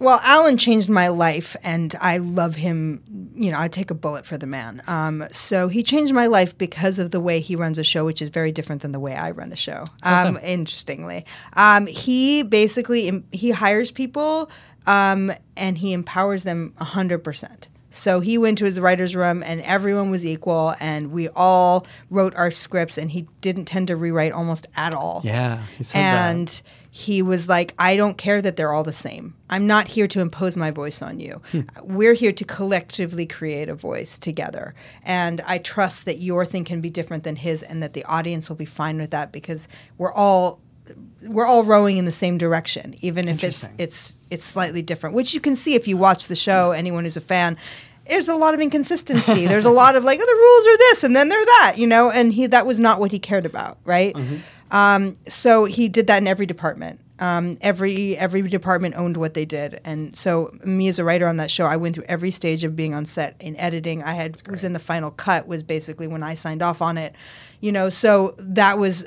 [0.00, 3.02] Well, Alan changed my life, and I love him.
[3.34, 4.82] You know, I take a bullet for the man.
[4.86, 8.22] Um, so he changed my life because of the way he runs a show, which
[8.22, 9.84] is very different than the way I run a show.
[10.02, 14.50] Um, interestingly, um, he basically he hires people
[14.86, 17.68] um, and he empowers them hundred percent.
[17.90, 22.34] So he went to his writer's room and everyone was equal and we all wrote
[22.36, 26.62] our scripts and he didn't tend to rewrite almost at all Yeah, he said that.
[27.00, 29.34] He was like, I don't care that they're all the same.
[29.48, 31.40] I'm not here to impose my voice on you.
[31.50, 31.62] Hmm.
[31.82, 34.74] We're here to collectively create a voice together.
[35.02, 38.48] And I trust that your thing can be different than his and that the audience
[38.50, 40.60] will be fine with that because we're all
[41.22, 45.32] we're all rowing in the same direction, even if it's it's it's slightly different, which
[45.32, 46.70] you can see if you watch the show.
[46.70, 46.78] Hmm.
[46.78, 47.56] Anyone who's a fan,
[48.08, 49.46] there's a lot of inconsistency.
[49.46, 51.86] there's a lot of like, oh, the rules are this and then they're that, you
[51.86, 52.10] know.
[52.10, 54.14] And he that was not what he cared about, right?
[54.14, 54.36] Mm-hmm.
[54.70, 57.00] Um, so he did that in every department.
[57.18, 61.36] Um, every every department owned what they did, and so me as a writer on
[61.36, 64.02] that show, I went through every stage of being on set in editing.
[64.02, 67.14] I had was in the final cut was basically when I signed off on it,
[67.60, 67.90] you know.
[67.90, 69.06] So that was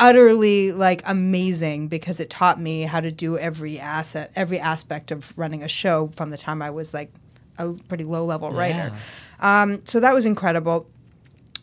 [0.00, 5.32] utterly like amazing because it taught me how to do every asset, every aspect of
[5.36, 7.12] running a show from the time I was like
[7.58, 8.92] a pretty low level writer.
[9.40, 10.86] Um, so that was incredible.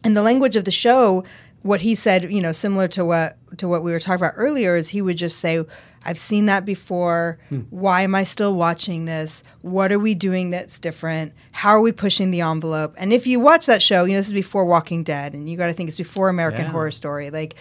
[0.03, 1.23] And the language of the show,
[1.65, 4.75] what he said, you know, similar to what to what we were talking about earlier,
[4.75, 5.63] is he would just say,
[6.05, 7.39] "I've seen that before.
[7.49, 7.61] Hmm.
[7.71, 9.41] Why am I still watching this?
[9.61, 11.33] What are we doing that's different?
[11.53, 14.27] How are we pushing the envelope?" And if you watch that show, you know, this
[14.27, 16.71] is before Walking Dead, and you got to think it's before American Yeah.
[16.71, 17.55] Horror Story, like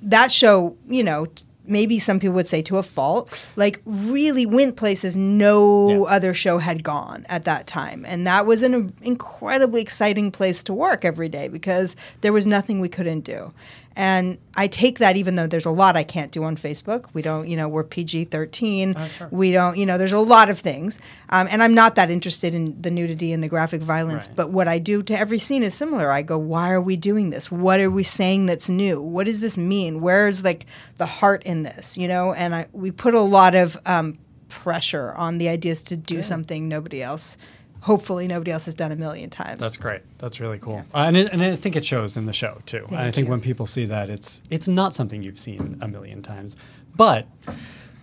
[0.00, 1.26] that show, you know,
[1.66, 6.14] maybe some people would say to a fault, like really went places no Yeah.
[6.14, 8.04] other show had gone at that time.
[8.06, 12.80] And that was an incredibly exciting place to work every day because there was nothing
[12.80, 13.52] we couldn't do.
[13.96, 17.06] And I take that, even though there's a lot I can't do on Facebook.
[17.12, 18.96] We don't, you know, we're PG 13.
[19.30, 20.98] We don't, you know, there's a lot of things.
[21.28, 24.26] Um, and I'm not that interested in the nudity and the graphic violence.
[24.26, 24.36] Right.
[24.36, 26.10] But what I do to every scene is similar.
[26.10, 27.52] I go, why are we doing this?
[27.52, 29.00] What are we saying that's new?
[29.00, 30.00] What does this mean?
[30.00, 30.66] Where's like
[30.98, 32.32] the heart in this, you know?
[32.32, 34.18] And I, we put a lot of um,
[34.48, 37.36] pressure on the ideas to do something nobody else,
[37.84, 39.60] hopefully nobody else has done a million times.
[39.60, 40.00] That's great.
[40.16, 40.86] That's really cool.
[40.94, 42.86] Uh, and, it, and I think it shows in the show too.
[42.88, 43.30] and I think you.
[43.30, 46.56] when people see that, it's it's not something you've seen a million times.
[46.96, 47.26] But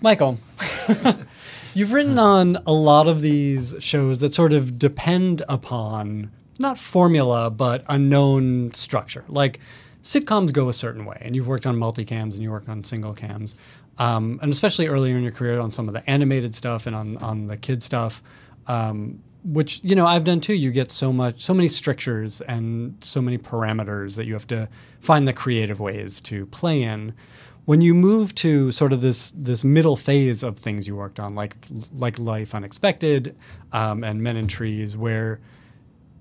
[0.01, 0.37] Michael,
[1.73, 6.29] you've written on a lot of these shows that sort of depend upon
[6.59, 9.25] not formula but a known structure.
[9.27, 9.59] Like
[10.03, 13.13] sitcoms go a certain way, and you've worked on multicams and you work on single
[13.13, 13.55] cams.
[13.97, 17.17] Um, and especially earlier in your career on some of the animated stuff and on,
[17.17, 18.23] on the kid stuff,
[18.67, 20.53] um, which you know I've done too.
[20.53, 24.69] You get so much, so many strictures and so many parameters that you have to
[24.99, 27.13] find the creative ways to play in.
[27.65, 31.35] When you move to sort of this this middle phase of things you worked on,
[31.35, 31.55] like
[31.93, 33.35] like Life Unexpected
[33.71, 35.39] um, and Men in Trees, where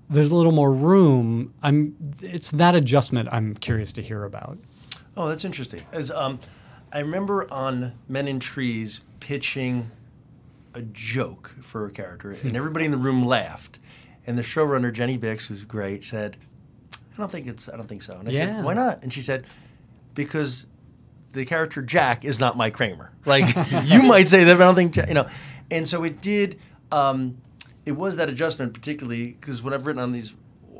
[0.09, 1.53] there's a little more room.
[1.63, 4.57] I'm it's that adjustment I'm curious to hear about.
[5.17, 5.81] Oh, that's interesting.
[5.91, 6.39] As um,
[6.93, 9.89] I remember on Men in Trees pitching
[10.73, 13.79] a joke for a character, and everybody in the room laughed.
[14.27, 16.37] And the showrunner Jenny Bicks, who's great, said,
[17.13, 17.67] "I don't think it's.
[17.69, 18.55] I don't think so." And I Yeah.
[18.57, 19.45] said, "Why not?" And she said,
[20.13, 20.67] "Because
[21.33, 23.11] the character Jack is not Mike Kramer.
[23.25, 23.45] Like
[23.85, 25.27] you might say that, but I don't think Jack, you know."
[25.71, 26.59] And so it did.
[26.91, 27.37] Um,
[27.85, 30.33] it was that adjustment, particularly because when I've written on these,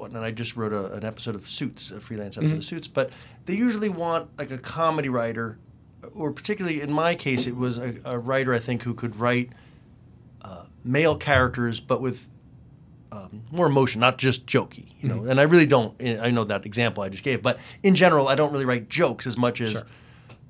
[0.04, 3.10] and I just wrote a, an episode of Suits, a freelance episode of Suits, but
[3.46, 5.58] they usually want like a comedy writer,
[6.14, 9.50] or particularly in my case, it was a, a writer I think who could write
[10.84, 12.28] male characters, but with
[13.12, 14.88] um, more emotion, not just jokey.
[15.00, 16.02] You know, and I really don't.
[16.02, 19.28] I know that example I just gave, but in general, I don't really write jokes
[19.28, 19.84] as much as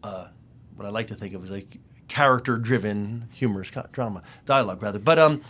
[0.03, 0.28] uh,
[0.76, 1.78] what I like to think of as like
[2.08, 4.99] character-driven, humorous drama dialogue, rather.
[4.99, 5.41] But um,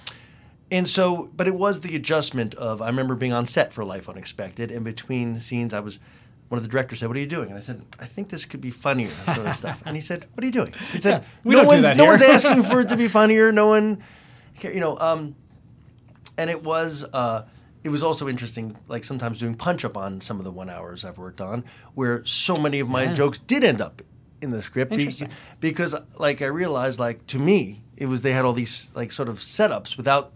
[0.71, 2.81] and so, but it was the adjustment of.
[2.81, 5.99] I remember being on set for Life Unexpected, and between scenes, I was.
[6.47, 8.43] One of the directors said, "What are you doing?" And I said, "I think this
[8.45, 9.81] could be funnier." Sort of stuff.
[9.85, 12.03] And he said, "What are you doing?" He said, we "No don't do one's no
[12.03, 13.53] here." one's asking for it to be funnier.
[13.53, 14.03] No one,
[14.61, 15.35] you know." Um,
[16.37, 17.45] and it was uh,
[17.83, 21.03] it was also interesting like sometimes doing punch up on some of the one hours
[21.03, 21.63] i've worked on
[21.95, 23.13] where so many of my Yeah.
[23.13, 24.01] jokes did end up
[24.41, 25.11] in the script be-
[25.59, 29.29] because like i realized like to me it was they had all these like sort
[29.29, 30.33] of setups without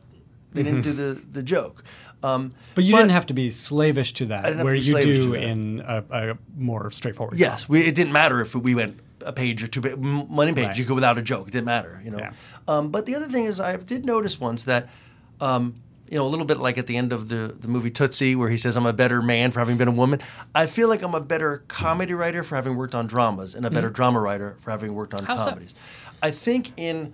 [0.53, 1.83] they didn't do the the joke
[2.23, 6.03] um, But you didn't have to be slavish to that, where you do in a,
[6.09, 7.37] a more straightforward.
[7.37, 10.67] Yes, we, it didn't matter if we went a page or two, money page.
[10.67, 10.77] Right.
[10.77, 11.47] You go without a joke.
[11.47, 12.19] It didn't matter, you know.
[12.19, 12.33] Yeah.
[12.67, 14.89] Um, but the other thing is, I did notice once that,
[15.41, 15.75] um,
[16.09, 18.49] you know, a little bit like at the end of the the movie Tootsie, where
[18.49, 20.21] he says, "I'm a better man for having been a woman."
[20.53, 23.71] I feel like I'm a better comedy writer for having worked on dramas, and a
[23.71, 25.31] better drama writer for having worked on Mm-hmm.
[25.31, 25.49] How so?
[25.49, 25.73] comedies.
[26.21, 27.13] I think in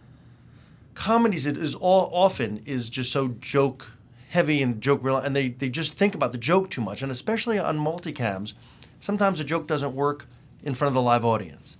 [0.94, 3.90] comedies it is all often is just so joke
[4.30, 7.12] heavy and joke real and they, they just think about the joke too much and
[7.12, 8.54] especially on multicams
[9.00, 10.28] sometimes a joke doesn't work
[10.64, 11.78] in front of the live audience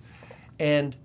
[0.62, 0.96] and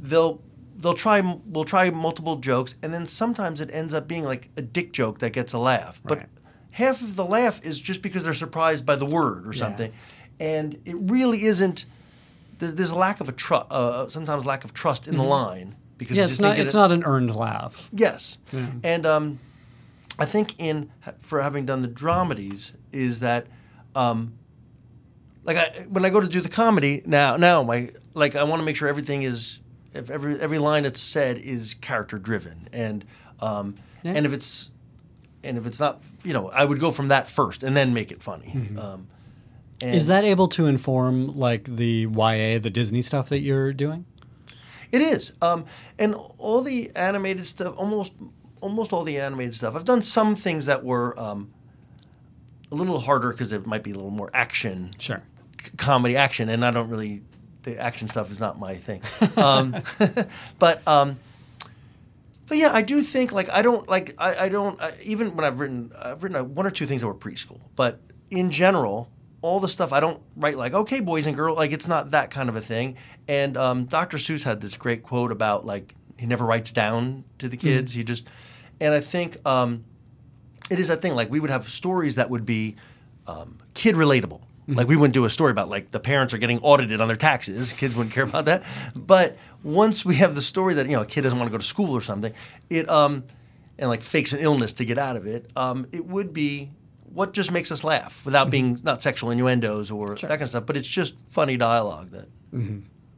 [0.00, 0.40] they'll
[0.78, 4.62] they'll try we'll try multiple jokes and then sometimes it ends up being like a
[4.62, 6.00] dick joke that gets a laugh.
[6.04, 6.26] But
[6.70, 9.92] half of the laugh is just because they're surprised by the word or something.
[10.40, 11.84] And it really isn't
[12.58, 15.76] there's, there's a lack of a trust uh, sometimes lack of trust in the line
[15.98, 16.24] because Mm-hmm.
[16.24, 17.88] Yeah, it's didn't It's it- not an earned laugh.
[17.92, 18.38] Yes,
[18.82, 19.38] and um,
[20.18, 20.90] I think in
[21.20, 23.46] for having done the dramedies is that
[23.94, 24.32] um,
[25.44, 28.60] like I, when I go to do the comedy now now my like I want
[28.60, 29.60] to make sure everything is
[29.94, 33.04] if every every line that's said is character driven and
[33.40, 34.12] um, Yeah.
[34.16, 34.70] and if it's
[35.42, 38.10] and if it's not you know I would go from that first and then make
[38.12, 38.52] it funny.
[38.78, 39.06] Um,
[39.82, 44.06] and Is that able to inform like the YA, the Disney stuff that you're doing?
[44.92, 45.64] It is, um,
[45.98, 48.12] and all the animated stuff, almost
[48.60, 49.74] almost all the animated stuff.
[49.74, 51.50] I've done some things that were um,
[52.70, 55.22] a little harder because it might be a little more action, Sure.
[55.76, 57.22] Comedy action, and I don't really
[57.62, 59.02] the action stuff is not my thing.
[59.36, 59.76] Um,
[60.58, 61.18] but um,
[62.46, 65.44] but yeah, I do think like I don't like I, I don't I, even when
[65.44, 69.08] I've written I've written uh, one or two things that were preschool, but in general,
[69.42, 72.30] all the stuff I don't write like okay, boys and girls, like it's not that
[72.30, 72.96] kind of a thing.
[73.28, 74.18] And um, Dr.
[74.18, 77.92] Seuss had this great quote about like he never writes down to the kids.
[77.92, 78.28] He just
[78.80, 79.84] and I think um,
[80.70, 82.76] it is that thing like we would have stories that would be
[83.26, 84.42] um, kid relatable.
[84.66, 87.16] Like we wouldn't do a story about like the parents are getting audited on their
[87.16, 87.72] taxes.
[87.78, 88.62] Kids wouldn't care about that.
[88.94, 91.58] But once we have the story that you know a kid doesn't want to go
[91.58, 92.32] to school or something,
[92.70, 93.24] it um
[93.78, 96.70] and like fakes an illness to get out of it, um, it would be
[97.12, 100.66] what just makes us laugh without being not sexual innuendos or that kind of stuff,
[100.66, 102.28] but it's just funny dialogue that.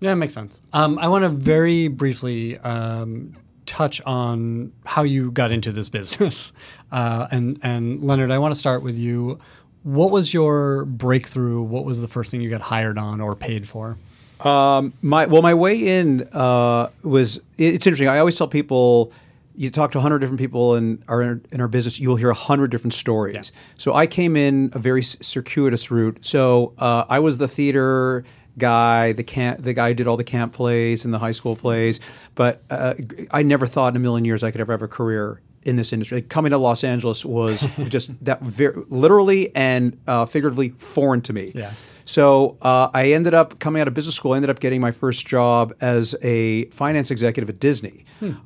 [0.00, 0.60] Yeah, it makes sense.
[0.72, 3.32] Um, I want to very briefly um,
[3.64, 6.52] touch on how you got into this business,
[6.92, 9.38] uh, and and Leonard, I want to start with you.
[9.86, 11.62] What was your breakthrough?
[11.62, 13.96] What was the first thing you got hired on or paid for?
[14.44, 18.08] My well, my way in uh, was it- it's interesting.
[18.08, 19.12] I always tell people.
[19.58, 22.70] You talk to 100 different people in our in our business, you will hear 100
[22.70, 23.52] different stories.
[23.78, 26.18] So I came in a very circuitous route.
[26.26, 28.24] So uh, I was the theater
[28.58, 31.56] guy, the camp, the guy who did all the camp plays and the high school
[31.56, 32.00] plays.
[32.34, 32.94] But uh,
[33.30, 35.92] I never thought in a million years I could ever have a career in this
[35.92, 36.18] industry.
[36.18, 41.32] Like, coming to Los Angeles was just that very literally and uh, figuratively foreign to
[41.32, 41.52] me.
[41.54, 41.72] Yeah.
[42.08, 44.34] So uh, I ended up coming out of business school.
[44.34, 48.04] I ended up getting my first job as a finance executive at Disney,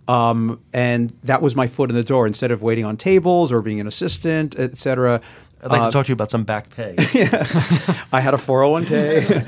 [0.09, 2.27] um, and that was my foot in the door.
[2.27, 5.21] Instead of waiting on tables or being an assistant, et cetera,
[5.63, 6.95] I'd like to talk to you about some back pay.
[7.13, 7.47] yeah.
[8.13, 9.47] I had a 401k.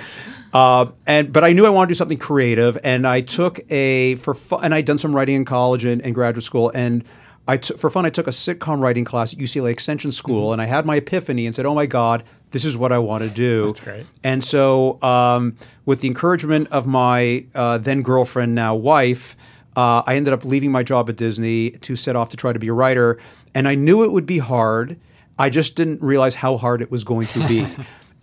[0.53, 4.16] Uh, and but I knew I wanted to do something creative, and I took a
[4.16, 7.03] for fun, and I'd done some writing in college and, and graduate school, and
[7.48, 10.66] I for fun I took a sitcom writing class at UCLA Extension School, and I
[10.66, 13.66] had my epiphany and said, "Oh my God, this is what I want to do."
[13.66, 14.06] That's great.
[14.23, 19.36] And so, um, with the encouragement of my uh, then girlfriend, now wife,
[19.77, 22.59] uh, I ended up leaving my job at Disney to set off to try to
[22.59, 23.19] be a writer.
[23.55, 24.98] And I knew it would be hard.
[25.39, 27.66] I just didn't realize how hard it was going to be.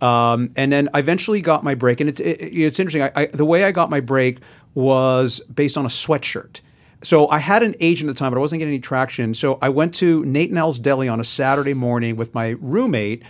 [0.04, 2.00] um, and then I eventually got my break.
[2.00, 3.02] And it's it, it's interesting.
[3.02, 4.38] I, I, the way I got my break
[4.74, 6.60] was based on a sweatshirt.
[7.02, 9.34] So I had an agent at the time, but I wasn't getting any traction.
[9.34, 13.22] So I went to Nate 'n Al's Deli on a Saturday morning with my roommate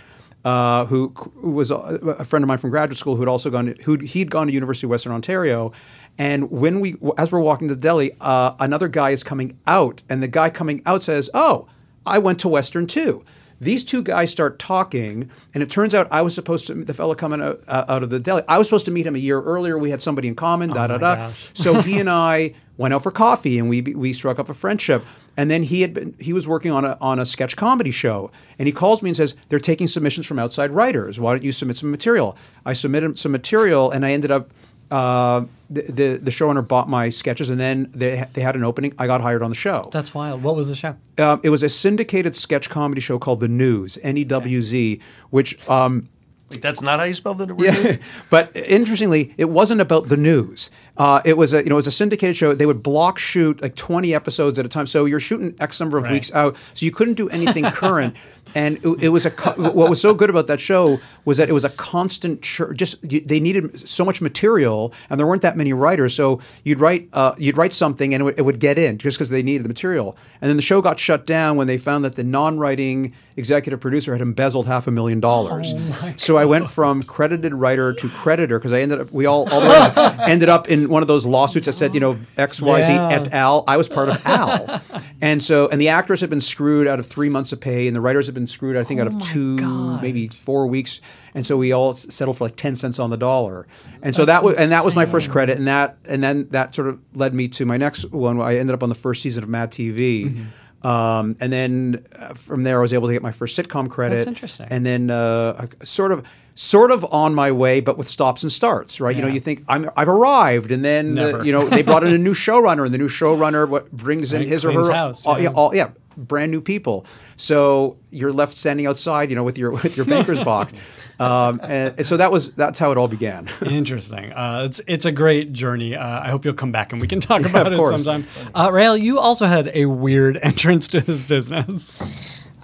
[0.43, 3.49] uh, who, who was a, a friend of mine from graduate school who had also
[3.49, 5.71] gone to, who he'd gone to University of Western Ontario.
[6.17, 10.03] And when we, as we're walking to the deli, uh, another guy is coming out,
[10.09, 11.67] and the guy coming out says, "Oh,
[12.05, 13.23] I went to Western too."
[13.61, 17.13] These two guys start talking, and it turns out I was supposed to the fellow
[17.13, 18.41] coming out, uh, out of the deli.
[18.47, 19.77] I was supposed to meet him a year earlier.
[19.77, 20.71] We had somebody in common.
[20.71, 21.15] Da da da.
[21.15, 21.51] gosh.
[21.53, 25.05] So he and I went out for coffee, and we we struck up a friendship.
[25.37, 28.31] And then he had been he was working on a on a sketch comedy show,
[28.57, 31.19] and he calls me and says they're taking submissions from outside writers.
[31.19, 32.35] Why don't you submit some material?
[32.65, 34.49] I submitted some material, and I ended up.
[34.91, 38.93] Uh, the, the the showrunner bought my sketches, and then they they had an opening.
[38.99, 39.89] I got hired on the show.
[39.91, 40.43] That's wild.
[40.43, 40.95] What was the show?
[41.17, 44.99] Um, it was a syndicated sketch comedy show called The News, N E W Z,
[45.29, 46.09] which um,
[46.51, 47.59] Like, that's not how you spell the word.
[47.65, 47.97] Yeah.
[48.29, 50.69] but interestingly, it wasn't about the news.
[50.97, 52.53] Uh, it was a you know it was a syndicated show.
[52.53, 54.87] They would block shoot like twenty episodes at a time.
[54.87, 56.13] So you're shooting X number of Right.
[56.13, 56.57] weeks out.
[56.73, 58.15] So you couldn't do anything current.
[58.53, 61.47] And it, it was a co- what was so good about that show was that
[61.47, 65.43] it was a constant chur- just you, they needed so much material and there weren't
[65.43, 66.13] that many writers.
[66.13, 69.17] So you'd write uh, you'd write something and it would, it would get in just
[69.17, 70.17] because they needed the material.
[70.41, 74.11] And then the show got shut down when they found that the non-writing executive producer
[74.11, 75.73] had embezzled half a million dollars.
[75.73, 79.47] oh so I went from credited writer to creditor because I ended up we all
[79.51, 79.61] all
[80.29, 83.09] ended up in one of those lawsuits that said you know X Y Z Yeah.
[83.09, 83.63] et al.
[83.67, 84.81] I was part of Al,
[85.21, 87.95] and so and the actors had been screwed out of three months of pay, and
[87.95, 89.57] the writers had been screwed I think out of two
[90.01, 90.99] maybe four weeks,
[91.35, 93.67] and so we all settled for like ten cents on the dollar,
[94.01, 96.73] and so that was and that was my first credit, and that and then that
[96.75, 98.41] sort of led me to my next one.
[98.41, 100.45] I ended up on the first season of Mad TV.
[100.83, 104.15] Um, and then uh, from there, I was able to get my first sitcom credit.
[104.15, 104.67] That's interesting.
[104.69, 106.25] And then uh, sort of,
[106.55, 109.15] sort of on my way, but with stops and starts, right?
[109.15, 111.45] You know, you think I'm, I've arrived, and then uh, Never.
[111.45, 114.47] you know they brought in a new showrunner, and the new showrunner what brings in
[114.47, 115.43] his or her house, all, yeah.
[115.43, 117.05] yeah, all, yeah, brand new people.
[117.37, 120.73] So you're left standing outside, you know, with your with your banker's box.
[121.21, 123.47] Um, and, and so that was that's how it all began.
[123.65, 124.31] Interesting.
[124.33, 125.95] Uh, it's it's a great journey.
[125.95, 128.03] Uh, I hope you'll come back and we can talk about of it course.
[128.03, 128.27] sometime.
[128.55, 132.01] Uh, Raelle, you also had a weird entrance to this business.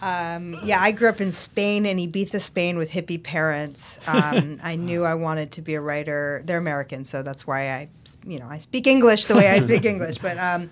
[0.02, 4.00] Yeah, I grew up in Spain, in Ibiza, Spain, with hippie parents.
[4.08, 6.42] Um, I knew I wanted to be a writer.
[6.46, 7.90] They're American, so that's why I,
[8.26, 10.18] you know, I speak English the way I speak English.
[10.20, 10.70] But um,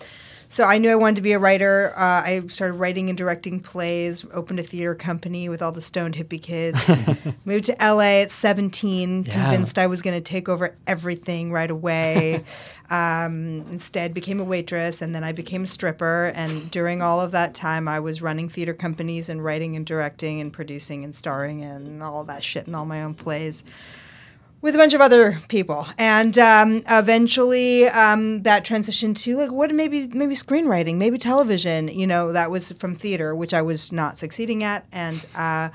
[0.56, 1.92] so I knew I wanted to be a writer.
[1.98, 4.26] Uh, I started writing and directing plays.
[4.32, 6.80] Opened a theater company with all the stoned hippie kids.
[7.46, 9.34] Moved to LA at 17, Yeah.
[9.34, 12.46] convinced I was going to take over everything right away.
[12.90, 16.32] um, instead, became a waitress, and then I became a stripper.
[16.34, 20.40] And during all of that time, I was running theater companies and writing and directing
[20.40, 23.66] and producing and starring and all that shit and all my own plays
[24.66, 25.86] with a bunch of other people.
[25.98, 31.88] And um, eventually, um, that transitioned to like what maybe maybe screenwriting, maybe television.
[31.88, 35.26] You know, that was from theater, which I was not succeeding at, and.
[35.36, 35.70] Uh,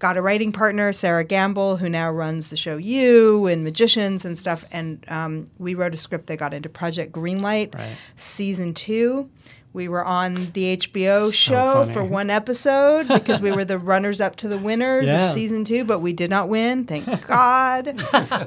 [0.00, 4.36] Got a writing partner, Sarah Gamble, who now runs the show You and Magicians and
[4.36, 4.64] stuff.
[4.70, 7.96] And um, we wrote a script that got into Project Greenlight Right.
[8.16, 9.30] season two,
[9.74, 11.92] We were on the HBO show funny.
[11.94, 15.24] for one episode because we were the runners up to the winners Yeah.
[15.26, 16.84] of season two, but we did not win.
[16.84, 17.88] Thank God.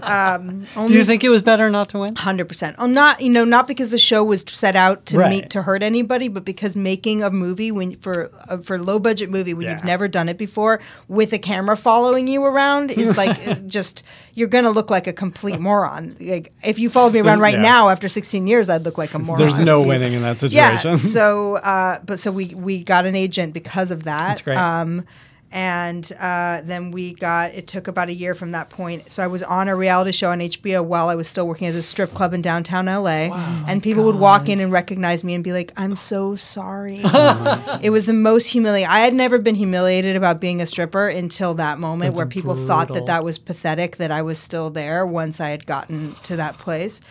[0.01, 2.15] um, Do you think it was better not to win?
[2.15, 2.77] Hundred percent.
[2.79, 5.29] Oh, not you know, not because the show was set out to Right.
[5.29, 9.29] meet to hurt anybody, but because making a movie when for uh, for low budget
[9.29, 9.75] movie when Yeah.
[9.75, 10.79] you've never done it before
[11.09, 14.01] with a camera following you around is like just
[14.33, 16.15] you're gonna look like a complete moron.
[16.21, 17.61] Like if you followed me around right Yeah.
[17.63, 19.41] now after 16 years, I'd look like a moron.
[19.41, 20.95] There's no winning in that situation.
[20.97, 21.16] So,
[21.55, 24.19] uh, but so we we got an agent because of that.
[24.19, 24.57] That's great.
[24.57, 25.05] Um,
[25.51, 29.09] and uh, then we got it took about a year from that point.
[29.09, 31.75] So i was on a reality show on hbo while i was still working as
[31.75, 35.33] a strip club in downtown la wow, and people would walk in and recognize me
[35.33, 37.01] and be like i'm so sorry.
[37.81, 41.53] It was the most humiliating i had never been humiliated about being a stripper until
[41.55, 45.39] that moment where people thought that that was pathetic that i was still there once
[45.39, 47.01] i had gotten to that place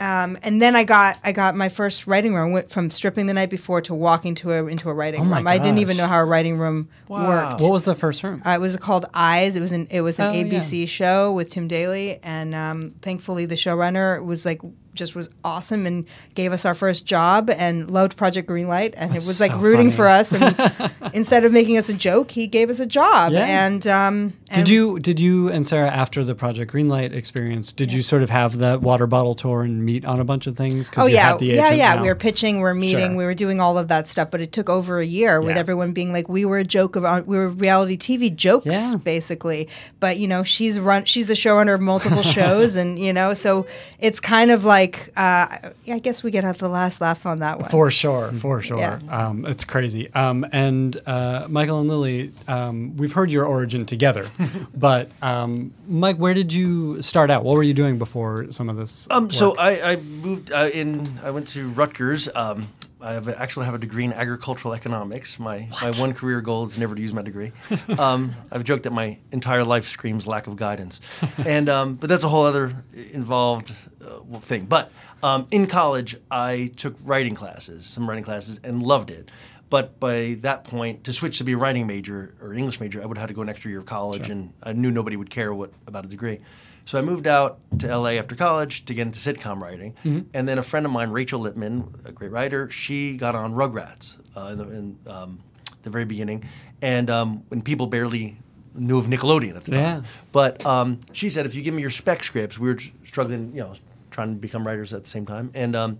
[0.00, 2.52] um, and then I got I got my first writing room.
[2.52, 5.38] Went from stripping the night before to walking to a into a writing Oh my
[5.38, 5.46] room.
[5.46, 7.60] I didn't even know how a writing room worked.
[7.62, 8.42] what was the first room?
[8.44, 9.54] Uh, it was called Eyes.
[9.56, 10.44] It was an it was an Oh, yeah.
[10.44, 14.60] ABC show with Tim Daly, and um, thankfully the showrunner was like
[14.94, 16.04] just was awesome and
[16.34, 19.58] gave us our first job and loved Project Greenlight, and That's it was like so
[19.58, 19.96] rooting funny.
[19.96, 20.32] for us.
[20.32, 23.32] And instead of making us a joke, he gave us a job.
[23.32, 23.66] Yeah.
[23.66, 27.72] And um, Did you did you and Sarah after the Project Greenlight experience?
[27.72, 30.56] Did you sort of have that water bottle tour and meet on a bunch of
[30.56, 30.90] things?
[30.96, 31.94] Oh yeah, the yeah, yeah.
[31.96, 32.02] now?
[32.02, 33.16] We were pitching, we were meeting, Sure.
[33.16, 35.92] we were doing all of that stuff, but it took over a year with everyone
[35.92, 38.94] being like, we were a joke of, uh, we were reality TV jokes, Yeah.
[39.02, 39.68] basically.
[40.00, 43.66] But you know, she's run, she's the showrunner of multiple shows, and you know, so
[43.98, 44.83] it's kind of like,
[45.16, 47.68] uh, I guess we get the last laugh on that one.
[47.70, 48.78] For sure, for sure.
[48.78, 48.98] Yeah.
[49.08, 50.12] Um, it's crazy.
[50.14, 54.28] Um, and uh, Michael and Lilli, um, we've heard your origin together,
[54.74, 57.44] but um, Mike, where did you start out?
[57.44, 59.08] What were you doing before some of this?
[59.10, 59.56] Um, so?
[59.56, 61.18] I, I moved uh, in.
[61.22, 62.28] I went to Rutgers.
[62.34, 62.68] Um,
[63.04, 65.38] I have a, actually have a degree in agricultural economics.
[65.38, 67.52] My my one career goal is never to use my degree.
[67.98, 71.00] Um, I've joked that my entire life screams lack of guidance,
[71.44, 73.74] and um, but that's a whole other involved
[74.06, 74.66] uh, thing.
[74.66, 74.90] But
[75.22, 79.30] um, in college, I took writing classes, some writing classes, and loved it.
[79.70, 83.06] But by that point, to switch to be a writing major or English major, I
[83.06, 85.30] would have had to go an extra year of college, and I knew nobody would
[85.30, 86.40] care what about a degree.
[86.84, 89.94] So I moved out to LA after college to get into sitcom writing,
[90.34, 94.18] and then a friend of mine, Rachel Lipman, a great writer, she got on Rugrats
[94.36, 95.38] uh, in, the, in um,
[95.82, 96.44] the very beginning,
[96.82, 98.36] and um, when people barely
[98.74, 99.80] knew of Nickelodeon at the time.
[99.80, 100.02] Yeah.
[100.32, 103.60] But um, she said, if you give me your spec scripts, we were struggling, you
[103.60, 103.74] know,
[104.14, 105.50] trying to become writers at the same time.
[105.54, 105.98] And um,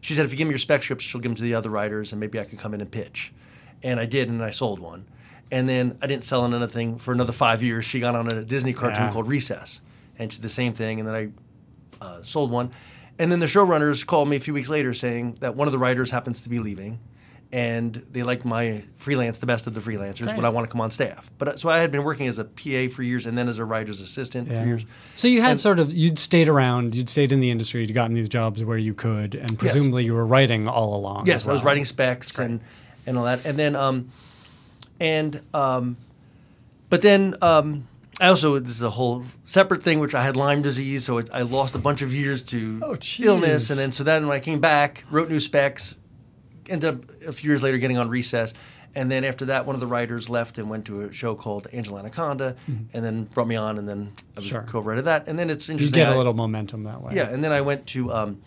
[0.00, 1.70] she said, if you give me your spec scripts, she'll give them to the other
[1.70, 3.32] writers, and maybe I could come in and pitch.
[3.82, 5.06] And I did, and I sold one.
[5.50, 7.84] And then I didn't sell on anything for another five years.
[7.84, 9.12] She got on a Disney cartoon Yeah.
[9.12, 9.80] called Recess,
[10.18, 10.98] and she did the same thing.
[10.98, 12.72] And then I uh, sold one.
[13.18, 15.78] And then the showrunners called me a few weeks later saying that one of the
[15.78, 16.98] writers happens to be leaving,
[17.52, 20.24] and they liked my freelance the best of the freelancers.
[20.24, 20.36] Great.
[20.36, 21.30] Would I want to come on staff?
[21.36, 23.58] But uh, so I had been working as a PA for years, and then as
[23.58, 24.60] a writer's assistant Yeah.
[24.60, 24.86] for years.
[25.14, 28.14] So you had sort of you'd stayed around, you'd stayed in the industry, you'd gotten
[28.14, 31.26] these jobs where you could, and presumably you were writing all along.
[31.26, 32.60] Yes, as I was writing specs and
[33.06, 34.10] and all that, and then um,
[35.00, 35.96] and um,
[36.88, 37.86] but then um,
[38.20, 41.28] I also this is a whole separate thing, which I had Lyme disease, so it,
[41.32, 44.40] I lost a bunch of years to Oh, illness, and then so then when I
[44.40, 45.96] came back, wrote new specs,
[46.68, 48.54] ended up a few years later getting on recess.
[48.94, 51.66] And then after that, one of the writers left and went to a show called
[51.72, 54.52] Angela Anaconda, and then brought me on, and then I was Mm-hmm.
[54.52, 54.62] Sure.
[54.68, 55.28] co-writer of that.
[55.28, 56.00] And then it's interesting.
[56.00, 57.12] You get a I- little momentum that way.
[57.14, 58.42] yeah, and then I went to um,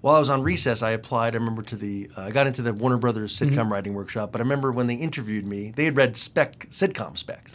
[0.00, 0.82] while I was on recess.
[0.82, 1.34] I applied.
[1.36, 3.72] I remember to the uh, I got into the Warner Brothers sitcom Mm-hmm.
[3.72, 4.32] writing workshop.
[4.32, 7.54] But I remember when they interviewed me, they had read spec sitcom specs,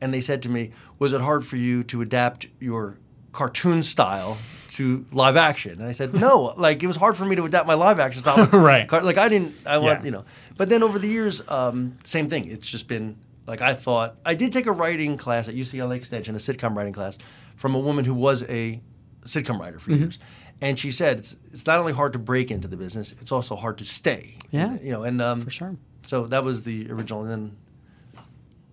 [0.00, 2.96] and they said to me, "Was it hard for you to adapt your
[3.32, 4.38] cartoon style
[4.78, 6.54] to live action?" And I said, "No.
[6.56, 8.46] like it was hard for me to adapt my live action style.
[8.52, 8.90] Right.
[8.90, 9.54] Like I didn't.
[9.66, 10.04] I want Yeah.
[10.06, 10.24] you know.
[10.56, 12.48] But then over the years, um, same thing.
[12.50, 13.16] It's just been
[13.46, 14.16] like I thought.
[14.24, 17.18] I did take a writing class at UCLA Extension, a sitcom writing class,
[17.56, 18.80] from a woman who was a
[19.24, 19.92] sitcom writer Mm-hmm.
[19.92, 20.18] for years,
[20.62, 23.56] and she said it's, it's not only hard to break into the business, it's also
[23.56, 24.36] hard to stay.
[24.50, 24.76] Yeah.
[24.80, 25.76] you know, and um, For sure.
[26.06, 27.56] So that was the original, and then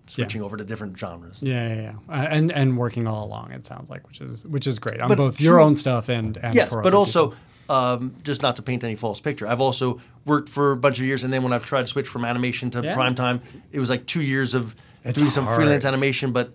[0.06, 1.38] switching over to different genres.
[1.42, 1.92] Yeah, yeah, yeah.
[2.08, 5.08] Uh, and and working all along, it sounds like, which is which is great on
[5.08, 7.76] But both your own stuff and and Yes, for but other also people.
[7.76, 9.46] um, just not to paint any false picture.
[9.46, 12.06] I've also worked for a bunch of years, and then when I've tried to switch
[12.08, 12.94] from animation to Yeah.
[12.94, 13.40] prime time,
[13.72, 14.74] it was like two years of
[15.04, 15.56] It's doing some hard.
[15.56, 16.54] freelance animation, but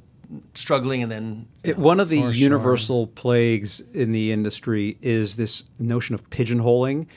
[0.53, 2.43] struggling, and then It- one of the For sure.
[2.43, 7.07] universal plagues in the industry is this notion of pigeonholing.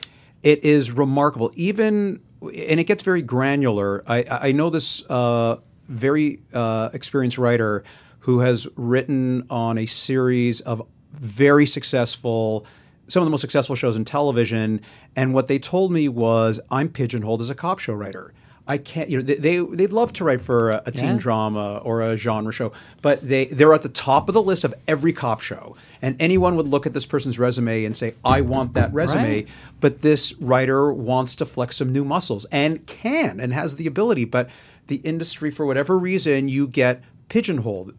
[0.42, 4.02] It is remarkable, even, and it gets very granular.
[4.06, 5.56] I, I know this uh,
[5.88, 7.82] very uh, experienced writer
[8.20, 10.82] who has written on a series of
[11.12, 12.66] very successful
[13.08, 14.80] some of the most successful shows in television.
[15.16, 18.32] And what they told me was, I'm pigeonholed as a cop show writer.
[18.66, 21.16] I can't, you know, they, they they'd love to write for a, a teen Yeah.
[21.18, 22.72] drama or a genre show,
[23.02, 26.54] but they they're at the top of the list of every cop show, and anyone
[26.54, 29.22] would look at this person's resume and say, I want that resume.
[29.34, 29.48] Right.
[29.80, 34.26] But this writer wants to flex some new muscles and can and has the ability,
[34.26, 34.48] but
[34.88, 37.94] the industry, for whatever reason, you get pigeonholed.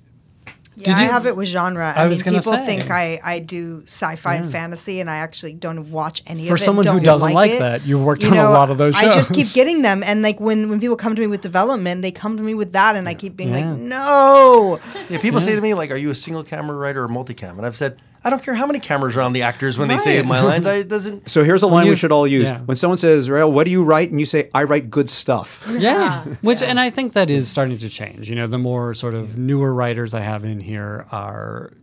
[0.75, 1.93] Yeah, Did I you- have it with genre.
[1.95, 2.65] I, I was mean, gonna people say.
[2.65, 6.47] think I, I do sci-fi and fantasy, and I actually don't watch any For of
[6.47, 6.49] it.
[6.53, 7.59] For someone who doesn't like it.
[7.59, 10.23] that, you've worked You on a lot of those I just keep getting them, and
[10.23, 12.95] like when when people come to me with development, they come to me with that,
[12.95, 13.69] and I keep being Yeah.
[13.69, 14.79] like, no.
[15.09, 17.67] Yeah, people say to me like, "Are you a single camera writer or multicam?" And
[17.67, 20.21] I've said, "I don't care how many cameras are on the actors when they say
[20.21, 20.65] my lines.
[20.65, 22.49] I, doesn't." So here's a line you- we should all use.
[22.49, 22.59] yeah.
[22.61, 24.11] When someone says, Raelle, what do you write?
[24.11, 25.65] And you say, I write good stuff.
[25.69, 28.29] Yeah, which and I think that is starting to change.
[28.29, 31.73] You know, the more sort of newer writers I have in here are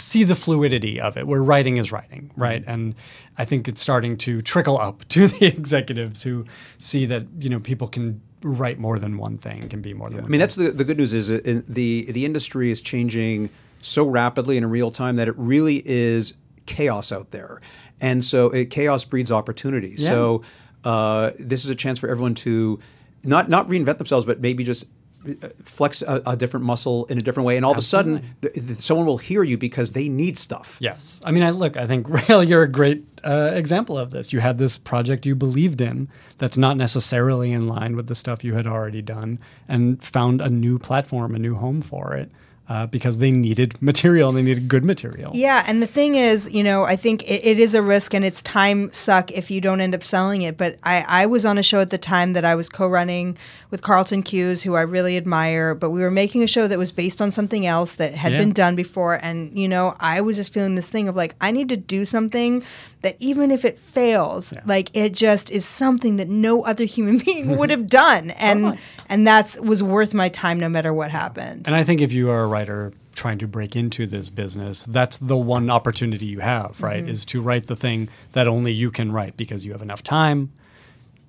[0.00, 2.40] see the fluidity of it, where writing is writing, mm-hmm.
[2.40, 2.64] right?
[2.66, 2.94] And
[3.38, 6.44] I think it's starting to trickle up to the executives who
[6.78, 10.22] see that you know people can write more than one thing, can be more than.
[10.22, 10.28] One thing.
[10.28, 10.40] I mean, thing.
[10.40, 13.50] that's the, the good news is uh, in the the industry is changing
[13.80, 16.34] so rapidly and in real time that it really is
[16.66, 17.60] chaos out there,
[18.00, 19.96] and so it, chaos breeds opportunity.
[19.96, 20.42] So
[20.84, 22.80] uh, this is a chance for everyone to
[23.24, 24.86] not not reinvent themselves, but maybe just
[25.28, 28.22] uh, flex a, a different muscle in a different way, and all of a sudden,
[28.40, 30.78] th- th- someone will hear you because they need stuff.
[30.80, 31.20] Yes.
[31.24, 34.32] I mean, I look, I think, Raelle, you're a great uh, example of this.
[34.32, 36.08] You had this project you believed in
[36.38, 39.38] that's not necessarily in line with the stuff you had already done
[39.68, 42.30] and found a new platform, a new home for it
[42.70, 45.32] uh, because they needed material and they needed good material.
[45.34, 48.24] Yeah, and the thing is, you know, I think it, it is a risk and
[48.24, 50.56] it's time suck if you don't end up selling it.
[50.56, 53.36] But I, I was on a show at the time that I was co-running
[53.70, 55.74] with Carlton Cuse, who I really admire.
[55.74, 58.38] But we were making a show that was based on something else that had Yeah.
[58.38, 61.50] been done before, and you know, I was just feeling this thing of like, I
[61.50, 62.62] need to do something
[63.02, 67.56] that even if it fails, like it just is something that no other human being
[67.58, 68.78] would have done, and
[69.08, 71.66] and that's was worth my time no matter what happened.
[71.66, 75.18] And I think if you are a writer trying to break into this business, that's
[75.18, 77.02] the one opportunity you have, right?
[77.02, 77.10] Mm-hmm.
[77.10, 80.50] Is to write the thing that only you can write because you have enough time.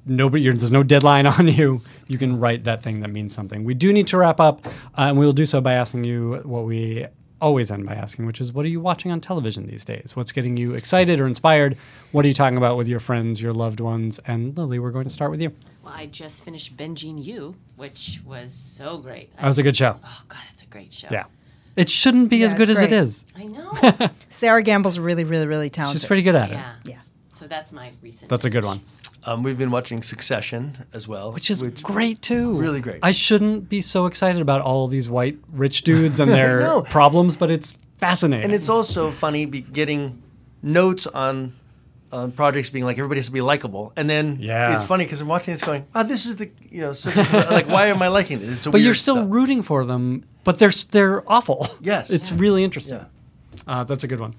[0.06, 1.82] Nobody, you're, there's no deadline on you.
[2.08, 3.64] You can write that thing that means something.
[3.64, 6.42] We do need to wrap up, uh, and we will do so by asking you
[6.44, 7.06] what we
[7.40, 10.16] always end by asking, which is, what are you watching on television these days?
[10.16, 11.76] What's getting you excited or inspired?
[12.12, 14.20] What are you talking about with your friends, your loved ones?
[14.28, 15.52] And Lilli, we're going to start with you.
[15.84, 19.36] Well, I just finished binging you, which was so great.
[19.38, 20.00] That was a good show.
[20.04, 21.08] oh God, it's a great show.
[21.10, 21.26] Yeah,
[21.76, 23.72] it shouldn't be Yeah, as good it's as it is I know.
[24.30, 26.02] Sarah Gamble's really, really, really talented.
[26.02, 26.54] She's pretty good at it.
[26.54, 26.76] yeah.
[26.84, 27.00] Yeah.
[27.34, 28.30] So that's my recent.
[28.30, 28.82] That's a good one.
[29.24, 32.58] Um, we've been watching Succession as well, which is great too.
[32.58, 33.00] Really great.
[33.04, 36.82] I shouldn't be so excited about all these white rich dudes and their No.
[36.82, 38.46] problems, but it's fascinating.
[38.46, 40.22] and it's also funny be getting
[40.64, 41.54] notes on
[42.12, 44.76] on projects being like everybody has to be likable, and then Yeah.
[44.76, 47.48] it's funny because I'm watching this going, oh, this is the you know such a,
[47.52, 48.50] like why am I liking this?
[48.58, 49.28] It's a but you're still stuff.
[49.30, 51.68] rooting for them, but they're they're awful.
[51.80, 52.10] Yes.
[52.18, 52.96] it's really interesting.
[52.96, 53.06] Yeah.
[53.68, 54.34] Uh, that's a good one.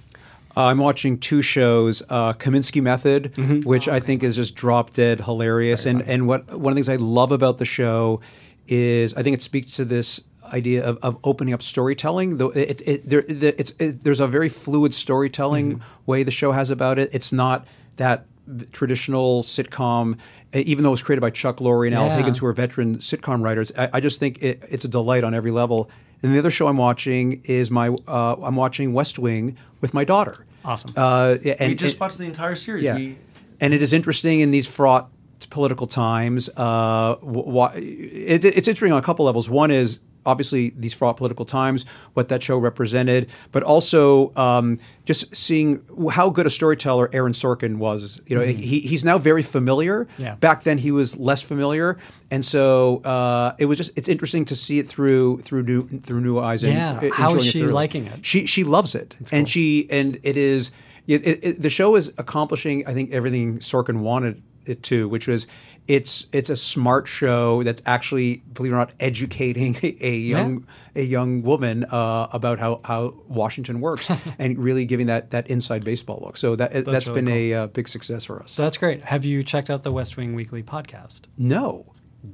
[0.57, 3.33] Uh, I'm watching two shows, uh, Kominsky Method,
[3.65, 5.87] which I think is just drop dead hilarious.
[5.87, 8.21] And and what one of the things I love about the show
[8.69, 10.21] is I think it speaks to this
[10.53, 12.37] idea of, of opening up storytelling.
[12.37, 16.53] Though it, it, there, the, it's, it, there's a very fluid storytelling way the show
[16.53, 17.11] has about it.
[17.13, 17.67] It's not
[17.97, 18.27] that
[18.73, 20.19] traditional sitcom,
[20.53, 23.43] even though it was created by Chuck Lorre and Al Higgins, who are veteran sitcom
[23.43, 23.73] writers.
[23.79, 25.89] I, I just think it, it's a delight on every level.
[26.23, 30.05] And the other show I'm watching is my uh, I'm watching West Wing with my
[30.05, 30.47] daughter.
[30.65, 30.93] Awesome.
[30.97, 32.85] Uh, and we just it- watched the entire series.
[32.85, 33.19] yeah, We,
[33.61, 35.11] and it is interesting in these fraught
[35.51, 36.49] political times.
[36.57, 39.51] Uh, wh- wh- it, it's interesting on a couple levels.
[39.51, 41.85] One is obviously these fraught political times,
[42.15, 45.83] what that show represented, but also um, just seeing
[46.13, 48.21] how good a storyteller Aaron Sorkin was.
[48.27, 50.07] You know, he, he's now very familiar.
[50.19, 50.35] Yeah.
[50.37, 51.99] Back then, he was less familiar,
[52.31, 56.21] and so uh, it was just it's interesting to see it through through new through
[56.21, 56.63] new eyes.
[56.65, 56.93] And Yeah.
[57.11, 58.25] uh, How is enjoying it she liking it?
[58.25, 60.71] She she loves it, and she and it is
[61.07, 65.27] it, it, it- the show is accomplishing I think everything Sorkin wanted it to, which
[65.27, 65.47] was
[65.89, 71.03] it's it's a smart show that's actually believe it or not educating a young a
[71.03, 76.21] young woman uh, about how, how Washington works and really giving that that inside baseball
[76.25, 76.37] look.
[76.37, 78.53] So that that's, That's really been a uh, big success for us.
[78.53, 79.03] So that's great.
[79.05, 81.23] Have you checked out the West Wing Weekly podcast?
[81.37, 81.87] no,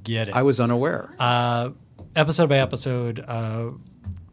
[0.04, 0.34] Get it.
[0.34, 1.14] I was unaware.
[1.18, 1.70] uh,
[2.14, 3.70] episode by episode, uh,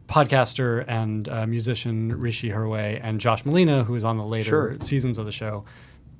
[0.06, 4.78] podcaster and uh, musician Hrishi Hirway and Josh Malina, who is on the later Sure.
[4.78, 5.64] seasons of the show,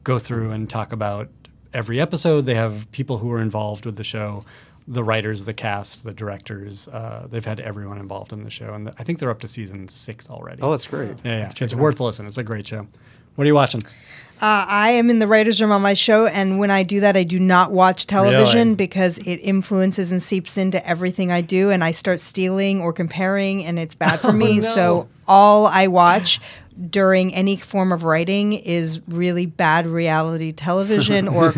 [0.04, 1.28] go through and talk about
[1.76, 2.46] every episode.
[2.46, 4.42] They have people who are involved with the show,
[4.88, 6.88] the writers, the cast, the directors.
[6.88, 9.88] Uh, they've had everyone involved in the show, and I think they're up to season
[9.88, 10.62] six already.
[10.62, 11.16] Oh, that's great.
[11.24, 11.50] yeah, yeah.
[11.60, 12.26] It's worth a listen.
[12.26, 12.86] It's a great show.
[13.34, 13.82] What are you watching?
[14.38, 17.16] Uh, I am in the writer's room on my show, and when I do that,
[17.16, 18.74] I do not watch television Really?
[18.76, 23.64] because it influences and seeps into everything I do, and I start stealing or comparing,
[23.64, 24.60] and it's bad for me.
[24.60, 26.40] So all I watch
[26.90, 31.54] during any form of writing is really bad reality television or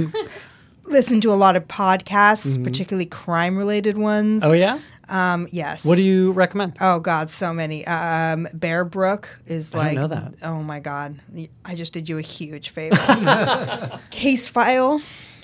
[0.85, 4.43] listen to a lot of podcasts, particularly crime-related ones.
[4.45, 4.79] Oh yeah.
[5.11, 5.87] Um, yes.
[5.87, 6.77] What do you recommend?
[6.81, 7.87] Oh God, so many.
[7.87, 10.35] Um, Bear Brook is I like, know that.
[10.43, 11.19] oh my God,
[11.65, 12.97] I just did you a huge favor.
[14.11, 15.01] Case File,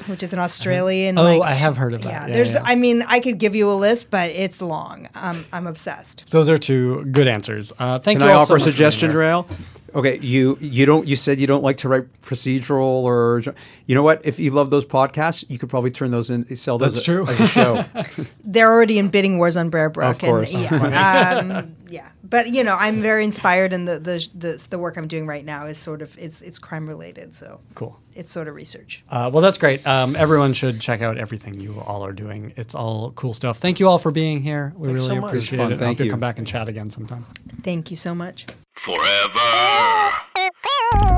[0.06, 1.18] which is an Australian.
[1.18, 2.08] Oh, like, I have heard of that.
[2.10, 2.54] Yeah, Yeah, there's.
[2.54, 2.62] yeah.
[2.64, 5.08] I mean, I could give you a list, but it's long.
[5.14, 6.24] Um, I'm obsessed.
[6.30, 7.72] Those are two good answers.
[7.78, 8.32] Uh, thank Can you.
[8.32, 9.20] I all offer so a much for being suggestion, here.
[9.20, 9.46] Raelle?
[9.94, 13.40] Okay, you you don't you said you don't like to write procedural or
[13.86, 14.20] you know what?
[14.26, 17.04] If you love those podcasts, you could probably turn those in sell those That's a-
[17.12, 17.28] true.
[17.28, 17.84] as a show.
[18.44, 20.10] They're already in bidding wars on Bear Brook.
[20.10, 20.52] Of course.
[20.52, 22.08] And, yeah, um, yeah.
[22.26, 25.44] But you know, I'm very inspired, and the, the the the work I'm doing right
[25.44, 27.98] now is sort of it's it's crime related, so Cool.
[28.14, 29.04] it's sort of research.
[29.10, 29.86] Uh, well, that's great.
[29.86, 32.54] Um, everyone should check out everything you all are doing.
[32.56, 33.58] It's all cool stuff.
[33.58, 34.72] Thank you all for being here.
[34.76, 35.28] We Thanks really so much.
[35.30, 35.72] appreciate Fun.
[35.72, 35.74] it.
[35.74, 36.10] I Thank hope you you.
[36.12, 37.26] come back and chat again sometime.
[37.62, 38.46] Thank you so much.
[38.72, 40.10] Forever.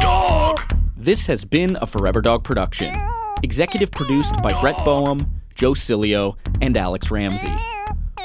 [0.00, 0.60] Dog.
[0.96, 2.94] This has been a Forever Dog production.
[3.42, 7.54] Executive produced by Brett Boehm, Joe Cilio, and Alex Ramsey.